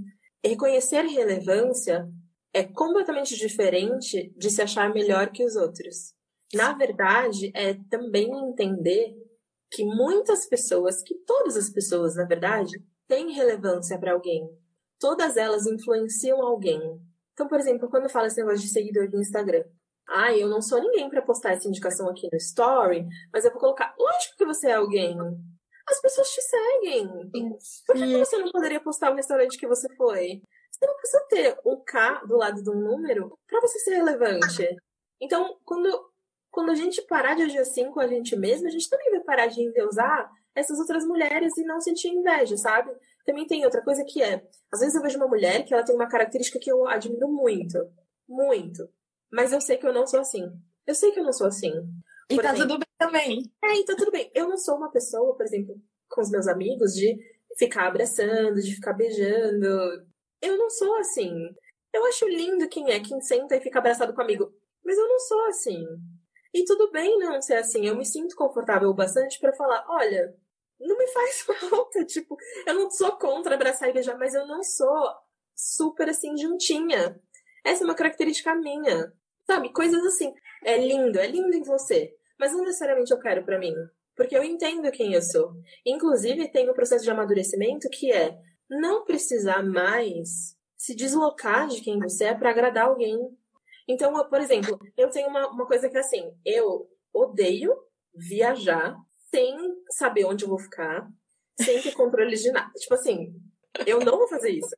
Reconhecer 0.44 1.02
relevância 1.04 2.08
é 2.54 2.64
completamente 2.64 3.36
diferente 3.36 4.34
de 4.38 4.50
se 4.50 4.62
achar 4.62 4.94
melhor 4.94 5.32
que 5.32 5.44
os 5.44 5.56
outros. 5.56 6.14
Na 6.54 6.74
verdade, 6.74 7.52
é 7.56 7.74
também 7.90 8.30
entender 8.32 9.16
que 9.72 9.84
muitas 9.84 10.46
pessoas, 10.48 11.02
que 11.02 11.16
todas 11.26 11.58
as 11.58 11.70
pessoas, 11.70 12.16
na 12.16 12.26
verdade, 12.26 12.80
têm 13.08 13.34
relevância 13.34 13.98
para 13.98 14.14
alguém. 14.14 14.48
Todas 15.00 15.38
elas 15.38 15.66
influenciam 15.66 16.42
alguém. 16.42 16.80
Então, 17.34 17.48
por 17.48 17.60
exemplo, 17.60 17.90
quando 17.90 18.10
fala 18.10 18.28
esse 18.28 18.38
negócio 18.38 18.62
de 18.62 18.70
seguidor 18.70 19.10
do 19.10 19.20
Instagram, 19.20 19.64
ah, 20.08 20.36
eu 20.36 20.48
não 20.48 20.62
sou 20.62 20.82
ninguém 20.82 21.10
para 21.10 21.22
postar 21.22 21.54
essa 21.54 21.68
indicação 21.68 22.10
aqui 22.10 22.28
no 22.32 22.38
Story, 22.38 23.06
mas 23.32 23.46
eu 23.46 23.52
vou 23.52 23.60
colocar. 23.60 23.94
Lógico 23.98 24.38
que 24.38 24.46
você 24.46 24.70
é 24.70 24.76
alguém. 24.76 25.18
As 25.88 26.02
pessoas 26.02 26.30
te 26.30 26.42
seguem. 26.42 27.08
Por 27.86 27.96
que 27.96 28.18
você 28.18 28.38
não 28.38 28.52
poderia 28.52 28.80
postar 28.80 29.12
o 29.12 29.16
restaurante 29.16 29.58
que 29.58 29.68
você 29.68 29.94
foi? 29.96 30.42
Você 30.72 30.86
não 30.86 30.96
precisa 30.96 31.26
ter 31.30 31.60
um 31.66 31.82
K 31.84 32.24
do 32.26 32.38
lado 32.38 32.62
de 32.62 32.70
um 32.70 32.76
número 32.76 33.38
para 33.48 33.62
você 33.62 33.80
ser 33.80 33.96
relevante. 33.96 34.68
Então, 35.22 35.58
quando, 35.64 36.12
quando 36.52 36.72
a 36.72 36.76
gente 36.76 37.02
parar 37.04 37.36
de 37.36 37.44
agir 37.44 37.60
assim 37.60 37.92
com 37.92 38.00
a 38.00 38.08
gente 38.08 38.36
mesma, 38.36 38.68
a 38.68 38.72
gente 38.72 38.90
também 38.90 39.12
vai 39.12 39.22
parar 39.22 39.48
de 39.48 39.62
endeusar 39.62 40.30
essas 40.56 40.80
outras 40.80 41.06
mulheres 41.06 41.58
e 41.58 41.64
não 41.64 41.80
sentir 41.82 42.10
inveja, 42.10 42.56
sabe? 42.58 42.92
Também 43.26 43.48
tem 43.48 43.66
outra 43.66 43.82
coisa 43.82 44.04
que 44.04 44.22
é, 44.22 44.46
às 44.72 44.80
vezes 44.80 44.96
eu 44.96 45.02
vejo 45.02 45.18
uma 45.18 45.28
mulher 45.28 45.66
que 45.66 45.74
ela 45.74 45.84
tem 45.84 45.96
uma 45.96 46.08
característica 46.08 46.60
que 46.60 46.72
eu 46.72 46.88
admiro 46.88 47.28
muito, 47.28 47.78
muito. 48.28 48.88
Mas 49.32 49.52
eu 49.52 49.62
sei 49.62 49.78
que 49.78 49.88
eu 49.88 49.94
não 49.94 50.06
sou 50.06 50.20
assim. 50.20 50.44
Eu 50.86 50.94
sei 50.94 51.12
que 51.12 51.20
eu 51.20 51.24
não 51.24 51.34
sou 51.34 51.48
assim. 51.48 51.72
E 52.30 52.36
por 52.36 52.44
tá 52.44 52.54
exemplo, 52.54 52.68
tudo 52.68 52.80
bem 52.80 52.88
também. 52.98 53.52
É, 53.64 53.80
e 53.80 53.86
tá 53.86 53.96
tudo 53.96 54.12
bem. 54.12 54.32
Eu 54.34 54.48
não 54.48 54.58
sou 54.58 54.76
uma 54.76 54.92
pessoa, 54.92 55.36
por 55.36 55.46
exemplo, 55.46 55.76
com 56.10 56.22
os 56.22 56.30
meus 56.30 56.48
amigos, 56.48 56.94
de 56.94 57.18
ficar 57.58 57.88
abraçando, 57.88 58.62
de 58.62 58.76
ficar 58.76 58.94
beijando. 58.94 60.06
Eu 60.42 60.58
não 60.58 60.70
sou 60.70 60.96
assim. 60.98 61.34
Eu 61.94 62.06
acho 62.06 62.28
lindo 62.28 62.68
quem 62.68 62.92
é, 62.92 63.00
quem 63.00 63.22
senta 63.22 63.56
e 63.56 63.62
fica 63.62 63.80
abraçado 63.80 64.14
com 64.14 64.22
amigo. 64.22 64.54
Mas 64.84 64.98
eu 64.98 65.08
não 65.08 65.20
sou 65.20 65.46
assim. 65.48 65.86
E 66.54 66.64
tudo 66.66 66.92
bem 66.92 67.18
não 67.18 67.42
ser 67.42 67.56
assim. 67.56 67.88
Eu 67.88 67.96
me 67.96 68.06
sinto 68.06 68.36
confortável 68.36 68.94
bastante 68.94 69.40
para 69.40 69.54
falar: 69.54 69.86
olha, 69.88 70.36
não 70.84 70.98
me 70.98 71.08
faz 71.08 71.42
falta. 71.70 72.06
Tipo, 72.06 72.38
eu 72.66 72.74
não 72.74 72.90
sou 72.90 73.14
contra 73.14 73.56
abraçar 73.56 73.90
e 73.90 73.94
beijar, 73.94 74.18
mas 74.18 74.34
eu 74.34 74.46
não 74.48 74.64
sou 74.64 75.12
super 75.56 76.10
assim 76.10 76.38
juntinha. 76.38 77.20
Essa 77.66 77.84
é 77.84 77.86
uma 77.86 77.96
característica 77.96 78.56
minha. 78.56 79.14
Sabe, 79.46 79.72
coisas 79.74 80.04
assim. 80.06 80.34
É 80.64 80.78
lindo, 80.78 81.20
é 81.20 81.28
lindo 81.28 81.56
em 81.56 81.64
você. 81.64 82.14
Mas 82.40 82.52
não 82.52 82.64
necessariamente 82.64 83.12
eu 83.12 83.20
quero 83.20 83.44
para 83.44 83.60
mim. 83.60 83.74
Porque 84.16 84.38
eu 84.38 84.44
entendo 84.44 84.92
quem 84.92 85.14
eu 85.14 85.22
sou. 85.22 85.54
Inclusive, 85.86 86.52
tem 86.52 86.70
o 86.70 86.74
processo 86.74 87.04
de 87.04 87.12
amadurecimento 87.12 87.90
que 87.90 88.12
é 88.12 88.38
não 88.70 89.04
precisar 89.04 89.64
mais 89.64 90.56
se 90.78 90.96
deslocar 90.96 91.68
de 91.68 91.82
quem 91.82 92.00
você 92.00 92.26
é 92.26 92.36
para 92.36 92.50
agradar 92.50 92.86
alguém. 92.86 93.18
Então, 93.88 94.14
por 94.30 94.40
exemplo, 94.40 94.78
eu 94.98 95.10
tenho 95.10 95.28
uma, 95.28 95.50
uma 95.50 95.66
coisa 95.66 95.90
que 95.90 95.98
é 95.98 96.00
assim: 96.00 96.32
eu 96.46 96.88
odeio 97.14 97.74
viajar 98.14 98.96
sem 99.34 99.58
saber 99.90 100.26
onde 100.26 100.46
eu 100.46 100.50
vou 100.50 100.60
ficar, 100.60 101.10
sem 101.60 101.82
ter 101.82 101.94
controle 101.94 102.36
de 102.36 102.52
nada. 102.52 102.72
Tipo 102.76 102.94
assim, 102.94 103.34
Eu 103.88 104.00
não 104.00 104.18
vou 104.20 104.28
fazer 104.28 104.52
isso. 104.52 104.76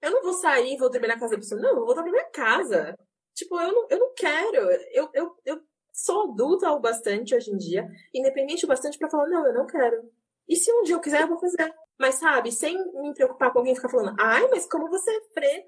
Eu 0.00 0.10
não 0.10 0.22
vou 0.22 0.32
sair 0.32 0.74
e 0.74 0.76
vou 0.78 0.90
dormir 0.90 1.08
na 1.08 1.18
casa 1.18 1.32
da 1.32 1.38
pessoa. 1.38 1.60
Não, 1.60 1.70
eu 1.70 1.76
vou 1.76 1.86
voltar 1.86 2.02
pra 2.02 2.10
minha 2.10 2.30
casa. 2.30 2.96
Tipo, 3.34 3.60
eu 3.60 3.72
não, 3.72 3.86
eu 3.90 3.98
não 3.98 4.14
quero. 4.14 4.70
Eu, 4.92 5.10
eu, 5.12 5.36
eu 5.44 5.60
sou 5.92 6.30
adulta 6.30 6.70
o 6.72 6.80
bastante 6.80 7.34
hoje 7.34 7.50
em 7.50 7.56
dia, 7.58 7.86
independente 8.14 8.64
o 8.64 8.68
bastante 8.68 8.98
para 8.98 9.10
falar, 9.10 9.28
não, 9.28 9.46
eu 9.46 9.54
não 9.54 9.66
quero. 9.66 10.10
E 10.48 10.56
se 10.56 10.72
um 10.72 10.82
dia 10.82 10.94
eu 10.94 11.00
quiser, 11.00 11.22
eu 11.22 11.28
vou 11.28 11.38
fazer. 11.38 11.72
Mas, 11.98 12.16
sabe, 12.16 12.50
sem 12.50 12.76
me 12.94 13.14
preocupar 13.14 13.52
com 13.52 13.58
alguém 13.58 13.74
ficar 13.74 13.88
falando, 13.88 14.16
ai, 14.18 14.48
mas 14.48 14.66
como 14.66 14.88
você 14.88 15.10
é 15.10 15.20
fre... 15.32 15.66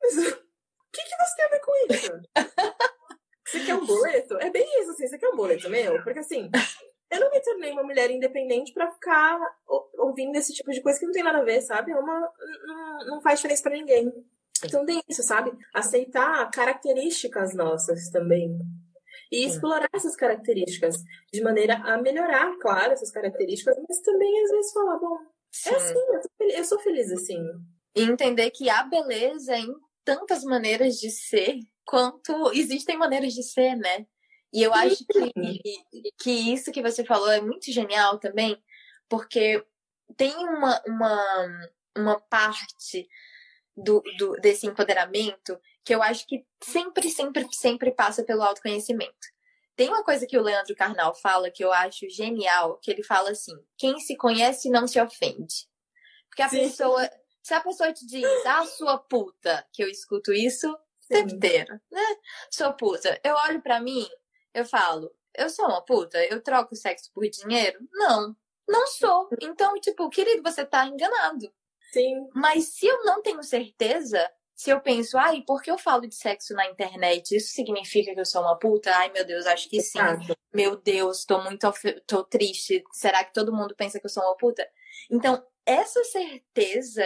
O 0.00 0.90
que, 0.90 1.02
que 1.02 1.16
você 1.16 1.36
tem 1.36 1.44
a 1.44 1.48
ver 1.48 1.60
com 1.60 1.72
isso? 1.92 2.22
Você 3.46 3.64
quer 3.64 3.74
um 3.74 3.84
boleto? 3.84 4.38
É 4.38 4.50
bem 4.50 4.66
isso, 4.80 4.90
assim, 4.92 5.06
você 5.06 5.18
quer 5.18 5.28
um 5.28 5.36
boleto 5.36 5.68
meu? 5.68 6.02
Porque 6.02 6.18
assim, 6.18 6.50
eu 7.10 7.20
não 7.20 7.30
me 7.30 7.40
tornei 7.40 7.72
uma 7.72 7.82
mulher 7.82 8.10
independente 8.10 8.72
para 8.72 8.90
ficar 8.90 9.40
ouvindo 9.98 10.36
esse 10.36 10.52
tipo 10.52 10.70
de 10.70 10.82
coisa 10.82 10.98
que 10.98 11.06
não 11.06 11.12
tem 11.12 11.22
nada 11.22 11.38
a 11.38 11.44
ver, 11.44 11.60
sabe? 11.62 11.92
É 11.92 11.96
uma, 11.96 12.32
não, 12.66 13.06
não 13.06 13.20
faz 13.20 13.38
diferença 13.38 13.62
para 13.62 13.76
ninguém. 13.76 14.12
Então 14.64 14.84
tem 14.84 15.00
isso, 15.08 15.22
sabe? 15.22 15.52
Aceitar 15.72 16.50
características 16.50 17.54
nossas 17.54 18.10
também. 18.10 18.58
E 19.30 19.46
explorar 19.46 19.88
essas 19.92 20.16
características 20.16 20.96
de 21.32 21.42
maneira 21.42 21.74
a 21.76 22.00
melhorar, 22.00 22.56
claro, 22.58 22.92
essas 22.92 23.10
características, 23.10 23.76
mas 23.86 24.00
também 24.00 24.42
às 24.42 24.50
vezes 24.50 24.72
falar, 24.72 24.98
bom, 24.98 25.18
é 25.66 25.74
assim, 25.74 25.94
eu, 25.94 26.20
feliz, 26.36 26.58
eu 26.58 26.64
sou 26.64 26.78
feliz 26.80 27.12
assim. 27.12 27.42
E 27.94 28.02
entender 28.02 28.50
que 28.50 28.70
há 28.70 28.82
beleza 28.84 29.56
em 29.56 29.74
tantas 30.04 30.44
maneiras 30.44 30.96
de 30.96 31.10
ser 31.10 31.58
quanto 31.84 32.52
existem 32.52 32.96
maneiras 32.96 33.32
de 33.32 33.42
ser, 33.42 33.76
né? 33.76 34.06
E 34.52 34.62
eu 34.62 34.72
acho 34.72 35.04
que, 35.06 36.12
que 36.18 36.30
isso 36.30 36.72
que 36.72 36.82
você 36.82 37.04
falou 37.04 37.30
é 37.30 37.40
muito 37.40 37.70
genial 37.70 38.18
também, 38.18 38.62
porque 39.08 39.64
tem 40.16 40.34
uma, 40.36 40.82
uma, 40.86 41.70
uma 41.96 42.20
parte 42.20 43.06
do, 43.76 44.02
do, 44.16 44.32
desse 44.36 44.66
empoderamento 44.66 45.60
que 45.84 45.94
eu 45.94 46.02
acho 46.02 46.26
que 46.26 46.44
sempre, 46.62 47.08
sempre, 47.10 47.46
sempre 47.52 47.92
passa 47.92 48.22
pelo 48.24 48.42
autoconhecimento. 48.42 49.14
Tem 49.76 49.88
uma 49.88 50.02
coisa 50.02 50.26
que 50.26 50.36
o 50.36 50.42
Leandro 50.42 50.74
Carnal 50.74 51.14
fala 51.14 51.50
que 51.50 51.64
eu 51.64 51.72
acho 51.72 52.10
genial, 52.10 52.78
que 52.82 52.90
ele 52.90 53.02
fala 53.02 53.30
assim: 53.30 53.54
quem 53.76 54.00
se 54.00 54.16
conhece 54.16 54.68
não 54.70 54.88
se 54.88 55.00
ofende. 55.00 55.68
Porque 56.28 56.42
a 56.42 56.48
Sim. 56.48 56.62
pessoa, 56.62 57.08
se 57.42 57.54
a 57.54 57.60
pessoa 57.60 57.92
te 57.92 58.04
diz, 58.06 58.26
ah, 58.44 58.66
sua 58.66 58.98
puta, 58.98 59.64
que 59.72 59.82
eu 59.82 59.88
escuto 59.88 60.32
isso 60.32 60.68
o 60.68 61.08
tempo 61.08 61.34
inteiro, 61.34 61.80
né? 61.90 62.16
Sua 62.50 62.72
puta, 62.72 63.18
eu 63.24 63.34
olho 63.34 63.62
para 63.62 63.80
mim, 63.80 64.06
eu 64.54 64.64
falo, 64.64 65.10
eu 65.34 65.48
sou 65.48 65.66
uma 65.66 65.84
puta, 65.84 66.22
eu 66.24 66.42
troco 66.42 66.74
sexo 66.74 67.10
por 67.12 67.28
dinheiro? 67.28 67.78
Não, 67.92 68.36
não 68.68 68.86
sou. 68.86 69.28
Então, 69.40 69.74
tipo, 69.80 70.08
querido, 70.10 70.42
você 70.42 70.64
tá 70.64 70.86
enganado. 70.86 71.52
Sim. 71.92 72.28
Mas 72.34 72.74
se 72.74 72.86
eu 72.86 73.04
não 73.04 73.22
tenho 73.22 73.42
certeza, 73.42 74.30
se 74.54 74.70
eu 74.70 74.80
penso, 74.80 75.16
ai, 75.16 75.42
por 75.46 75.62
que 75.62 75.70
eu 75.70 75.78
falo 75.78 76.06
de 76.06 76.14
sexo 76.14 76.52
na 76.54 76.68
internet? 76.68 77.36
Isso 77.36 77.52
significa 77.52 78.12
que 78.12 78.20
eu 78.20 78.26
sou 78.26 78.42
uma 78.42 78.58
puta? 78.58 78.90
Ai, 78.94 79.10
meu 79.12 79.24
Deus, 79.24 79.46
acho 79.46 79.68
que 79.70 79.80
sim. 79.80 80.00
Meu 80.52 80.76
Deus, 80.76 81.24
tô 81.24 81.40
muito 81.42 81.72
tô 82.06 82.24
triste. 82.24 82.82
Será 82.92 83.24
que 83.24 83.32
todo 83.32 83.54
mundo 83.54 83.74
pensa 83.76 84.00
que 84.00 84.06
eu 84.06 84.10
sou 84.10 84.22
uma 84.22 84.36
puta? 84.36 84.68
Então, 85.10 85.42
essa 85.64 86.02
certeza 86.04 87.04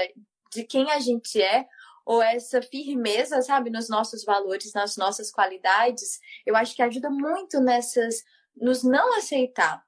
de 0.52 0.64
quem 0.64 0.90
a 0.90 0.98
gente 0.98 1.40
é, 1.40 1.66
ou 2.04 2.22
essa 2.22 2.60
firmeza, 2.62 3.40
sabe, 3.42 3.70
nos 3.70 3.88
nossos 3.88 4.24
valores, 4.24 4.72
nas 4.72 4.96
nossas 4.96 5.30
qualidades, 5.30 6.18
eu 6.44 6.56
acho 6.56 6.74
que 6.74 6.82
ajuda 6.82 7.10
muito 7.10 7.60
nessas, 7.60 8.22
nos 8.56 8.82
não 8.82 9.16
aceitar. 9.16 9.82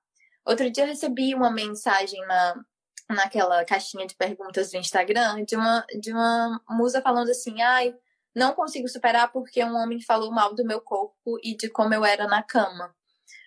Outro 0.47 0.71
dia 0.71 0.85
eu 0.85 0.89
recebi 0.89 1.35
uma 1.35 1.51
mensagem 1.51 2.21
na, 2.27 2.65
naquela 3.11 3.65
caixinha 3.65 4.07
de 4.07 4.15
perguntas 4.15 4.71
do 4.71 4.77
Instagram 4.77 5.45
de 5.45 5.57
uma, 5.57 5.85
de 6.01 6.13
uma 6.13 6.61
musa 6.69 7.01
falando 7.01 7.31
assim: 7.31 7.63
ai, 7.63 7.95
não 8.35 8.55
consigo 8.55 8.89
superar 8.89 9.33
porque 9.33 9.65
um 9.65 9.77
homem 9.77 10.01
falou 10.03 10.31
mal 10.31 10.55
do 10.55 10.65
meu 10.65 10.81
corpo 10.81 11.39
e 11.43 11.57
de 11.57 11.71
como 11.71 11.95
eu 11.95 12.05
era 12.05 12.27
na 12.27 12.43
cama. 12.43 12.95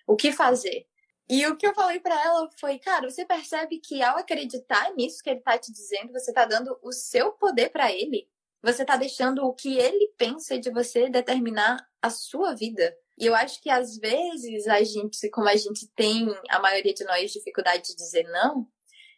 O 0.06 0.16
que 0.16 0.32
fazer? 0.32 0.86
E 1.30 1.46
o 1.46 1.56
que 1.56 1.66
eu 1.66 1.74
falei 1.74 2.00
para 2.00 2.14
ela 2.24 2.48
foi, 2.58 2.78
cara, 2.78 3.10
você 3.10 3.24
percebe 3.24 3.78
que 3.78 4.02
ao 4.02 4.16
acreditar 4.16 4.94
nisso 4.94 5.22
que 5.22 5.28
ele 5.28 5.40
tá 5.40 5.58
te 5.58 5.70
dizendo, 5.70 6.10
você 6.10 6.32
tá 6.32 6.46
dando 6.46 6.78
o 6.82 6.90
seu 6.90 7.32
poder 7.32 7.68
para 7.68 7.92
ele. 7.92 8.26
Você 8.62 8.84
tá 8.84 8.96
deixando 8.96 9.44
o 9.44 9.54
que 9.54 9.78
ele 9.78 10.12
pensa 10.16 10.58
de 10.58 10.70
você 10.70 11.08
determinar 11.08 11.78
a 12.02 12.10
sua 12.10 12.54
vida. 12.54 12.96
E 13.18 13.26
eu 13.26 13.34
acho 13.34 13.60
que 13.62 13.70
às 13.70 13.96
vezes 13.96 14.66
a 14.66 14.82
gente, 14.82 15.28
como 15.30 15.48
a 15.48 15.56
gente 15.56 15.88
tem, 15.94 16.28
a 16.48 16.60
maioria 16.60 16.94
de 16.94 17.04
nós, 17.04 17.32
dificuldade 17.32 17.88
de 17.88 17.96
dizer 17.96 18.24
não, 18.24 18.66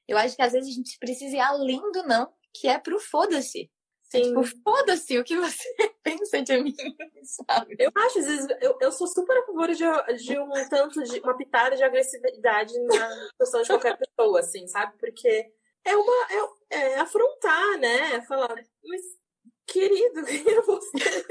eu 0.08 0.16
acho 0.18 0.36
que 0.36 0.42
às 0.42 0.52
vezes 0.52 0.70
a 0.70 0.74
gente 0.74 0.98
precisa 0.98 1.36
ir 1.36 1.40
além 1.40 1.80
do 1.92 2.02
não, 2.04 2.32
que 2.52 2.68
é 2.68 2.78
pro 2.78 2.98
foda-se. 2.98 3.70
É, 4.12 4.20
tipo, 4.20 4.42
foda-se 4.64 5.18
o 5.18 5.24
que 5.24 5.36
você 5.36 5.64
pensa 6.02 6.42
de 6.42 6.60
mim, 6.60 6.74
sabe? 7.22 7.76
Eu 7.78 7.92
acho, 7.94 8.18
às 8.18 8.26
vezes, 8.26 8.46
eu, 8.60 8.76
eu 8.80 8.90
sou 8.90 9.06
super 9.06 9.36
a 9.36 9.46
favor 9.46 9.68
de, 9.68 9.84
de 10.24 10.38
um 10.38 10.50
tanto 10.68 11.00
de 11.04 11.20
uma 11.20 11.36
pitada 11.36 11.76
de 11.76 11.84
agressividade 11.84 12.76
na 12.86 13.30
questão 13.38 13.62
de 13.62 13.68
qualquer 13.68 13.96
pessoa, 13.96 14.40
assim, 14.40 14.66
sabe? 14.66 14.98
Porque 14.98 15.52
é 15.84 15.96
uma. 15.96 16.26
É, 16.70 16.76
é 16.76 16.98
afrontar, 16.98 17.78
né? 17.78 18.16
É 18.16 18.22
falar, 18.22 18.52
mas, 18.84 19.02
querido, 19.66 20.24
quem 20.26 20.48
é 20.48 20.62
você? 20.62 21.26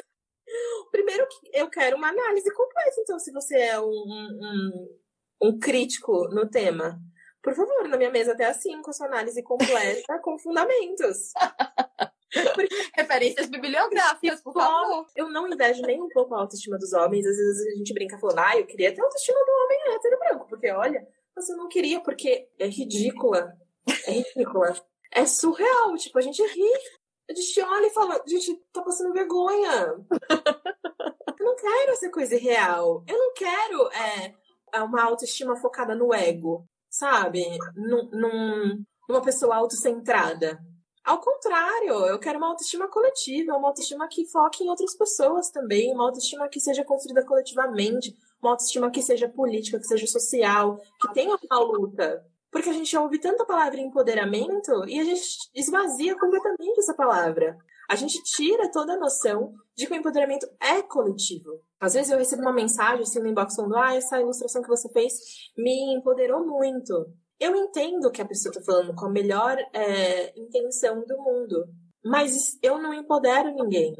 Primeiro, 0.92 1.28
eu 1.54 1.70
quero 1.70 1.98
uma 1.98 2.10
análise 2.10 2.52
completa. 2.54 2.96
Então, 3.00 3.20
se 3.20 3.32
você 3.32 3.56
é 3.56 3.80
um, 3.80 3.86
um, 3.86 5.00
um 5.44 5.60
crítico 5.60 6.28
no 6.30 6.50
tema, 6.50 7.00
por 7.42 7.54
favor, 7.56 7.88
na 7.88 7.98
minha 7.98 8.12
mesa 8.12 8.34
até 8.34 8.46
assim, 8.46 8.82
com 8.82 8.90
a 8.90 8.94
sua 8.94 9.08
análise 9.08 9.42
completa, 9.44 10.20
com 10.22 10.38
fundamentos. 10.38 11.32
Porque... 12.54 12.76
Referências 12.96 13.50
bibliográficas, 13.50 14.42
por 14.42 14.54
favor. 14.54 15.08
Eu 15.16 15.30
não 15.30 15.48
invejo 15.48 15.82
nem 15.82 16.02
um 16.02 16.10
pouco 16.10 16.36
a 16.36 16.42
autoestima 16.42 16.78
dos 16.78 16.94
homens. 16.94 17.26
Às 17.26 17.36
vezes 17.36 17.74
a 17.74 17.78
gente 17.78 17.94
brinca 17.94 18.20
falando, 18.20 18.40
ah, 18.40 18.58
eu 18.58 18.66
queria 18.66 18.94
ter 18.94 19.02
a 19.02 19.04
autoestima 19.04 19.40
do 19.40 19.52
homem 19.52 19.96
hétero 19.96 20.20
branco. 20.20 20.48
Porque, 20.48 20.70
olha, 20.70 21.08
você 21.36 21.56
não 21.56 21.68
queria, 21.68 22.00
porque 22.02 22.48
é 22.60 22.68
ridícula. 22.68 23.54
É 24.06 24.12
ridícula. 24.12 24.76
É 25.12 25.26
surreal. 25.26 25.96
Tipo, 25.96 26.20
a 26.20 26.22
gente 26.22 26.42
ri. 26.44 26.72
A 27.30 27.34
gente 27.34 27.62
olha 27.62 27.88
e 27.88 27.94
fala, 27.94 28.24
gente, 28.28 28.56
tá 28.74 28.82
passando 28.82 29.14
vergonha. 29.14 29.96
eu 31.40 31.46
não 31.46 31.56
quero 31.56 31.92
essa 31.92 32.10
coisa 32.10 32.38
real. 32.38 33.04
Eu 33.08 33.18
não 33.18 33.34
quero 33.34 33.90
é, 33.94 34.82
uma 34.82 35.04
autoestima 35.04 35.56
focada 35.56 35.94
no 35.94 36.14
ego 36.14 36.68
sabe? 36.90 37.46
Num, 37.76 38.84
numa 39.08 39.22
pessoa 39.22 39.56
autocentrada. 39.56 40.60
Ao 41.06 41.22
contrário, 41.22 42.06
eu 42.08 42.20
quero 42.20 42.38
uma 42.38 42.50
autoestima 42.50 42.88
coletiva, 42.88 43.56
uma 43.56 43.70
autoestima 43.70 44.08
que 44.08 44.26
foque 44.28 44.64
em 44.64 44.70
outras 44.70 44.96
pessoas 44.96 45.50
também, 45.50 45.94
uma 45.94 46.06
autoestima 46.06 46.50
que 46.50 46.60
seja 46.60 46.84
construída 46.84 47.26
coletivamente, 47.26 48.16
uma 48.42 48.52
autoestima 48.52 48.92
que 48.92 49.02
seja 49.02 49.30
política, 49.30 49.80
que 49.80 49.88
seja 49.88 50.06
social, 50.06 50.78
que 51.00 51.14
tenha 51.14 51.38
uma 51.50 51.60
luta. 51.60 52.26
Porque 52.52 52.70
a 52.70 52.74
gente 52.74 52.96
ouve 52.98 53.20
tanta 53.20 53.46
palavra 53.46 53.80
empoderamento 53.80 54.88
e 54.88 55.00
a 55.00 55.04
gente 55.04 55.22
esvazia 55.54 56.18
completamente 56.18 56.80
essa 56.80 56.94
palavra. 56.94 57.58
A 57.90 57.96
gente 57.96 58.22
tira 58.24 58.72
toda 58.72 58.94
a 58.94 59.00
noção 59.00 59.54
de 59.76 59.88
que 59.88 59.94
o 59.94 59.96
empoderamento 59.96 60.48
é 60.60 60.82
coletivo. 60.82 61.62
Às 61.80 61.94
vezes 61.94 62.12
eu 62.12 62.18
recebo 62.18 62.42
uma 62.42 62.54
mensagem 62.54 63.02
assim 63.02 63.20
no 63.20 63.28
inbox 63.28 63.56
falando: 63.56 63.78
ah, 63.78 63.96
essa 63.96 64.20
ilustração 64.20 64.62
que 64.62 64.68
você 64.68 64.90
fez 64.90 65.14
me 65.58 65.96
empoderou 65.96 66.46
muito. 66.46 67.12
Eu 67.40 67.56
entendo 67.56 68.12
que 68.12 68.22
a 68.22 68.28
pessoa 68.28 68.52
está 68.52 68.64
falando 68.64 68.94
com 68.94 69.06
a 69.06 69.12
melhor 69.12 69.58
é, 69.74 70.38
intenção 70.38 71.04
do 71.06 71.18
mundo, 71.18 71.66
mas 72.04 72.58
eu 72.62 72.78
não 72.78 72.94
empodero 72.94 73.54
ninguém. 73.56 73.96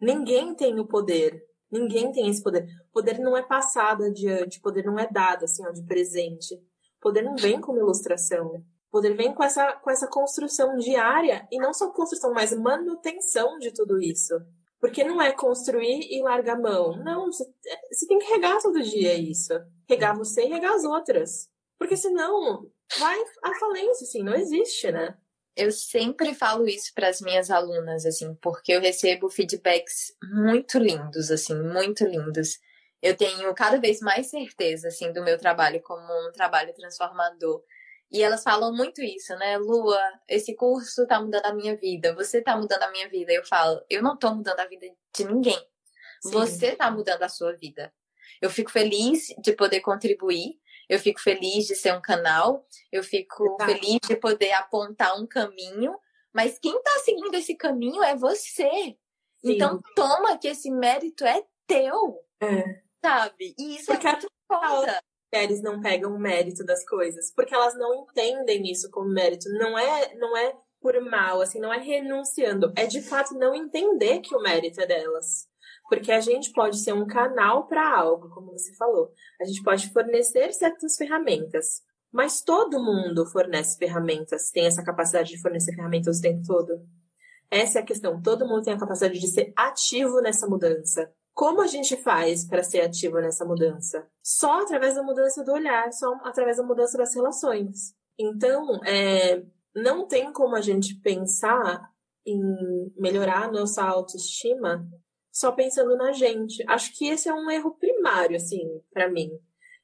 Ninguém 0.00 0.54
tem 0.54 0.78
o 0.78 0.86
poder. 0.86 1.42
Ninguém 1.70 2.12
tem 2.12 2.28
esse 2.28 2.42
poder. 2.42 2.66
Poder 2.92 3.18
não 3.18 3.36
é 3.36 3.42
passado 3.42 4.04
adiante, 4.04 4.60
poder 4.60 4.84
não 4.84 4.98
é 4.98 5.08
dado 5.10 5.44
assim, 5.44 5.64
de 5.72 5.82
presente. 5.84 6.56
Poder 7.04 7.20
não 7.20 7.36
vem 7.36 7.60
como 7.60 7.78
ilustração. 7.78 8.64
Poder 8.90 9.14
vem 9.14 9.34
com 9.34 9.44
essa, 9.44 9.74
com 9.74 9.90
essa 9.90 10.06
construção 10.06 10.78
diária, 10.78 11.46
e 11.52 11.58
não 11.58 11.74
só 11.74 11.90
construção, 11.90 12.32
mas 12.32 12.56
manutenção 12.56 13.58
de 13.58 13.70
tudo 13.72 14.00
isso. 14.00 14.34
Porque 14.80 15.04
não 15.04 15.20
é 15.20 15.30
construir 15.30 16.10
e 16.10 16.22
largar 16.22 16.56
a 16.56 16.60
mão. 16.60 16.96
Não, 17.04 17.26
você, 17.26 17.44
você 17.92 18.06
tem 18.06 18.18
que 18.18 18.32
regar 18.32 18.62
todo 18.62 18.82
dia 18.82 19.12
isso. 19.12 19.52
Regar 19.86 20.16
você 20.16 20.44
e 20.44 20.48
regar 20.48 20.72
as 20.72 20.84
outras. 20.84 21.50
Porque 21.78 21.94
senão 21.94 22.70
vai 22.98 23.22
à 23.42 23.54
falência, 23.56 24.04
assim, 24.04 24.22
não 24.22 24.34
existe, 24.34 24.90
né? 24.90 25.14
Eu 25.54 25.70
sempre 25.72 26.34
falo 26.34 26.66
isso 26.66 26.90
para 26.94 27.08
as 27.08 27.20
minhas 27.20 27.50
alunas, 27.50 28.06
assim, 28.06 28.34
porque 28.36 28.72
eu 28.72 28.80
recebo 28.80 29.28
feedbacks 29.28 30.16
muito 30.22 30.78
lindos, 30.78 31.30
assim, 31.30 31.54
muito 31.54 32.02
lindos. 32.06 32.58
Eu 33.04 33.14
tenho 33.14 33.54
cada 33.54 33.78
vez 33.78 34.00
mais 34.00 34.30
certeza, 34.30 34.88
assim, 34.88 35.12
do 35.12 35.22
meu 35.22 35.36
trabalho 35.36 35.78
como 35.82 36.02
um 36.26 36.32
trabalho 36.32 36.72
transformador. 36.72 37.62
E 38.10 38.22
elas 38.22 38.42
falam 38.42 38.74
muito 38.74 39.02
isso, 39.02 39.36
né? 39.36 39.58
Lua, 39.58 40.00
esse 40.26 40.56
curso 40.56 41.06
tá 41.06 41.20
mudando 41.20 41.44
a 41.44 41.52
minha 41.52 41.76
vida, 41.76 42.14
você 42.14 42.40
tá 42.40 42.56
mudando 42.56 42.82
a 42.82 42.90
minha 42.90 43.06
vida. 43.10 43.30
Eu 43.30 43.44
falo, 43.44 43.84
eu 43.90 44.02
não 44.02 44.16
tô 44.16 44.34
mudando 44.34 44.58
a 44.58 44.64
vida 44.64 44.86
de 45.14 45.24
ninguém. 45.26 45.58
Sim. 46.22 46.30
Você 46.30 46.74
tá 46.76 46.90
mudando 46.90 47.22
a 47.22 47.28
sua 47.28 47.52
vida. 47.52 47.92
Eu 48.40 48.48
fico 48.48 48.70
feliz 48.70 49.26
de 49.38 49.52
poder 49.52 49.82
contribuir, 49.82 50.58
eu 50.88 50.98
fico 50.98 51.20
feliz 51.20 51.66
de 51.66 51.74
ser 51.74 51.92
um 51.92 52.00
canal, 52.00 52.66
eu 52.90 53.04
fico 53.04 53.58
feliz 53.66 53.98
de 54.08 54.16
poder 54.16 54.52
apontar 54.52 55.14
um 55.20 55.26
caminho, 55.26 55.94
Mas 56.32 56.58
quem 56.58 56.82
tá 56.82 56.90
seguindo 57.04 57.34
esse 57.34 57.54
caminho 57.54 58.02
é 58.02 58.16
você. 58.16 58.70
Sim. 58.72 58.96
Então 59.44 59.78
toma 59.94 60.38
que 60.38 60.48
esse 60.48 60.70
mérito 60.70 61.24
é 61.24 61.44
teu. 61.66 62.18
É. 62.40 62.82
Sabe? 63.04 63.54
E 63.58 63.76
isso 63.76 63.92
é 63.92 63.94
Porque 63.94 64.08
é 64.08 64.12
muito 64.12 64.28
foda. 64.48 65.02
Mulheres 65.30 65.62
não 65.62 65.80
pegam 65.80 66.14
o 66.14 66.18
mérito 66.18 66.64
das 66.64 66.82
coisas, 66.86 67.30
porque 67.34 67.54
elas 67.54 67.76
não 67.76 67.94
entendem 67.94 68.70
isso 68.70 68.90
como 68.90 69.10
mérito. 69.10 69.48
Não 69.50 69.78
é, 69.78 70.14
não 70.14 70.34
é 70.34 70.56
por 70.80 70.98
mal, 71.02 71.42
assim, 71.42 71.60
não 71.60 71.72
é 71.72 71.78
renunciando, 71.78 72.72
é 72.76 72.86
de 72.86 73.02
fato 73.02 73.34
não 73.34 73.54
entender 73.54 74.20
que 74.20 74.34
o 74.34 74.40
mérito 74.40 74.80
é 74.80 74.86
delas. 74.86 75.46
Porque 75.88 76.12
a 76.12 76.20
gente 76.20 76.50
pode 76.52 76.78
ser 76.78 76.94
um 76.94 77.06
canal 77.06 77.66
para 77.66 77.94
algo, 77.94 78.30
como 78.30 78.52
você 78.52 78.74
falou. 78.74 79.10
A 79.40 79.44
gente 79.44 79.62
pode 79.62 79.92
fornecer 79.92 80.52
certas 80.52 80.96
ferramentas. 80.96 81.82
Mas 82.10 82.42
todo 82.42 82.82
mundo 82.82 83.26
fornece 83.26 83.76
ferramentas, 83.76 84.50
tem 84.50 84.66
essa 84.66 84.84
capacidade 84.84 85.30
de 85.30 85.42
fornecer 85.42 85.74
ferramentas 85.74 86.18
o 86.18 86.22
tempo 86.22 86.42
todo. 86.46 86.86
Essa 87.50 87.80
é 87.80 87.82
a 87.82 87.84
questão. 87.84 88.22
Todo 88.22 88.46
mundo 88.46 88.62
tem 88.62 88.72
a 88.72 88.78
capacidade 88.78 89.18
de 89.18 89.28
ser 89.28 89.52
ativo 89.56 90.20
nessa 90.20 90.46
mudança. 90.46 91.12
Como 91.34 91.60
a 91.60 91.66
gente 91.66 91.96
faz 91.96 92.46
para 92.46 92.62
ser 92.62 92.80
ativo 92.82 93.20
nessa 93.20 93.44
mudança? 93.44 94.08
Só 94.22 94.60
através 94.62 94.94
da 94.94 95.02
mudança 95.02 95.42
do 95.42 95.52
olhar, 95.52 95.92
só 95.92 96.14
através 96.22 96.58
da 96.58 96.62
mudança 96.62 96.96
das 96.96 97.14
relações. 97.14 97.92
Então, 98.16 98.80
é, 98.84 99.42
não 99.74 100.06
tem 100.06 100.32
como 100.32 100.54
a 100.54 100.60
gente 100.60 100.94
pensar 101.00 101.90
em 102.24 102.40
melhorar 102.96 103.44
a 103.44 103.50
nossa 103.50 103.82
autoestima 103.82 104.88
só 105.32 105.50
pensando 105.50 105.96
na 105.96 106.12
gente. 106.12 106.64
Acho 106.68 106.96
que 106.96 107.08
esse 107.08 107.28
é 107.28 107.34
um 107.34 107.50
erro 107.50 107.76
primário, 107.76 108.36
assim, 108.36 108.80
para 108.92 109.10
mim. 109.10 109.30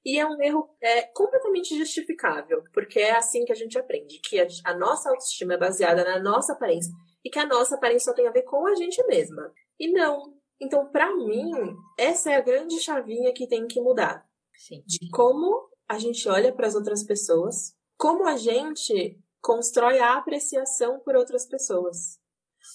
E 0.04 0.18
é 0.18 0.26
um 0.26 0.40
erro 0.40 0.70
é, 0.80 1.02
completamente 1.02 1.76
justificável, 1.76 2.62
porque 2.72 3.00
é 3.00 3.16
assim 3.16 3.44
que 3.44 3.52
a 3.52 3.56
gente 3.56 3.78
aprende, 3.78 4.20
que 4.20 4.40
a, 4.40 4.46
a 4.64 4.74
nossa 4.74 5.10
autoestima 5.10 5.54
é 5.54 5.58
baseada 5.58 6.04
na 6.04 6.18
nossa 6.18 6.52
aparência 6.52 6.92
e 7.24 7.28
que 7.28 7.38
a 7.38 7.44
nossa 7.44 7.74
aparência 7.74 8.10
só 8.10 8.14
tem 8.14 8.26
a 8.26 8.32
ver 8.32 8.42
com 8.42 8.66
a 8.66 8.74
gente 8.76 9.04
mesma. 9.06 9.52
E 9.78 9.92
não. 9.92 10.39
Então, 10.60 10.86
para 10.86 11.14
mim, 11.16 11.50
essa 11.98 12.30
é 12.30 12.36
a 12.36 12.40
grande 12.40 12.78
chavinha 12.80 13.32
que 13.32 13.46
tem 13.46 13.66
que 13.66 13.80
mudar. 13.80 14.24
Sim. 14.54 14.82
De 14.86 15.08
como 15.10 15.68
a 15.88 15.98
gente 15.98 16.28
olha 16.28 16.52
para 16.52 16.66
as 16.66 16.74
outras 16.74 17.02
pessoas, 17.02 17.74
como 17.96 18.26
a 18.26 18.36
gente 18.36 19.18
constrói 19.40 19.98
a 19.98 20.16
apreciação 20.16 21.00
por 21.00 21.16
outras 21.16 21.46
pessoas. 21.46 22.18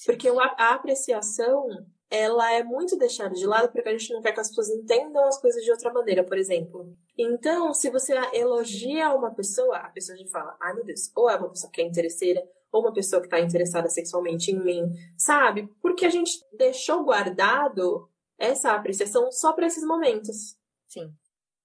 Porque 0.05 0.27
a 0.29 0.73
apreciação 0.73 1.67
ela 2.09 2.51
é 2.53 2.63
muito 2.63 2.97
deixada 2.97 3.33
de 3.33 3.45
lado 3.45 3.71
porque 3.71 3.89
a 3.89 3.91
gente 3.91 4.13
não 4.13 4.21
quer 4.21 4.31
que 4.31 4.39
as 4.39 4.49
pessoas 4.49 4.69
entendam 4.69 5.25
as 5.25 5.39
coisas 5.39 5.63
de 5.63 5.71
outra 5.71 5.91
maneira, 5.91 6.23
por 6.23 6.37
exemplo. 6.37 6.95
Então, 7.17 7.73
se 7.73 7.89
você 7.89 8.13
elogia 8.33 9.13
uma 9.13 9.33
pessoa, 9.33 9.77
a 9.77 9.89
pessoa 9.89 10.17
já 10.17 10.25
fala, 10.27 10.55
ai 10.59 10.73
meu 10.73 10.85
Deus, 10.85 11.11
ou 11.15 11.29
é 11.29 11.35
uma 11.35 11.49
pessoa 11.49 11.71
que 11.71 11.81
é 11.81 11.85
interesseira, 11.85 12.43
ou 12.75 12.81
uma 12.81 12.91
pessoa 12.91 13.21
que 13.21 13.27
está 13.27 13.39
interessada 13.39 13.87
sexualmente 13.87 14.51
em 14.51 14.59
mim, 14.59 14.91
sabe? 15.17 15.69
Porque 15.81 16.05
a 16.05 16.09
gente 16.09 16.31
deixou 16.57 17.05
guardado 17.05 18.09
essa 18.37 18.73
apreciação 18.73 19.31
só 19.31 19.53
para 19.53 19.65
esses 19.65 19.85
momentos. 19.85 20.57
Sim. 20.85 21.09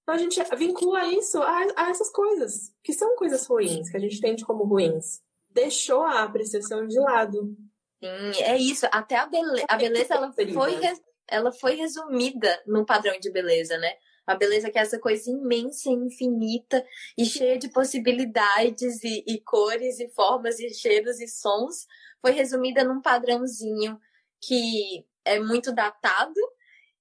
Então 0.03 0.15
a 0.15 0.17
gente 0.17 0.41
vincula 0.55 1.05
isso 1.07 1.41
a, 1.41 1.65
a 1.75 1.89
essas 1.89 2.09
coisas, 2.09 2.73
que 2.81 2.93
são 2.93 3.13
coisas 3.17 3.45
ruins, 3.45 3.89
que 3.89 3.97
a 3.97 3.99
gente 3.99 4.17
entende 4.17 4.45
como 4.45 4.63
ruins. 4.63 5.19
Deixou 5.49 6.01
a 6.01 6.23
apreciação 6.23 6.87
de 6.87 6.97
lado. 6.97 7.57
Sim, 8.01 8.43
é 8.43 8.57
isso. 8.57 8.87
Até 8.89 9.17
a, 9.17 9.25
bele... 9.25 9.65
a 9.67 9.75
beleza 9.75 10.13
ela 10.13 10.31
foi, 10.31 10.79
ela 11.27 11.51
foi 11.51 11.75
resumida 11.75 12.63
no 12.65 12.85
padrão 12.85 13.19
de 13.19 13.29
beleza, 13.29 13.77
né? 13.77 13.91
A 14.31 14.35
beleza 14.35 14.69
que 14.69 14.79
é 14.79 14.81
essa 14.81 14.99
coisa 14.99 15.29
imensa, 15.29 15.89
infinita 15.89 16.85
e 17.17 17.25
cheia 17.25 17.57
de 17.57 17.69
possibilidades 17.69 19.03
e, 19.03 19.23
e, 19.27 19.39
cores 19.41 19.99
e 19.99 20.07
formas 20.09 20.59
e 20.59 20.73
cheiros 20.73 21.19
e 21.19 21.27
sons, 21.27 21.87
foi 22.21 22.31
resumida 22.31 22.83
num 22.83 23.01
padrãozinho 23.01 23.99
que 24.39 25.05
é 25.25 25.39
muito 25.39 25.73
datado 25.73 26.39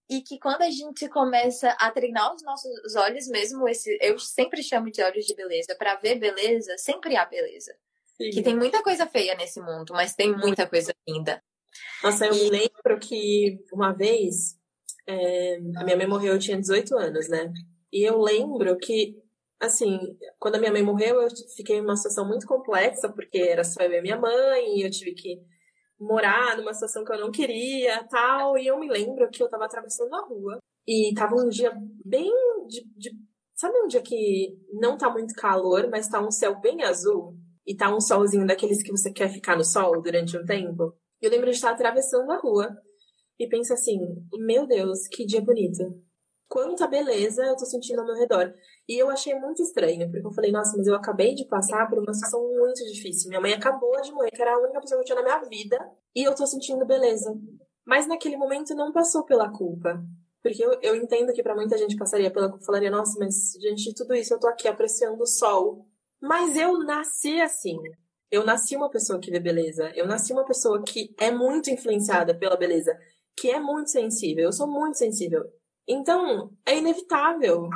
e 0.08 0.20
que 0.20 0.38
quando 0.38 0.62
a 0.62 0.70
gente 0.70 1.08
começa 1.08 1.70
a 1.78 1.90
treinar 1.90 2.34
os 2.34 2.42
nossos 2.42 2.96
olhos 2.96 3.28
mesmo, 3.28 3.68
esse, 3.68 3.96
eu 4.00 4.18
sempre 4.18 4.62
chamo 4.62 4.90
de 4.90 5.02
olhos 5.02 5.24
de 5.24 5.34
beleza, 5.34 5.76
para 5.76 5.94
ver 5.94 6.16
beleza, 6.16 6.76
sempre 6.78 7.16
há 7.16 7.24
beleza. 7.24 7.72
Sim. 8.16 8.30
Que 8.30 8.42
tem 8.42 8.56
muita 8.56 8.82
coisa 8.82 9.06
feia 9.06 9.36
nesse 9.36 9.60
mundo, 9.60 9.92
mas 9.92 10.14
tem 10.14 10.36
muita 10.36 10.66
coisa 10.66 10.92
linda. 11.08 11.42
Nossa, 12.02 12.26
eu 12.26 12.34
e... 12.34 12.50
lembro 12.50 12.98
que 13.00 13.64
uma 13.72 13.92
vez 13.92 14.59
é, 15.10 15.56
a 15.76 15.84
minha 15.84 15.96
mãe 15.96 16.06
morreu, 16.06 16.34
eu 16.34 16.38
tinha 16.38 16.58
18 16.58 16.96
anos, 16.96 17.28
né? 17.28 17.52
E 17.92 18.08
eu 18.08 18.20
lembro 18.20 18.76
que, 18.78 19.16
assim, 19.60 19.98
quando 20.38 20.56
a 20.56 20.58
minha 20.58 20.72
mãe 20.72 20.82
morreu, 20.82 21.20
eu 21.20 21.28
fiquei 21.56 21.76
em 21.76 21.80
uma 21.82 21.96
situação 21.96 22.26
muito 22.26 22.46
complexa, 22.46 23.08
porque 23.08 23.38
era 23.38 23.64
só 23.64 23.82
eu 23.82 23.92
e 23.92 24.02
minha 24.02 24.18
mãe, 24.18 24.78
e 24.78 24.82
eu 24.82 24.90
tive 24.90 25.12
que 25.12 25.40
morar 25.98 26.56
numa 26.56 26.72
situação 26.72 27.04
que 27.04 27.12
eu 27.12 27.20
não 27.20 27.30
queria, 27.30 28.04
tal. 28.08 28.56
E 28.58 28.66
eu 28.66 28.78
me 28.78 28.88
lembro 28.88 29.28
que 29.30 29.42
eu 29.42 29.48
tava 29.48 29.64
atravessando 29.66 30.14
a 30.14 30.26
rua, 30.26 30.58
e 30.86 31.12
tava 31.14 31.36
um 31.36 31.48
dia 31.48 31.72
bem 32.04 32.30
de, 32.68 32.84
de 32.96 33.10
Sabe 33.54 33.78
um 33.78 33.86
dia 33.86 34.00
que 34.00 34.56
não 34.72 34.96
tá 34.96 35.10
muito 35.10 35.34
calor, 35.34 35.86
mas 35.90 36.08
tá 36.08 36.18
um 36.18 36.30
céu 36.30 36.58
bem 36.60 36.82
azul? 36.82 37.36
e 37.70 37.76
tá 37.76 37.94
um 37.94 38.00
solzinho 38.00 38.44
daqueles 38.44 38.82
que 38.82 38.90
você 38.90 39.12
quer 39.12 39.28
ficar 39.30 39.56
no 39.56 39.64
sol 39.64 40.02
durante 40.02 40.36
um 40.36 40.44
tempo. 40.44 40.92
Eu 41.20 41.30
lembro 41.30 41.46
de 41.46 41.56
estar 41.56 41.70
atravessando 41.70 42.30
a 42.32 42.36
rua 42.36 42.68
e 43.40 43.48
penso 43.48 43.72
assim: 43.72 43.98
meu 44.34 44.66
Deus, 44.66 45.08
que 45.08 45.24
dia 45.24 45.40
bonito. 45.40 45.82
Quanta 46.46 46.86
beleza 46.86 47.42
eu 47.44 47.56
tô 47.56 47.64
sentindo 47.64 48.00
ao 48.00 48.06
meu 48.06 48.16
redor. 48.16 48.52
E 48.88 48.98
eu 49.00 49.08
achei 49.08 49.34
muito 49.34 49.62
estranho, 49.62 50.10
porque 50.10 50.26
eu 50.26 50.32
falei, 50.32 50.50
nossa, 50.50 50.76
mas 50.76 50.86
eu 50.86 50.96
acabei 50.96 51.32
de 51.32 51.44
passar 51.46 51.88
por 51.88 51.98
uma 51.98 52.12
situação 52.12 52.42
muito 52.42 52.84
difícil. 52.86 53.28
Minha 53.28 53.40
mãe 53.40 53.52
acabou 53.52 54.00
de 54.02 54.10
morrer, 54.10 54.32
que 54.32 54.42
era 54.42 54.54
a 54.54 54.58
única 54.58 54.80
pessoa 54.80 54.98
que 54.98 55.12
eu 55.12 55.14
tinha 55.14 55.22
na 55.22 55.38
minha 55.38 55.48
vida, 55.48 55.78
e 56.14 56.24
eu 56.24 56.34
tô 56.34 56.44
sentindo 56.46 56.84
beleza. 56.84 57.32
Mas 57.86 58.08
naquele 58.08 58.36
momento 58.36 58.74
não 58.74 58.92
passou 58.92 59.24
pela 59.24 59.48
culpa. 59.48 60.02
Porque 60.42 60.64
eu, 60.64 60.76
eu 60.82 60.96
entendo 60.96 61.32
que 61.32 61.42
para 61.42 61.54
muita 61.54 61.78
gente 61.78 61.96
passaria 61.96 62.32
pela 62.32 62.50
culpa, 62.50 62.64
falaria, 62.64 62.90
nossa, 62.90 63.16
mas 63.18 63.52
diante 63.60 63.84
de 63.84 63.94
tudo 63.94 64.14
isso 64.14 64.34
eu 64.34 64.40
tô 64.40 64.48
aqui 64.48 64.66
apreciando 64.66 65.22
o 65.22 65.26
sol, 65.26 65.86
mas 66.20 66.56
eu 66.56 66.78
nasci 66.80 67.40
assim. 67.40 67.76
Eu 68.30 68.44
nasci 68.44 68.76
uma 68.76 68.88
pessoa 68.88 69.18
que 69.18 69.30
vê 69.30 69.40
beleza. 69.40 69.90
Eu 69.94 70.06
nasci 70.06 70.32
uma 70.32 70.44
pessoa 70.44 70.82
que 70.82 71.14
é 71.18 71.32
muito 71.32 71.68
influenciada 71.68 72.32
pela 72.32 72.56
beleza, 72.56 72.96
que 73.36 73.50
é 73.50 73.60
muito 73.60 73.90
sensível. 73.90 74.44
Eu 74.44 74.52
sou 74.52 74.66
muito 74.66 74.98
sensível. 74.98 75.44
Então, 75.88 76.52
é 76.66 76.78
inevitável. 76.78 77.68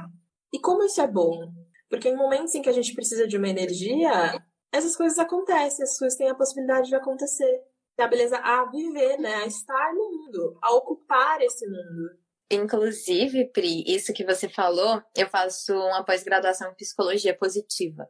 E 0.52 0.58
como 0.58 0.84
isso 0.84 1.00
é 1.00 1.06
bom? 1.06 1.52
Porque 1.88 2.08
em 2.08 2.16
momentos 2.16 2.54
em 2.54 2.62
que 2.62 2.68
a 2.68 2.72
gente 2.72 2.94
precisa 2.94 3.26
de 3.26 3.36
uma 3.36 3.48
energia, 3.48 4.40
essas 4.72 4.96
coisas 4.96 5.18
acontecem, 5.18 5.82
essas 5.82 5.98
coisas 5.98 6.18
têm 6.18 6.28
a 6.28 6.34
possibilidade 6.34 6.88
de 6.88 6.96
acontecer. 6.96 7.62
a 7.98 8.08
beleza 8.08 8.36
a 8.38 8.64
viver, 8.70 9.18
né? 9.18 9.34
A 9.36 9.46
estar 9.46 9.94
no 9.94 10.10
mundo, 10.10 10.58
a 10.60 10.74
ocupar 10.74 11.40
esse 11.42 11.66
mundo. 11.66 12.23
Inclusive, 12.50 13.46
Pri, 13.52 13.84
isso 13.86 14.12
que 14.12 14.24
você 14.24 14.48
falou, 14.48 15.02
eu 15.16 15.28
faço 15.28 15.74
uma 15.74 16.04
pós-graduação 16.04 16.70
em 16.70 16.74
psicologia 16.74 17.36
positiva. 17.36 18.06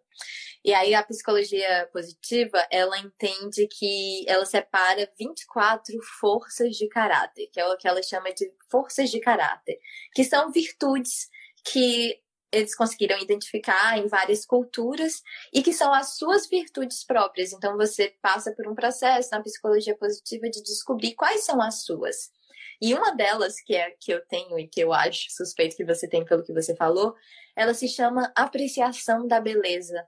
E 0.64 0.72
aí 0.74 0.95
a 0.95 1.05
psicologia 1.05 1.89
positiva, 1.93 2.66
ela 2.70 2.99
entende 2.99 3.68
que 3.68 4.24
ela 4.26 4.45
separa 4.45 5.09
24 5.18 5.95
forças 6.20 6.74
de 6.76 6.89
caráter, 6.89 7.49
que 7.53 7.61
é 7.61 7.66
o 7.66 7.76
que 7.76 7.87
ela 7.87 8.03
chama 8.03 8.32
de 8.32 8.51
forças 8.70 9.11
de 9.11 9.20
caráter, 9.20 9.78
que 10.14 10.24
são 10.24 10.51
virtudes 10.51 11.28
que 11.64 12.18
eles 12.51 12.74
conseguiram 12.74 13.18
identificar 13.18 13.99
em 13.99 14.07
várias 14.07 14.47
culturas 14.47 15.22
e 15.53 15.62
que 15.62 15.72
são 15.72 15.93
as 15.93 16.16
suas 16.16 16.49
virtudes 16.49 17.05
próprias. 17.05 17.53
Então 17.53 17.76
você 17.76 18.14
passa 18.22 18.53
por 18.53 18.66
um 18.68 18.74
processo 18.74 19.30
na 19.32 19.43
psicologia 19.43 19.97
positiva 19.97 20.49
de 20.49 20.62
descobrir 20.62 21.14
quais 21.14 21.45
são 21.45 21.61
as 21.61 21.85
suas. 21.85 22.30
E 22.81 22.95
uma 22.95 23.14
delas, 23.14 23.61
que 23.61 23.75
é 23.75 23.91
que 23.99 24.12
eu 24.12 24.25
tenho 24.27 24.59
e 24.59 24.68
que 24.68 24.81
eu 24.81 24.93
acho 24.93 25.31
suspeito 25.31 25.77
que 25.77 25.85
você 25.85 26.09
tem 26.09 26.25
pelo 26.25 26.43
que 26.43 26.53
você 26.53 26.75
falou, 26.75 27.14
ela 27.57 27.75
se 27.75 27.89
chama 27.89 28.33
apreciação 28.37 29.27
da 29.27 29.41
beleza. 29.41 30.07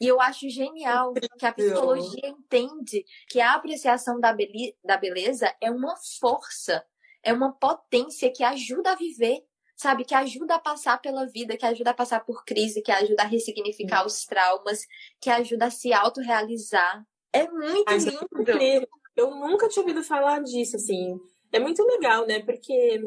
E 0.00 0.06
eu 0.06 0.20
acho 0.20 0.48
genial 0.48 1.14
que 1.38 1.46
a 1.46 1.52
psicologia 1.52 2.28
entende 2.28 3.04
que 3.28 3.40
a 3.40 3.54
apreciação 3.54 4.20
da, 4.20 4.32
be 4.32 4.76
da 4.84 4.96
beleza 4.96 5.54
é 5.60 5.70
uma 5.70 5.94
força, 6.18 6.84
é 7.22 7.32
uma 7.32 7.52
potência 7.52 8.30
que 8.32 8.42
ajuda 8.42 8.92
a 8.92 8.96
viver, 8.96 9.42
sabe? 9.76 10.04
Que 10.04 10.14
ajuda 10.14 10.56
a 10.56 10.58
passar 10.58 11.00
pela 11.00 11.26
vida, 11.26 11.56
que 11.56 11.64
ajuda 11.64 11.90
a 11.90 11.94
passar 11.94 12.24
por 12.24 12.44
crise, 12.44 12.82
que 12.82 12.92
ajuda 12.92 13.22
a 13.22 13.26
ressignificar 13.26 14.04
os 14.04 14.24
traumas, 14.26 14.86
que 15.20 15.30
ajuda 15.30 15.66
a 15.66 15.70
se 15.70 15.92
autorrealizar. 15.92 17.04
É 17.32 17.48
muito 17.48 17.88
Ai, 17.88 17.98
lindo. 17.98 18.88
Eu 19.16 19.30
nunca 19.30 19.68
tinha 19.68 19.82
ouvido 19.82 20.02
falar 20.02 20.42
disso, 20.42 20.76
assim. 20.76 21.18
É 21.52 21.58
muito 21.58 21.82
legal, 21.84 22.26
né? 22.26 22.40
Porque 22.40 23.00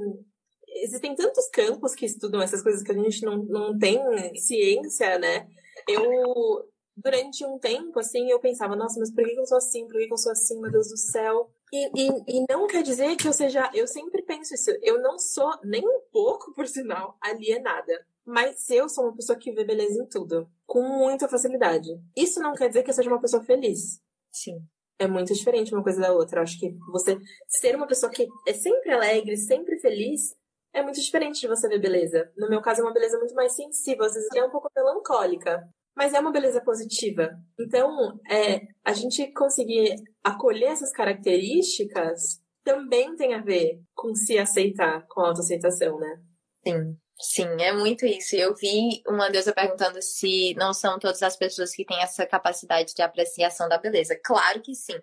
existem 0.67 1.15
tantos 1.15 1.47
campos 1.49 1.95
que 1.95 2.05
estudam 2.05 2.41
essas 2.41 2.61
coisas 2.61 2.83
que 2.83 2.91
a 2.91 2.95
gente 2.95 3.23
não, 3.23 3.37
não 3.43 3.77
tem 3.77 3.99
ciência, 4.35 5.17
né? 5.19 5.47
Eu, 5.87 6.67
durante 6.95 7.45
um 7.45 7.57
tempo, 7.57 7.99
assim, 7.99 8.29
eu 8.29 8.39
pensava, 8.39 8.75
nossa, 8.75 8.99
mas 8.99 9.13
por 9.13 9.23
que 9.23 9.35
eu 9.35 9.45
sou 9.45 9.57
assim? 9.57 9.87
Por 9.87 9.97
que 9.97 10.11
eu 10.11 10.17
sou 10.17 10.31
assim, 10.31 10.59
meu 10.59 10.71
Deus 10.71 10.89
do 10.89 10.97
céu? 10.97 11.51
E, 11.71 11.89
e, 11.95 12.37
e 12.39 12.45
não 12.49 12.67
quer 12.67 12.83
dizer 12.83 13.15
que 13.15 13.27
eu 13.27 13.33
seja. 13.33 13.69
Eu 13.73 13.87
sempre 13.87 14.21
penso 14.21 14.53
isso. 14.53 14.69
Eu 14.81 15.01
não 15.01 15.17
sou 15.17 15.51
nem 15.63 15.81
um 15.87 16.01
pouco, 16.11 16.53
por 16.53 16.67
sinal, 16.67 17.17
alienada. 17.21 18.05
Mas 18.25 18.69
eu 18.69 18.87
sou 18.87 19.05
uma 19.05 19.15
pessoa 19.15 19.37
que 19.37 19.51
vê 19.51 19.65
beleza 19.65 20.01
em 20.01 20.07
tudo, 20.07 20.47
com 20.65 20.81
muita 20.81 21.27
facilidade. 21.27 21.89
Isso 22.15 22.39
não 22.39 22.53
quer 22.53 22.67
dizer 22.69 22.83
que 22.83 22.89
eu 22.89 22.93
seja 22.93 23.09
uma 23.09 23.19
pessoa 23.19 23.43
feliz. 23.43 23.99
Sim. 24.31 24.63
É 25.03 25.07
muito 25.07 25.33
diferente 25.33 25.73
uma 25.73 25.83
coisa 25.83 26.01
da 26.01 26.13
outra. 26.13 26.39
Eu 26.39 26.43
acho 26.43 26.59
que 26.59 26.75
você 26.91 27.17
ser 27.47 27.75
uma 27.75 27.87
pessoa 27.87 28.11
que 28.11 28.27
é 28.47 28.53
sempre 28.53 28.91
alegre, 28.91 29.37
sempre 29.37 29.79
feliz, 29.79 30.35
é 30.73 30.81
muito 30.81 30.99
diferente 30.99 31.39
de 31.39 31.47
você 31.47 31.67
ver 31.67 31.79
beleza. 31.79 32.31
No 32.35 32.49
meu 32.49 32.61
caso, 32.61 32.81
é 32.81 32.83
uma 32.83 32.93
beleza 32.93 33.17
muito 33.19 33.35
mais 33.35 33.55
sensível, 33.55 34.05
às 34.05 34.13
vezes 34.13 34.29
é 34.35 34.43
um 34.43 34.49
pouco 34.49 34.69
melancólica, 34.75 35.63
mas 35.95 36.13
é 36.13 36.19
uma 36.19 36.31
beleza 36.31 36.61
positiva. 36.61 37.29
Então, 37.59 38.19
é, 38.29 38.61
a 38.83 38.93
gente 38.93 39.31
conseguir 39.33 39.95
acolher 40.23 40.71
essas 40.71 40.91
características 40.91 42.41
também 42.63 43.15
tem 43.15 43.33
a 43.33 43.41
ver 43.41 43.81
com 43.93 44.15
se 44.15 44.37
aceitar, 44.37 45.05
com 45.07 45.21
a 45.21 45.27
autoaceitação, 45.27 45.99
né? 45.99 46.21
Sim. 46.65 46.97
Sim, 47.19 47.47
é 47.61 47.71
muito 47.71 48.05
isso. 48.05 48.35
Eu 48.35 48.53
vi 48.55 49.01
uma 49.07 49.29
deusa 49.29 49.53
perguntando 49.53 50.01
se 50.01 50.53
não 50.55 50.73
são 50.73 50.99
todas 50.99 51.21
as 51.23 51.35
pessoas 51.37 51.71
que 51.73 51.85
têm 51.85 52.01
essa 52.01 52.25
capacidade 52.25 52.93
de 52.93 53.01
apreciação 53.01 53.69
da 53.69 53.77
beleza. 53.77 54.19
Claro 54.23 54.61
que 54.61 54.73
sim. 54.75 54.99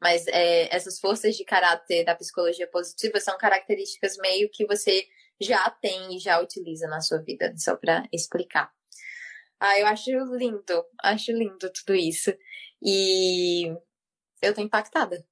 Mas 0.00 0.26
é, 0.28 0.74
essas 0.74 0.98
forças 0.98 1.36
de 1.36 1.44
caráter 1.44 2.04
da 2.04 2.14
psicologia 2.16 2.66
positiva 2.68 3.20
são 3.20 3.38
características 3.38 4.16
meio 4.18 4.50
que 4.52 4.66
você 4.66 5.06
já 5.40 5.70
tem 5.70 6.16
e 6.16 6.18
já 6.18 6.40
utiliza 6.40 6.88
na 6.88 7.00
sua 7.00 7.18
vida, 7.18 7.54
só 7.56 7.76
para 7.76 8.04
explicar. 8.12 8.70
Ah, 9.60 9.78
eu 9.78 9.86
acho 9.86 10.10
lindo, 10.36 10.84
acho 11.02 11.32
lindo 11.32 11.70
tudo 11.72 11.94
isso. 11.94 12.32
E 12.82 13.68
eu 14.42 14.54
tô 14.54 14.60
impactada. 14.62 15.24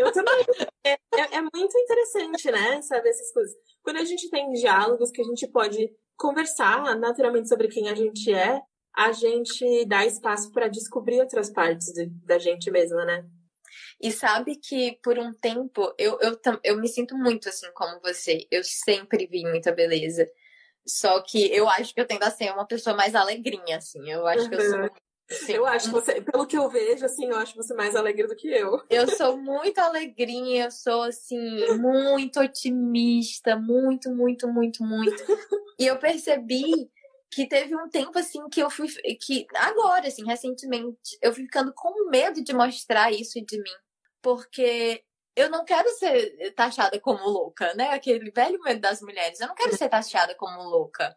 Eu 0.00 0.12
também. 0.12 0.44
É, 0.84 0.92
é, 0.92 1.36
é, 1.36 1.40
muito 1.42 1.78
interessante, 1.78 2.50
né? 2.50 2.80
Saber 2.82 3.10
essas 3.10 3.32
coisas. 3.32 3.54
Quando 3.82 3.98
a 3.98 4.04
gente 4.04 4.30
tem 4.30 4.50
diálogos 4.52 5.10
que 5.10 5.20
a 5.20 5.24
gente 5.24 5.46
pode 5.48 5.90
conversar 6.16 6.98
naturalmente 6.98 7.48
sobre 7.48 7.68
quem 7.68 7.88
a 7.88 7.94
gente 7.94 8.32
é, 8.32 8.60
a 8.96 9.12
gente 9.12 9.84
dá 9.86 10.04
espaço 10.04 10.50
para 10.52 10.68
descobrir 10.68 11.20
outras 11.20 11.50
partes 11.50 11.92
de, 11.92 12.06
da 12.24 12.38
gente 12.38 12.70
mesma, 12.70 13.04
né? 13.04 13.24
E 14.00 14.10
sabe 14.10 14.56
que 14.56 14.98
por 15.02 15.18
um 15.18 15.32
tempo 15.32 15.94
eu, 15.98 16.18
eu, 16.20 16.40
eu 16.64 16.78
me 16.78 16.88
sinto 16.88 17.16
muito 17.16 17.48
assim 17.48 17.70
como 17.74 18.00
você. 18.00 18.46
Eu 18.50 18.64
sempre 18.64 19.26
vi 19.26 19.42
muita 19.44 19.72
beleza. 19.72 20.26
Só 20.86 21.20
que 21.22 21.54
eu 21.54 21.68
acho 21.68 21.94
que 21.94 22.00
eu 22.00 22.06
tendo 22.06 22.22
a 22.24 22.30
ser 22.30 22.50
uma 22.52 22.66
pessoa 22.66 22.96
mais 22.96 23.14
alegrinha, 23.14 23.76
assim. 23.76 24.10
Eu 24.10 24.26
acho 24.26 24.44
uhum. 24.44 24.50
que 24.50 24.56
eu 24.56 24.70
sou 24.70 24.90
Sim. 25.30 25.52
Eu 25.52 25.66
acho 25.66 25.90
você, 25.90 26.20
pelo 26.20 26.46
que 26.46 26.58
eu 26.58 26.68
vejo, 26.68 27.04
assim, 27.04 27.26
eu 27.26 27.36
acho 27.36 27.54
você 27.54 27.72
mais 27.74 27.94
alegre 27.94 28.26
do 28.26 28.34
que 28.34 28.48
eu. 28.48 28.82
Eu 28.90 29.08
sou 29.08 29.36
muito 29.36 29.78
alegrinha, 29.78 30.64
eu 30.64 30.70
sou, 30.70 31.02
assim, 31.02 31.38
muito 31.76 32.40
otimista, 32.40 33.56
muito, 33.56 34.10
muito, 34.10 34.48
muito, 34.48 34.82
muito. 34.82 35.22
E 35.78 35.86
eu 35.86 35.98
percebi 35.98 36.90
que 37.30 37.46
teve 37.46 37.76
um 37.76 37.88
tempo, 37.88 38.18
assim, 38.18 38.48
que 38.48 38.60
eu 38.60 38.68
fui, 38.68 38.88
que 39.20 39.46
agora, 39.54 40.08
assim, 40.08 40.24
recentemente, 40.26 41.16
eu 41.22 41.32
fui 41.32 41.44
ficando 41.44 41.72
com 41.74 42.10
medo 42.10 42.42
de 42.42 42.52
mostrar 42.52 43.12
isso 43.12 43.40
de 43.44 43.56
mim. 43.56 43.76
Porque 44.20 45.02
eu 45.36 45.48
não 45.48 45.64
quero 45.64 45.88
ser 45.90 46.52
taxada 46.54 46.98
como 46.98 47.24
louca, 47.24 47.72
né? 47.74 47.90
Aquele 47.90 48.30
velho 48.30 48.60
medo 48.60 48.80
das 48.80 49.00
mulheres. 49.00 49.40
Eu 49.40 49.48
não 49.48 49.54
quero 49.54 49.76
ser 49.76 49.88
taxada 49.88 50.34
como 50.34 50.60
louca. 50.62 51.16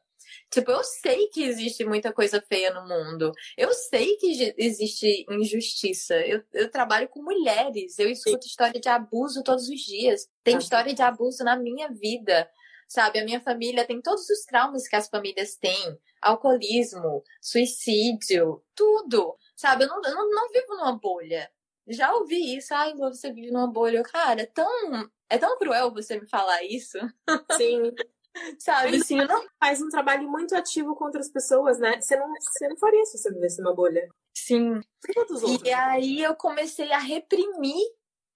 Tipo, 0.52 0.72
eu 0.72 0.84
sei 0.84 1.28
que 1.28 1.44
existe 1.44 1.84
muita 1.86 2.14
coisa 2.14 2.42
feia 2.42 2.74
no 2.74 2.88
mundo. 2.88 3.32
Eu 3.58 3.74
sei 3.74 4.16
que 4.18 4.54
existe 4.58 5.26
injustiça. 5.30 6.16
Eu, 6.16 6.44
eu 6.54 6.70
trabalho 6.70 7.08
com 7.10 7.22
mulheres. 7.22 7.98
Eu 8.00 8.10
escuto 8.10 8.44
Sim. 8.44 8.50
história 8.50 8.80
de 8.80 8.90
abuso 8.90 9.44
todos 9.44 9.68
os 9.68 9.80
dias. 9.80 10.28
Tem 10.44 10.56
ah. 10.56 10.60
história 10.60 10.94
de 10.94 11.02
abuso 11.02 11.44
na 11.44 11.58
minha 11.58 11.90
vida. 11.90 12.50
Sabe, 12.88 13.20
a 13.20 13.26
minha 13.26 13.42
família 13.42 13.88
tem 13.88 14.02
todos 14.02 14.30
os 14.30 14.46
traumas 14.46 14.88
que 14.88 14.96
as 14.96 15.10
famílias 15.10 15.56
têm: 15.56 15.98
alcoolismo, 16.22 17.24
suicídio, 17.42 18.64
tudo. 18.76 19.36
Sabe, 19.56 19.86
eu 19.86 19.88
não, 19.88 20.02
eu 20.04 20.16
não, 20.16 20.30
não 20.30 20.50
vivo 20.50 20.76
numa 20.76 20.98
bolha. 20.98 21.50
Já 21.88 22.14
ouvi 22.14 22.56
isso, 22.56 22.74
ai, 22.74 22.94
você 22.94 23.32
vive 23.32 23.52
numa 23.52 23.68
bolha. 23.68 24.04
Cara, 24.04 24.44
é 24.44 24.46
tão, 24.46 25.10
é 25.30 25.38
tão 25.38 25.58
cruel 25.58 25.92
você 25.92 26.20
me 26.20 26.28
falar 26.28 26.64
isso. 26.64 26.98
Sim. 27.58 27.92
Sabe, 28.60 28.98
assim, 28.98 29.16
não 29.16 29.46
faz 29.60 29.82
um 29.82 29.90
trabalho 29.90 30.30
muito 30.30 30.56
ativo 30.56 30.96
com 30.96 31.06
outras 31.06 31.30
pessoas, 31.30 31.80
né? 31.80 32.02
Você 32.02 32.16
não, 32.16 32.34
você 32.34 32.68
não 32.68 32.78
faria 32.78 33.06
se 33.06 33.18
você 33.18 33.32
vivesse 33.32 33.62
numa 33.62 33.76
bolha. 33.76 34.10
Sim. 34.34 34.82
E 35.64 35.72
aí 35.72 36.22
eu 36.22 36.36
comecei 36.36 36.92
a 36.92 36.98
reprimir 36.98 37.86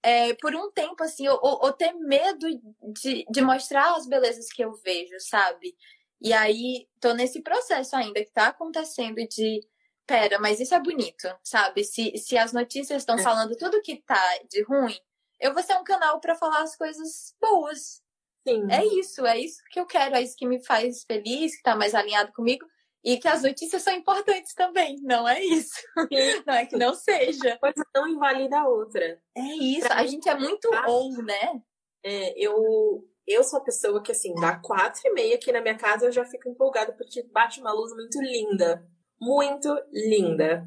é, 0.02 0.34
por 0.34 0.54
um 0.54 0.70
tempo, 0.70 1.02
assim, 1.02 1.26
ou, 1.28 1.40
ou, 1.42 1.72
ter 1.72 1.92
medo 1.94 2.46
de, 2.94 3.24
de 3.28 3.42
mostrar 3.42 3.96
as 3.96 4.06
belezas 4.06 4.46
que 4.46 4.62
eu 4.62 4.72
vejo, 4.84 5.18
sabe? 5.18 5.76
E 6.20 6.32
aí 6.32 6.88
tô 7.00 7.12
nesse 7.14 7.42
processo 7.42 7.96
ainda 7.96 8.24
que 8.24 8.30
tá 8.30 8.48
acontecendo 8.48 9.16
de 9.28 9.60
pera, 10.06 10.38
mas 10.38 10.60
isso 10.60 10.74
é 10.74 10.80
bonito, 10.80 11.28
sabe? 11.42 11.84
Se, 11.84 12.16
se 12.16 12.38
as 12.38 12.52
notícias 12.52 13.02
estão 13.02 13.16
é. 13.18 13.22
falando 13.22 13.56
tudo 13.56 13.82
que 13.82 14.02
tá 14.02 14.38
de 14.48 14.62
ruim, 14.62 14.98
eu 15.40 15.52
vou 15.52 15.62
ser 15.62 15.76
um 15.76 15.84
canal 15.84 16.20
para 16.20 16.34
falar 16.34 16.62
as 16.62 16.76
coisas 16.76 17.34
boas, 17.40 18.02
Sim. 18.48 18.66
É 18.70 18.84
isso, 18.84 19.26
é 19.26 19.38
isso 19.38 19.62
que 19.70 19.78
eu 19.78 19.86
quero, 19.86 20.16
é 20.16 20.22
isso 20.22 20.36
que 20.36 20.46
me 20.46 20.64
faz 20.64 21.04
feliz, 21.04 21.56
que 21.56 21.62
tá 21.62 21.76
mais 21.76 21.94
alinhado 21.94 22.32
comigo. 22.32 22.66
E 23.04 23.16
que 23.16 23.28
as 23.28 23.42
notícias 23.42 23.82
são 23.82 23.94
importantes 23.94 24.54
também, 24.54 24.96
não 25.02 25.26
é 25.28 25.42
isso. 25.42 25.80
Não 26.46 26.54
é 26.54 26.66
que 26.66 26.76
não 26.76 26.94
seja. 26.94 27.50
Uma 27.50 27.58
coisa 27.58 27.86
não 27.94 28.08
invalida 28.08 28.58
a 28.58 28.68
outra. 28.68 29.22
É 29.36 29.40
isso, 29.40 29.86
pra 29.86 30.00
a 30.00 30.06
gente 30.06 30.28
é 30.28 30.34
muito 30.34 30.68
ou, 30.86 31.22
né? 31.22 31.62
É, 32.04 32.34
eu, 32.36 33.08
eu 33.26 33.44
sou 33.44 33.60
a 33.60 33.62
pessoa 33.62 34.02
que, 34.02 34.10
assim, 34.10 34.34
dá 34.34 34.58
quatro 34.58 35.00
e 35.04 35.12
meia 35.12 35.36
aqui 35.36 35.52
na 35.52 35.60
minha 35.60 35.76
casa 35.76 36.06
eu 36.06 36.12
já 36.12 36.24
fico 36.24 36.48
empolgada 36.48 36.92
porque 36.92 37.22
bate 37.32 37.60
uma 37.60 37.72
luz 37.72 37.92
muito 37.94 38.20
linda. 38.20 38.84
Muito 39.20 39.72
linda. 39.92 40.66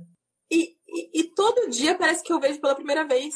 E, 0.49 0.77
e, 0.87 1.21
e 1.21 1.23
todo 1.35 1.69
dia 1.69 1.97
parece 1.97 2.23
que 2.23 2.31
eu 2.31 2.39
vejo 2.39 2.61
pela 2.61 2.75
primeira 2.75 3.05
vez. 3.05 3.33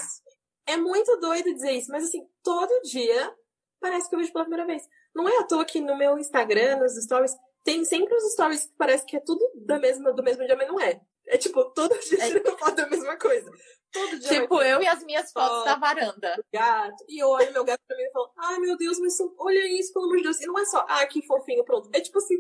É 0.66 0.78
muito 0.78 1.18
doido 1.20 1.54
dizer 1.54 1.72
isso, 1.72 1.92
mas 1.92 2.06
assim, 2.06 2.26
todo 2.42 2.82
dia 2.84 3.36
parece 3.80 4.10
que 4.10 4.16
eu 4.16 4.20
vejo 4.20 4.32
pela 4.32 4.46
primeira 4.46 4.66
vez. 4.66 4.84
Não 5.14 5.28
é 5.28 5.38
à 5.38 5.44
toa 5.44 5.66
que 5.66 5.80
no 5.80 5.98
meu 5.98 6.18
Instagram, 6.18 6.78
nos 6.78 6.96
stories, 6.96 7.34
tem 7.64 7.84
sempre 7.84 8.14
os 8.16 8.34
stories 8.34 8.66
que 8.66 8.74
parece 8.78 9.06
que 9.06 9.18
é 9.18 9.20
tudo 9.20 9.44
da 9.66 9.80
mesma, 9.80 10.14
do 10.14 10.24
mesmo 10.24 10.46
dia, 10.46 10.56
mas 10.56 10.68
não 10.68 10.80
é. 10.80 11.02
É 11.28 11.38
tipo, 11.38 11.64
todo 11.72 11.98
dia 12.00 12.24
é. 12.24 12.28
tirando 12.30 12.58
foto 12.58 12.76
da 12.76 12.88
mesma 12.88 13.18
coisa. 13.18 13.52
Todo 13.92 14.20
dia. 14.20 14.42
Tipo, 14.42 14.62
eu 14.62 14.82
e 14.82 14.88
as 14.88 15.04
minhas 15.04 15.32
fotos 15.32 15.64
da 15.64 15.76
varanda. 15.76 16.36
Gato. 16.54 17.04
E 17.08 17.22
eu 17.22 17.30
olho 17.30 17.54
meu 17.54 17.64
gato 17.64 17.82
pra 17.88 17.98
mim 17.98 18.04
e 18.04 18.12
falo, 18.12 18.32
ai 18.38 18.60
meu 18.60 18.78
Deus, 18.78 19.00
mas 19.00 19.16
olha 19.40 19.80
isso, 19.80 19.94
pelo 19.94 20.06
amor 20.06 20.18
de 20.18 20.24
Deus. 20.24 20.42
E 20.42 20.46
não 20.46 20.60
é 20.60 20.66
só, 20.66 20.86
ah, 20.88 21.06
que 21.08 21.26
fofinho, 21.26 21.64
pronto. 21.64 21.90
É 21.94 22.02
tipo 22.02 22.18
assim. 22.18 22.36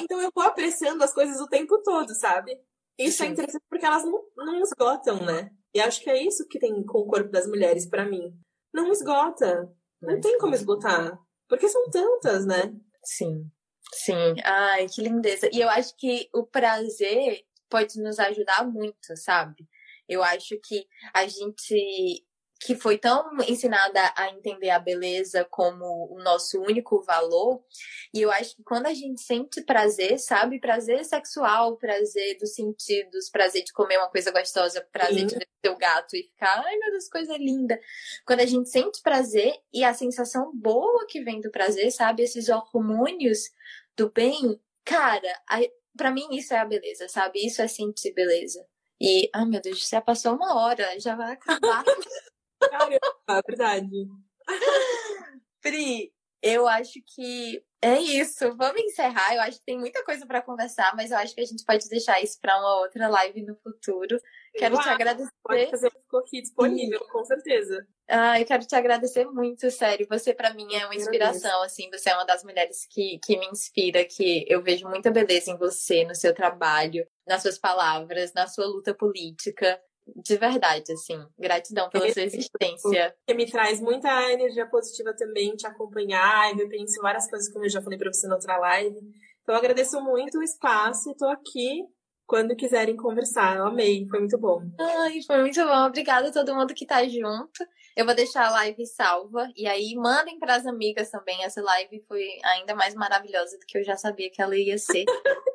então 0.00 0.20
eu 0.20 0.30
vou 0.34 0.44
apreciando 0.44 1.02
as 1.02 1.14
coisas 1.14 1.40
o 1.40 1.48
tempo 1.48 1.80
todo, 1.82 2.14
sabe? 2.14 2.60
Isso 2.98 3.22
é 3.22 3.26
Sim. 3.26 3.30
é 3.30 3.32
interessante 3.32 3.64
porque 3.70 3.86
elas 3.86 4.04
não, 4.04 4.22
não 4.36 4.60
esgotam, 4.60 5.24
né? 5.24 5.50
E 5.74 5.80
acho 5.80 6.00
que 6.02 6.10
é 6.10 6.22
isso 6.22 6.46
que 6.48 6.58
tem 6.58 6.84
com 6.84 6.98
o 6.98 7.06
corpo 7.06 7.30
das 7.30 7.46
mulheres 7.46 7.88
para 7.88 8.08
mim. 8.08 8.32
Não 8.72 8.90
esgota. 8.90 9.68
Não, 10.00 10.14
não 10.14 10.20
tem 10.20 10.38
como 10.38 10.54
esgotar. 10.54 11.18
Porque 11.48 11.68
são 11.68 11.90
tantas, 11.90 12.46
né? 12.46 12.74
Sim. 13.04 13.50
Sim. 13.92 14.34
Ai, 14.44 14.86
que 14.88 15.02
lindeza. 15.02 15.48
E 15.52 15.60
eu 15.60 15.68
acho 15.68 15.96
que 15.96 16.28
o 16.34 16.46
prazer 16.46 17.42
pode 17.68 18.00
nos 18.00 18.18
ajudar 18.18 18.66
muito, 18.66 19.16
sabe? 19.16 19.68
Eu 20.08 20.22
acho 20.22 20.58
que 20.62 20.86
a 21.14 21.26
gente 21.26 22.24
que 22.60 22.74
foi 22.74 22.98
tão 22.98 23.26
ensinada 23.48 24.12
a 24.14 24.28
entender 24.28 24.68
a 24.68 24.78
beleza 24.78 25.46
como 25.50 26.12
o 26.12 26.22
nosso 26.22 26.60
único 26.60 27.02
valor. 27.02 27.64
E 28.12 28.20
eu 28.20 28.30
acho 28.30 28.54
que 28.54 28.62
quando 28.62 28.84
a 28.84 28.92
gente 28.92 29.22
sente 29.22 29.62
prazer, 29.62 30.18
sabe? 30.18 30.60
Prazer 30.60 31.02
sexual, 31.06 31.78
prazer 31.78 32.36
dos 32.38 32.54
sentidos, 32.54 33.30
prazer 33.30 33.64
de 33.64 33.72
comer 33.72 33.96
uma 33.96 34.10
coisa 34.10 34.30
gostosa, 34.30 34.86
prazer 34.92 35.20
Sim. 35.20 35.26
de 35.26 35.34
ver 35.36 35.48
seu 35.64 35.76
gato 35.78 36.14
e 36.14 36.22
ficar, 36.22 36.62
ai 36.62 36.76
meu 36.76 36.90
Deus, 36.90 37.08
coisa 37.08 37.34
linda. 37.38 37.80
Quando 38.26 38.40
a 38.40 38.46
gente 38.46 38.68
sente 38.68 39.00
prazer 39.02 39.54
e 39.72 39.82
a 39.82 39.94
sensação 39.94 40.52
boa 40.54 41.06
que 41.06 41.22
vem 41.22 41.40
do 41.40 41.50
prazer, 41.50 41.90
sabe? 41.90 42.22
Esses 42.24 42.50
hormônios 42.50 43.50
do 43.96 44.10
bem, 44.10 44.60
cara, 44.84 45.32
para 45.96 46.10
mim 46.10 46.28
isso 46.32 46.52
é 46.52 46.58
a 46.58 46.64
beleza, 46.66 47.08
sabe? 47.08 47.44
Isso 47.44 47.62
é 47.62 47.68
sentir 47.68 48.12
beleza. 48.12 48.66
E, 49.00 49.30
ai 49.34 49.46
meu 49.46 49.62
Deus, 49.62 49.88
já 49.88 50.02
passou 50.02 50.34
uma 50.34 50.62
hora, 50.62 51.00
já 51.00 51.16
vai 51.16 51.32
acabar. 51.32 51.84
Caramba, 52.68 52.98
é 53.28 53.42
verdade. 53.46 54.08
Pri, 55.60 56.12
eu 56.42 56.66
acho 56.66 57.00
que 57.14 57.62
é 57.82 57.98
isso. 57.98 58.54
Vamos 58.56 58.80
encerrar. 58.82 59.34
Eu 59.34 59.42
acho 59.42 59.58
que 59.58 59.64
tem 59.64 59.78
muita 59.78 60.04
coisa 60.04 60.26
para 60.26 60.42
conversar, 60.42 60.94
mas 60.96 61.10
eu 61.10 61.18
acho 61.18 61.34
que 61.34 61.40
a 61.40 61.44
gente 61.44 61.64
pode 61.64 61.88
deixar 61.88 62.22
isso 62.22 62.38
para 62.40 62.58
uma 62.58 62.80
outra 62.80 63.08
live 63.08 63.42
no 63.42 63.56
futuro. 63.56 64.18
Quero 64.54 64.78
te 64.78 64.88
agradecer. 64.88 65.30
Pode 65.42 65.70
fazer, 65.70 65.90
ficou 65.90 66.20
aqui 66.20 66.42
disponível, 66.42 67.00
com 67.10 67.24
certeza. 67.24 67.86
Ah, 68.08 68.40
eu 68.40 68.46
quero 68.46 68.66
te 68.66 68.74
agradecer 68.74 69.24
muito, 69.26 69.70
sério. 69.70 70.06
Você 70.10 70.34
para 70.34 70.52
mim 70.52 70.74
é 70.74 70.84
uma 70.84 70.94
inspiração, 70.94 71.62
assim. 71.62 71.88
Você 71.90 72.10
é 72.10 72.14
uma 72.14 72.24
das 72.24 72.42
mulheres 72.42 72.86
que, 72.90 73.18
que 73.22 73.38
me 73.38 73.46
inspira, 73.46 74.04
que 74.04 74.44
eu 74.48 74.62
vejo 74.62 74.88
muita 74.88 75.10
beleza 75.10 75.50
em 75.50 75.56
você, 75.56 76.04
no 76.04 76.14
seu 76.14 76.34
trabalho, 76.34 77.06
nas 77.26 77.42
suas 77.42 77.58
palavras, 77.58 78.32
na 78.32 78.46
sua 78.46 78.66
luta 78.66 78.94
política 78.94 79.80
de 80.16 80.36
verdade, 80.36 80.92
assim. 80.92 81.18
Gratidão 81.38 81.88
pela 81.90 82.10
sua 82.12 82.22
existência. 82.22 83.14
Que 83.26 83.34
me 83.34 83.50
traz 83.50 83.80
muita 83.80 84.08
energia 84.32 84.66
positiva 84.66 85.14
também, 85.14 85.54
te 85.56 85.66
acompanhar 85.66 86.54
e 86.56 86.68
penso 86.68 87.00
várias 87.02 87.28
coisas, 87.28 87.52
como 87.52 87.64
eu 87.64 87.70
já 87.70 87.82
falei 87.82 87.98
pra 87.98 88.12
você 88.12 88.26
na 88.26 88.34
outra 88.34 88.58
live. 88.58 88.98
Então, 89.42 89.54
eu 89.54 89.58
agradeço 89.58 90.00
muito 90.00 90.38
o 90.38 90.42
espaço 90.42 91.10
e 91.10 91.16
tô 91.16 91.26
aqui 91.26 91.84
quando 92.30 92.54
quiserem 92.54 92.96
conversar. 92.96 93.56
Eu 93.56 93.66
amei, 93.66 94.06
foi 94.08 94.20
muito 94.20 94.38
bom. 94.38 94.62
Ai, 94.78 95.20
foi 95.26 95.40
muito 95.40 95.64
bom. 95.64 95.86
Obrigada 95.86 96.28
a 96.28 96.32
todo 96.32 96.54
mundo 96.54 96.72
que 96.72 96.86
tá 96.86 97.02
junto. 97.08 97.66
Eu 97.96 98.06
vou 98.06 98.14
deixar 98.14 98.46
a 98.46 98.50
live 98.50 98.86
salva 98.86 99.48
e 99.56 99.66
aí 99.66 99.96
mandem 99.96 100.38
para 100.38 100.54
as 100.54 100.64
amigas 100.64 101.10
também. 101.10 101.42
Essa 101.42 101.60
live 101.60 102.04
foi 102.06 102.24
ainda 102.44 102.76
mais 102.76 102.94
maravilhosa 102.94 103.58
do 103.58 103.66
que 103.66 103.78
eu 103.78 103.82
já 103.82 103.96
sabia 103.96 104.30
que 104.30 104.40
ela 104.40 104.56
ia 104.56 104.78
ser. 104.78 105.04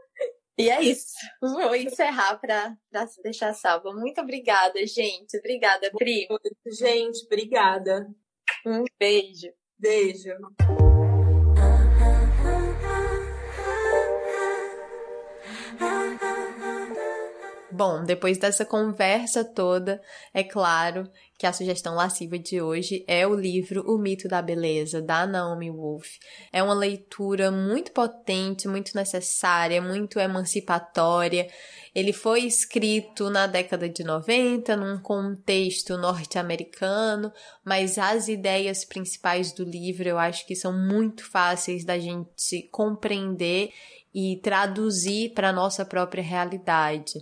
e 0.57 0.69
é 0.69 0.81
isso. 0.81 1.13
Vou 1.41 1.75
encerrar 1.75 2.39
para 2.39 2.77
deixar 3.23 3.53
salva. 3.53 3.93
Muito 3.93 4.21
obrigada, 4.21 4.85
gente. 4.87 5.37
Obrigada, 5.37 5.91
Pri. 5.91 6.27
Gente, 6.67 7.25
obrigada. 7.25 8.07
Um 8.65 8.83
beijo. 8.97 9.51
Beijo. 9.77 10.31
Bom, 17.75 18.05
depois 18.05 18.37
dessa 18.37 18.63
conversa 18.63 19.43
toda, 19.43 20.01
é 20.33 20.45
claro 20.45 21.11
que 21.37 21.45
a 21.45 21.51
sugestão 21.51 21.95
lasciva 21.95 22.39
de 22.39 22.61
hoje 22.61 23.03
é 23.07 23.27
o 23.27 23.35
livro 23.35 23.83
O 23.85 23.97
Mito 23.97 24.27
da 24.27 24.41
Beleza, 24.41 25.01
da 25.01 25.27
Naomi 25.27 25.69
Wolf. 25.69 26.07
É 26.51 26.63
uma 26.63 26.73
leitura 26.73 27.51
muito 27.51 27.91
potente, 27.91 28.67
muito 28.67 28.95
necessária, 28.95 29.81
muito 29.81 30.17
emancipatória. 30.17 31.49
Ele 31.93 32.13
foi 32.13 32.41
escrito 32.41 33.29
na 33.29 33.47
década 33.47 33.89
de 33.89 34.03
90, 34.03 34.77
num 34.77 34.97
contexto 35.01 35.97
norte-americano, 35.97 37.31
mas 37.63 37.97
as 37.97 38.29
ideias 38.29 38.85
principais 38.85 39.51
do 39.51 39.65
livro 39.65 40.07
eu 40.07 40.17
acho 40.17 40.45
que 40.47 40.55
são 40.55 40.71
muito 40.71 41.29
fáceis 41.29 41.83
da 41.83 41.99
gente 41.99 42.63
compreender 42.71 43.71
e 44.13 44.39
traduzir 44.41 45.33
para 45.33 45.49
a 45.49 45.53
nossa 45.53 45.83
própria 45.83 46.23
realidade. 46.23 47.19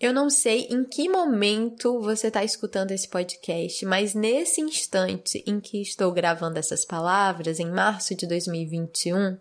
Eu 0.00 0.14
não 0.14 0.30
sei 0.30 0.66
em 0.70 0.82
que 0.82 1.10
momento 1.10 2.00
você 2.00 2.28
está 2.28 2.42
escutando 2.42 2.90
esse 2.90 3.06
podcast, 3.06 3.84
mas 3.84 4.14
nesse 4.14 4.62
instante 4.62 5.44
em 5.46 5.60
que 5.60 5.82
estou 5.82 6.10
gravando 6.10 6.58
essas 6.58 6.86
palavras, 6.86 7.60
em 7.60 7.70
março 7.70 8.14
de 8.14 8.26
2021, 8.26 9.36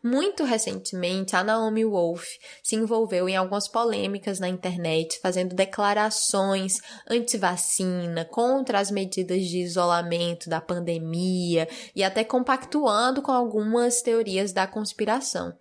muito 0.00 0.44
recentemente 0.44 1.34
a 1.34 1.42
Naomi 1.42 1.84
Wolf 1.84 2.24
se 2.62 2.76
envolveu 2.76 3.28
em 3.28 3.34
algumas 3.34 3.66
polêmicas 3.66 4.38
na 4.38 4.48
internet, 4.48 5.18
fazendo 5.18 5.56
declarações 5.56 6.74
anti-vacina, 7.10 8.24
contra 8.26 8.78
as 8.78 8.92
medidas 8.92 9.44
de 9.44 9.58
isolamento 9.58 10.48
da 10.48 10.60
pandemia 10.60 11.68
e 11.96 12.04
até 12.04 12.22
compactuando 12.22 13.20
com 13.20 13.32
algumas 13.32 14.02
teorias 14.02 14.52
da 14.52 14.68
conspiração. 14.68 15.52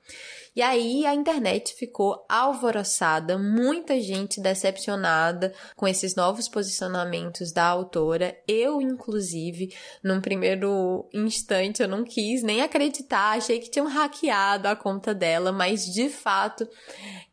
E 0.55 0.61
aí 0.61 1.05
a 1.05 1.13
internet 1.13 1.73
ficou 1.73 2.25
alvoroçada, 2.29 3.37
muita 3.37 3.99
gente 3.99 4.39
decepcionada 4.39 5.53
com 5.75 5.85
esses 5.85 6.15
novos 6.15 6.47
posicionamentos 6.47 7.51
da 7.51 7.65
autora. 7.65 8.37
Eu, 8.47 8.81
inclusive, 8.81 9.75
num 10.01 10.21
primeiro 10.21 11.09
instante, 11.13 11.81
eu 11.81 11.89
não 11.89 12.05
quis 12.05 12.41
nem 12.41 12.61
acreditar, 12.61 13.35
achei 13.35 13.59
que 13.59 13.69
tinham 13.69 13.87
hackeado 13.87 14.69
a 14.69 14.75
conta 14.77 15.13
dela, 15.13 15.51
mas 15.51 15.85
de 15.85 16.07
fato, 16.07 16.65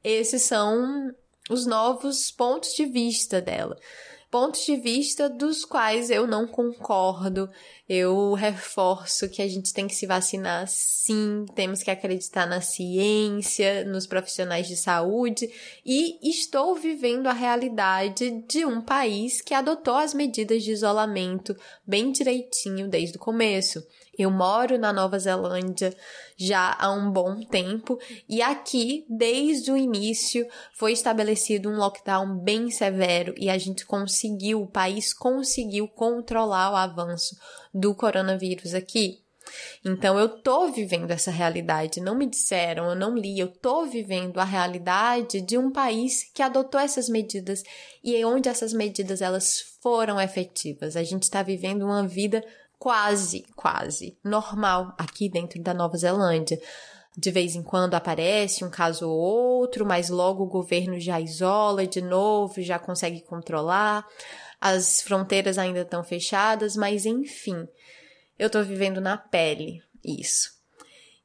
esses 0.03 0.43
são 0.43 1.14
os 1.49 1.64
novos 1.64 2.31
pontos 2.33 2.75
de 2.75 2.87
vista 2.87 3.41
dela 3.41 3.77
pontos 4.33 4.64
de 4.64 4.77
vista 4.77 5.29
dos 5.29 5.62
quais 5.62 6.09
eu 6.09 6.27
não 6.27 6.47
concordo. 6.47 7.51
Eu 7.95 8.32
reforço 8.32 9.28
que 9.28 9.43
a 9.43 9.47
gente 9.47 9.74
tem 9.74 9.86
que 9.86 9.95
se 9.95 10.07
vacinar 10.07 10.66
sim, 10.66 11.45
temos 11.55 11.82
que 11.82 11.90
acreditar 11.90 12.47
na 12.47 12.62
ciência, 12.62 13.84
nos 13.84 14.07
profissionais 14.07 14.66
de 14.66 14.78
saúde. 14.78 15.47
E 15.84 16.18
estou 16.26 16.74
vivendo 16.74 17.26
a 17.26 17.34
realidade 17.34 18.30
de 18.49 18.64
um 18.64 18.80
país 18.80 19.43
que 19.43 19.53
adotou 19.53 19.97
as 19.97 20.14
medidas 20.14 20.62
de 20.62 20.70
isolamento 20.70 21.55
bem 21.86 22.11
direitinho 22.11 22.88
desde 22.88 23.18
o 23.18 23.20
começo. 23.20 23.86
Eu 24.18 24.30
moro 24.30 24.78
na 24.78 24.90
Nova 24.93 25.18
Zelândia 25.18 25.95
já 26.36 26.74
há 26.78 26.90
um 26.93 27.11
bom 27.11 27.40
tempo. 27.40 27.99
E 28.28 28.40
aqui, 28.40 29.05
desde 29.09 29.70
o 29.70 29.76
início, 29.76 30.47
foi 30.72 30.93
estabelecido 30.93 31.68
um 31.68 31.76
lockdown 31.76 32.38
bem 32.38 32.70
severo. 32.70 33.34
E 33.36 33.51
a 33.51 33.57
gente 33.57 33.84
conseguiu, 33.84 34.62
o 34.62 34.66
país 34.66 35.12
conseguiu 35.12 35.88
controlar 35.88 36.72
o 36.72 36.76
avanço 36.76 37.36
do 37.73 37.95
coronavírus 37.95 38.75
aqui. 38.75 39.23
Então 39.85 40.18
eu 40.18 40.29
tô 40.29 40.70
vivendo 40.70 41.11
essa 41.11 41.31
realidade, 41.31 42.01
não 42.01 42.14
me 42.14 42.27
disseram, 42.27 42.91
eu 42.91 42.95
não 42.95 43.16
li, 43.16 43.39
eu 43.39 43.49
tô 43.49 43.85
vivendo 43.87 44.39
a 44.39 44.45
realidade 44.45 45.41
de 45.41 45.59
um 45.59 45.70
país 45.70 46.31
que 46.33 46.43
adotou 46.43 46.81
essas 46.81 47.09
medidas 47.09 47.62
e 48.03 48.14
é 48.16 48.25
onde 48.27 48.49
essas 48.49 48.73
medidas 48.73 49.20
elas 49.20 49.77
foram 49.81 50.20
efetivas. 50.20 50.97
A 50.97 51.03
gente 51.03 51.25
está 51.25 51.43
vivendo 51.43 51.83
uma 51.83 52.07
vida 52.07 52.45
quase, 52.79 53.45
quase 53.57 54.16
normal 54.25 54.95
aqui 54.99 55.29
dentro 55.29 55.61
da 55.62 55.75
Nova 55.75 55.97
Zelândia. 55.97 56.61
De 57.16 57.31
vez 57.31 57.55
em 57.55 57.62
quando 57.62 57.95
aparece 57.95 58.64
um 58.64 58.70
caso 58.70 59.07
ou 59.07 59.18
outro, 59.18 59.85
mas 59.85 60.09
logo 60.09 60.45
o 60.45 60.49
governo 60.49 60.99
já 60.99 61.20
isola 61.20 61.87
de 61.87 62.01
novo, 62.01 62.62
já 62.62 62.79
consegue 62.79 63.20
controlar. 63.20 64.07
As 64.65 65.03
fronteiras 65.03 65.59
ainda 65.59 65.81
estão 65.81 66.05
fechadas, 66.05 66.77
mas 66.77 67.05
enfim, 67.05 67.67
eu 68.39 68.49
tô 68.49 68.63
vivendo 68.63 69.01
na 69.01 69.17
pele 69.17 69.83
isso. 70.05 70.53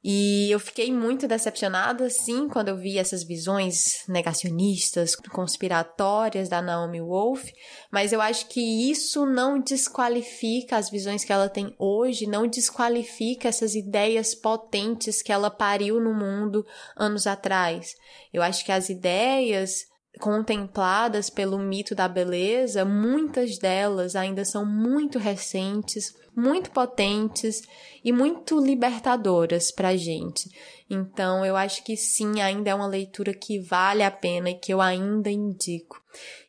E 0.04 0.50
eu 0.50 0.60
fiquei 0.60 0.92
muito 0.92 1.28
decepcionada, 1.28 2.10
sim, 2.10 2.48
quando 2.48 2.70
eu 2.70 2.78
vi 2.78 2.98
essas 2.98 3.24
visões 3.24 4.04
negacionistas, 4.08 5.16
conspiratórias 5.16 6.50
da 6.50 6.64
Naomi 6.64 7.00
Wolf, 7.00 7.48
mas 7.92 8.12
eu 8.12 8.22
acho 8.22 8.48
que 8.48 8.90
isso 8.90 9.26
não 9.26 9.60
desqualifica 9.60 10.78
as 10.78 10.90
visões 10.90 11.24
que 11.24 11.34
ela 11.34 11.50
tem 11.50 11.76
hoje, 11.78 12.26
não 12.26 12.48
desqualifica 12.48 13.50
essas 13.50 13.76
ideias 13.76 14.34
potentes 14.34 15.22
que 15.22 15.32
ela 15.32 15.52
pariu 15.52 16.00
no 16.00 16.14
mundo 16.14 16.66
anos 16.96 17.28
atrás. 17.28 17.94
Eu 18.34 18.42
acho 18.42 18.66
que 18.66 18.72
as 18.72 18.90
ideias 18.90 19.87
contempladas 20.20 21.30
pelo 21.30 21.58
mito 21.58 21.94
da 21.94 22.08
beleza, 22.08 22.84
muitas 22.84 23.58
delas 23.58 24.16
ainda 24.16 24.44
são 24.46 24.66
muito 24.66 25.20
recentes, 25.20 26.16
muito 26.36 26.72
potentes 26.72 27.62
e 28.04 28.12
muito 28.12 28.60
libertadoras 28.60 29.72
para 29.72 29.90
a 29.90 29.98
gente. 29.98 30.50
Então, 30.90 31.46
eu 31.46 31.56
acho 31.56 31.84
que 31.84 31.98
sim, 31.98 32.42
ainda 32.42 32.70
é 32.70 32.76
uma 32.76 32.88
leitura 32.88 33.34
que 33.34 33.60
vale 33.60 34.04
a 34.04 34.12
pena 34.12 34.50
e 34.50 34.56
que 34.56 34.74
eu 34.74 34.82
ainda 34.82 35.30
indico. 35.30 36.02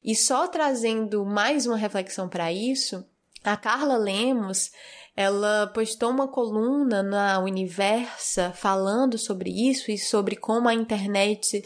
E 0.05 0.15
só 0.15 0.47
trazendo 0.47 1.25
mais 1.25 1.67
uma 1.67 1.77
reflexão 1.77 2.29
para 2.29 2.53
isso, 2.53 3.05
a 3.43 3.57
Carla 3.57 3.97
Lemos 3.97 4.71
ela 5.19 5.67
postou 5.75 6.11
uma 6.11 6.29
coluna 6.29 7.03
na 7.03 7.41
Universa 7.41 8.53
falando 8.53 9.19
sobre 9.19 9.51
isso 9.51 9.91
e 9.91 9.99
sobre 9.99 10.37
como 10.37 10.69
a 10.69 10.75
internet 10.75 11.61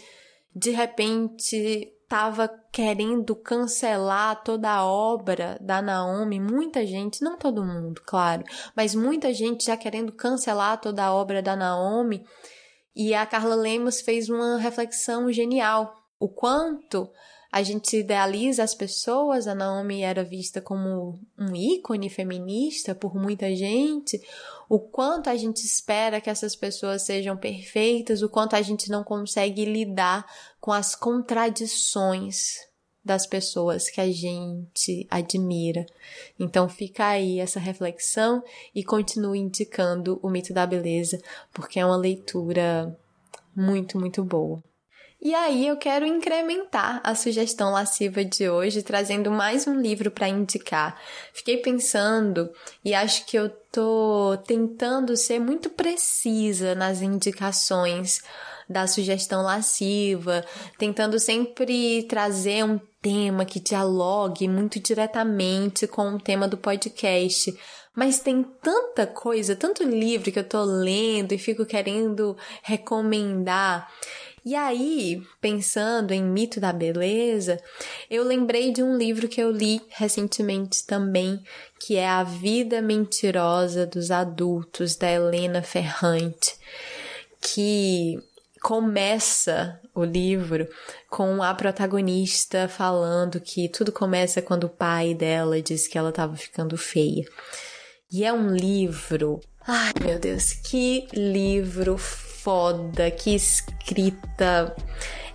de 0.54 0.70
repente 0.70 1.92
estava 2.02 2.48
querendo 2.70 3.34
cancelar 3.34 4.42
toda 4.42 4.70
a 4.70 4.84
obra 4.84 5.58
da 5.60 5.80
Naomi, 5.80 6.38
muita 6.38 6.84
gente, 6.86 7.22
não 7.22 7.38
todo 7.38 7.64
mundo, 7.64 8.02
claro, 8.04 8.44
mas 8.76 8.94
muita 8.94 9.32
gente 9.32 9.64
já 9.64 9.76
querendo 9.76 10.12
cancelar 10.12 10.78
toda 10.80 11.04
a 11.04 11.14
obra 11.14 11.42
da 11.42 11.56
Naomi. 11.56 12.24
E 12.94 13.14
a 13.14 13.24
Carla 13.24 13.54
Lemos 13.54 14.02
fez 14.02 14.28
uma 14.28 14.58
reflexão 14.58 15.32
genial. 15.32 15.94
O 16.20 16.28
quanto 16.28 17.10
a 17.52 17.62
gente 17.62 17.98
idealiza 17.98 18.62
as 18.62 18.74
pessoas, 18.74 19.46
a 19.46 19.54
Naomi 19.54 20.00
era 20.00 20.24
vista 20.24 20.58
como 20.58 21.20
um 21.38 21.54
ícone 21.54 22.08
feminista 22.08 22.94
por 22.94 23.14
muita 23.14 23.54
gente, 23.54 24.18
o 24.70 24.78
quanto 24.78 25.28
a 25.28 25.36
gente 25.36 25.58
espera 25.58 26.18
que 26.18 26.30
essas 26.30 26.56
pessoas 26.56 27.02
sejam 27.02 27.36
perfeitas, 27.36 28.22
o 28.22 28.28
quanto 28.30 28.56
a 28.56 28.62
gente 28.62 28.90
não 28.90 29.04
consegue 29.04 29.66
lidar 29.66 30.24
com 30.58 30.72
as 30.72 30.94
contradições 30.94 32.66
das 33.04 33.26
pessoas 33.26 33.90
que 33.90 34.00
a 34.00 34.10
gente 34.10 35.06
admira. 35.10 35.84
Então 36.40 36.70
fica 36.70 37.08
aí 37.08 37.38
essa 37.38 37.60
reflexão 37.60 38.42
e 38.74 38.82
continue 38.82 39.38
indicando 39.38 40.18
o 40.22 40.30
mito 40.30 40.54
da 40.54 40.66
beleza, 40.66 41.20
porque 41.52 41.78
é 41.78 41.84
uma 41.84 41.98
leitura 41.98 42.96
muito, 43.54 44.00
muito 44.00 44.24
boa. 44.24 44.62
E 45.24 45.36
aí 45.36 45.68
eu 45.68 45.76
quero 45.76 46.04
incrementar 46.04 47.00
a 47.04 47.14
sugestão 47.14 47.70
lasciva 47.70 48.24
de 48.24 48.50
hoje, 48.50 48.82
trazendo 48.82 49.30
mais 49.30 49.68
um 49.68 49.80
livro 49.80 50.10
para 50.10 50.28
indicar. 50.28 51.00
Fiquei 51.32 51.58
pensando 51.58 52.50
e 52.84 52.92
acho 52.92 53.24
que 53.26 53.38
eu 53.38 53.48
tô 53.70 54.36
tentando 54.44 55.16
ser 55.16 55.38
muito 55.38 55.70
precisa 55.70 56.74
nas 56.74 57.00
indicações 57.00 58.20
da 58.68 58.88
sugestão 58.88 59.42
lasciva, 59.42 60.44
tentando 60.76 61.20
sempre 61.20 62.02
trazer 62.08 62.64
um 62.64 62.80
tema 63.00 63.44
que 63.44 63.60
dialogue 63.60 64.48
muito 64.48 64.80
diretamente 64.80 65.86
com 65.86 66.14
o 66.14 66.20
tema 66.20 66.48
do 66.48 66.56
podcast. 66.56 67.56
Mas 67.94 68.18
tem 68.18 68.42
tanta 68.60 69.06
coisa, 69.06 69.54
tanto 69.54 69.84
livro 69.84 70.32
que 70.32 70.38
eu 70.38 70.48
tô 70.48 70.64
lendo 70.64 71.32
e 71.32 71.38
fico 71.38 71.64
querendo 71.64 72.36
recomendar 72.62 73.88
E 74.44 74.56
aí, 74.56 75.22
pensando 75.40 76.12
em 76.12 76.22
mito 76.22 76.58
da 76.58 76.72
beleza, 76.72 77.60
eu 78.10 78.24
lembrei 78.24 78.72
de 78.72 78.82
um 78.82 78.96
livro 78.96 79.28
que 79.28 79.40
eu 79.40 79.52
li 79.52 79.80
recentemente 79.88 80.84
também, 80.84 81.40
que 81.78 81.96
é 81.96 82.08
A 82.08 82.24
Vida 82.24 82.82
Mentirosa 82.82 83.86
dos 83.86 84.10
Adultos, 84.10 84.96
da 84.96 85.08
Helena 85.08 85.62
Ferrante, 85.62 86.56
que 87.40 88.18
começa 88.60 89.80
o 89.94 90.04
livro 90.04 90.68
com 91.08 91.40
a 91.40 91.54
protagonista 91.54 92.68
falando 92.68 93.40
que 93.40 93.68
tudo 93.68 93.92
começa 93.92 94.42
quando 94.42 94.64
o 94.64 94.70
pai 94.70 95.14
dela 95.14 95.60
diz 95.62 95.86
que 95.86 95.98
ela 95.98 96.10
estava 96.10 96.36
ficando 96.36 96.76
feia. 96.76 97.24
E 98.10 98.24
é 98.24 98.32
um 98.32 98.54
livro. 98.54 99.40
Ai, 99.66 99.92
meu 100.04 100.18
Deus, 100.18 100.52
que 100.52 101.06
livro 101.12 101.96
foda, 102.42 103.10
que 103.10 103.34
escrita. 103.34 104.74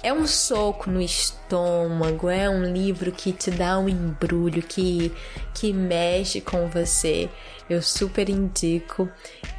É 0.03 0.13
um 0.13 0.27
soco 0.27 0.91
no 0.91 1.01
estômago, 1.01 2.29
é 2.29 2.49
um 2.49 2.63
livro 2.63 3.11
que 3.11 3.31
te 3.31 3.49
dá 3.49 3.79
um 3.79 3.89
embrulho, 3.89 4.61
que, 4.61 5.11
que 5.53 5.73
mexe 5.73 6.39
com 6.39 6.67
você. 6.67 7.29
Eu 7.69 7.81
super 7.81 8.29
indico 8.29 9.09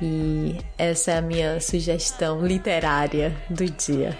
e 0.00 0.58
essa 0.78 1.10
é 1.12 1.18
a 1.18 1.22
minha 1.22 1.60
sugestão 1.60 2.46
literária 2.46 3.36
do 3.50 3.64
dia. 3.66 4.16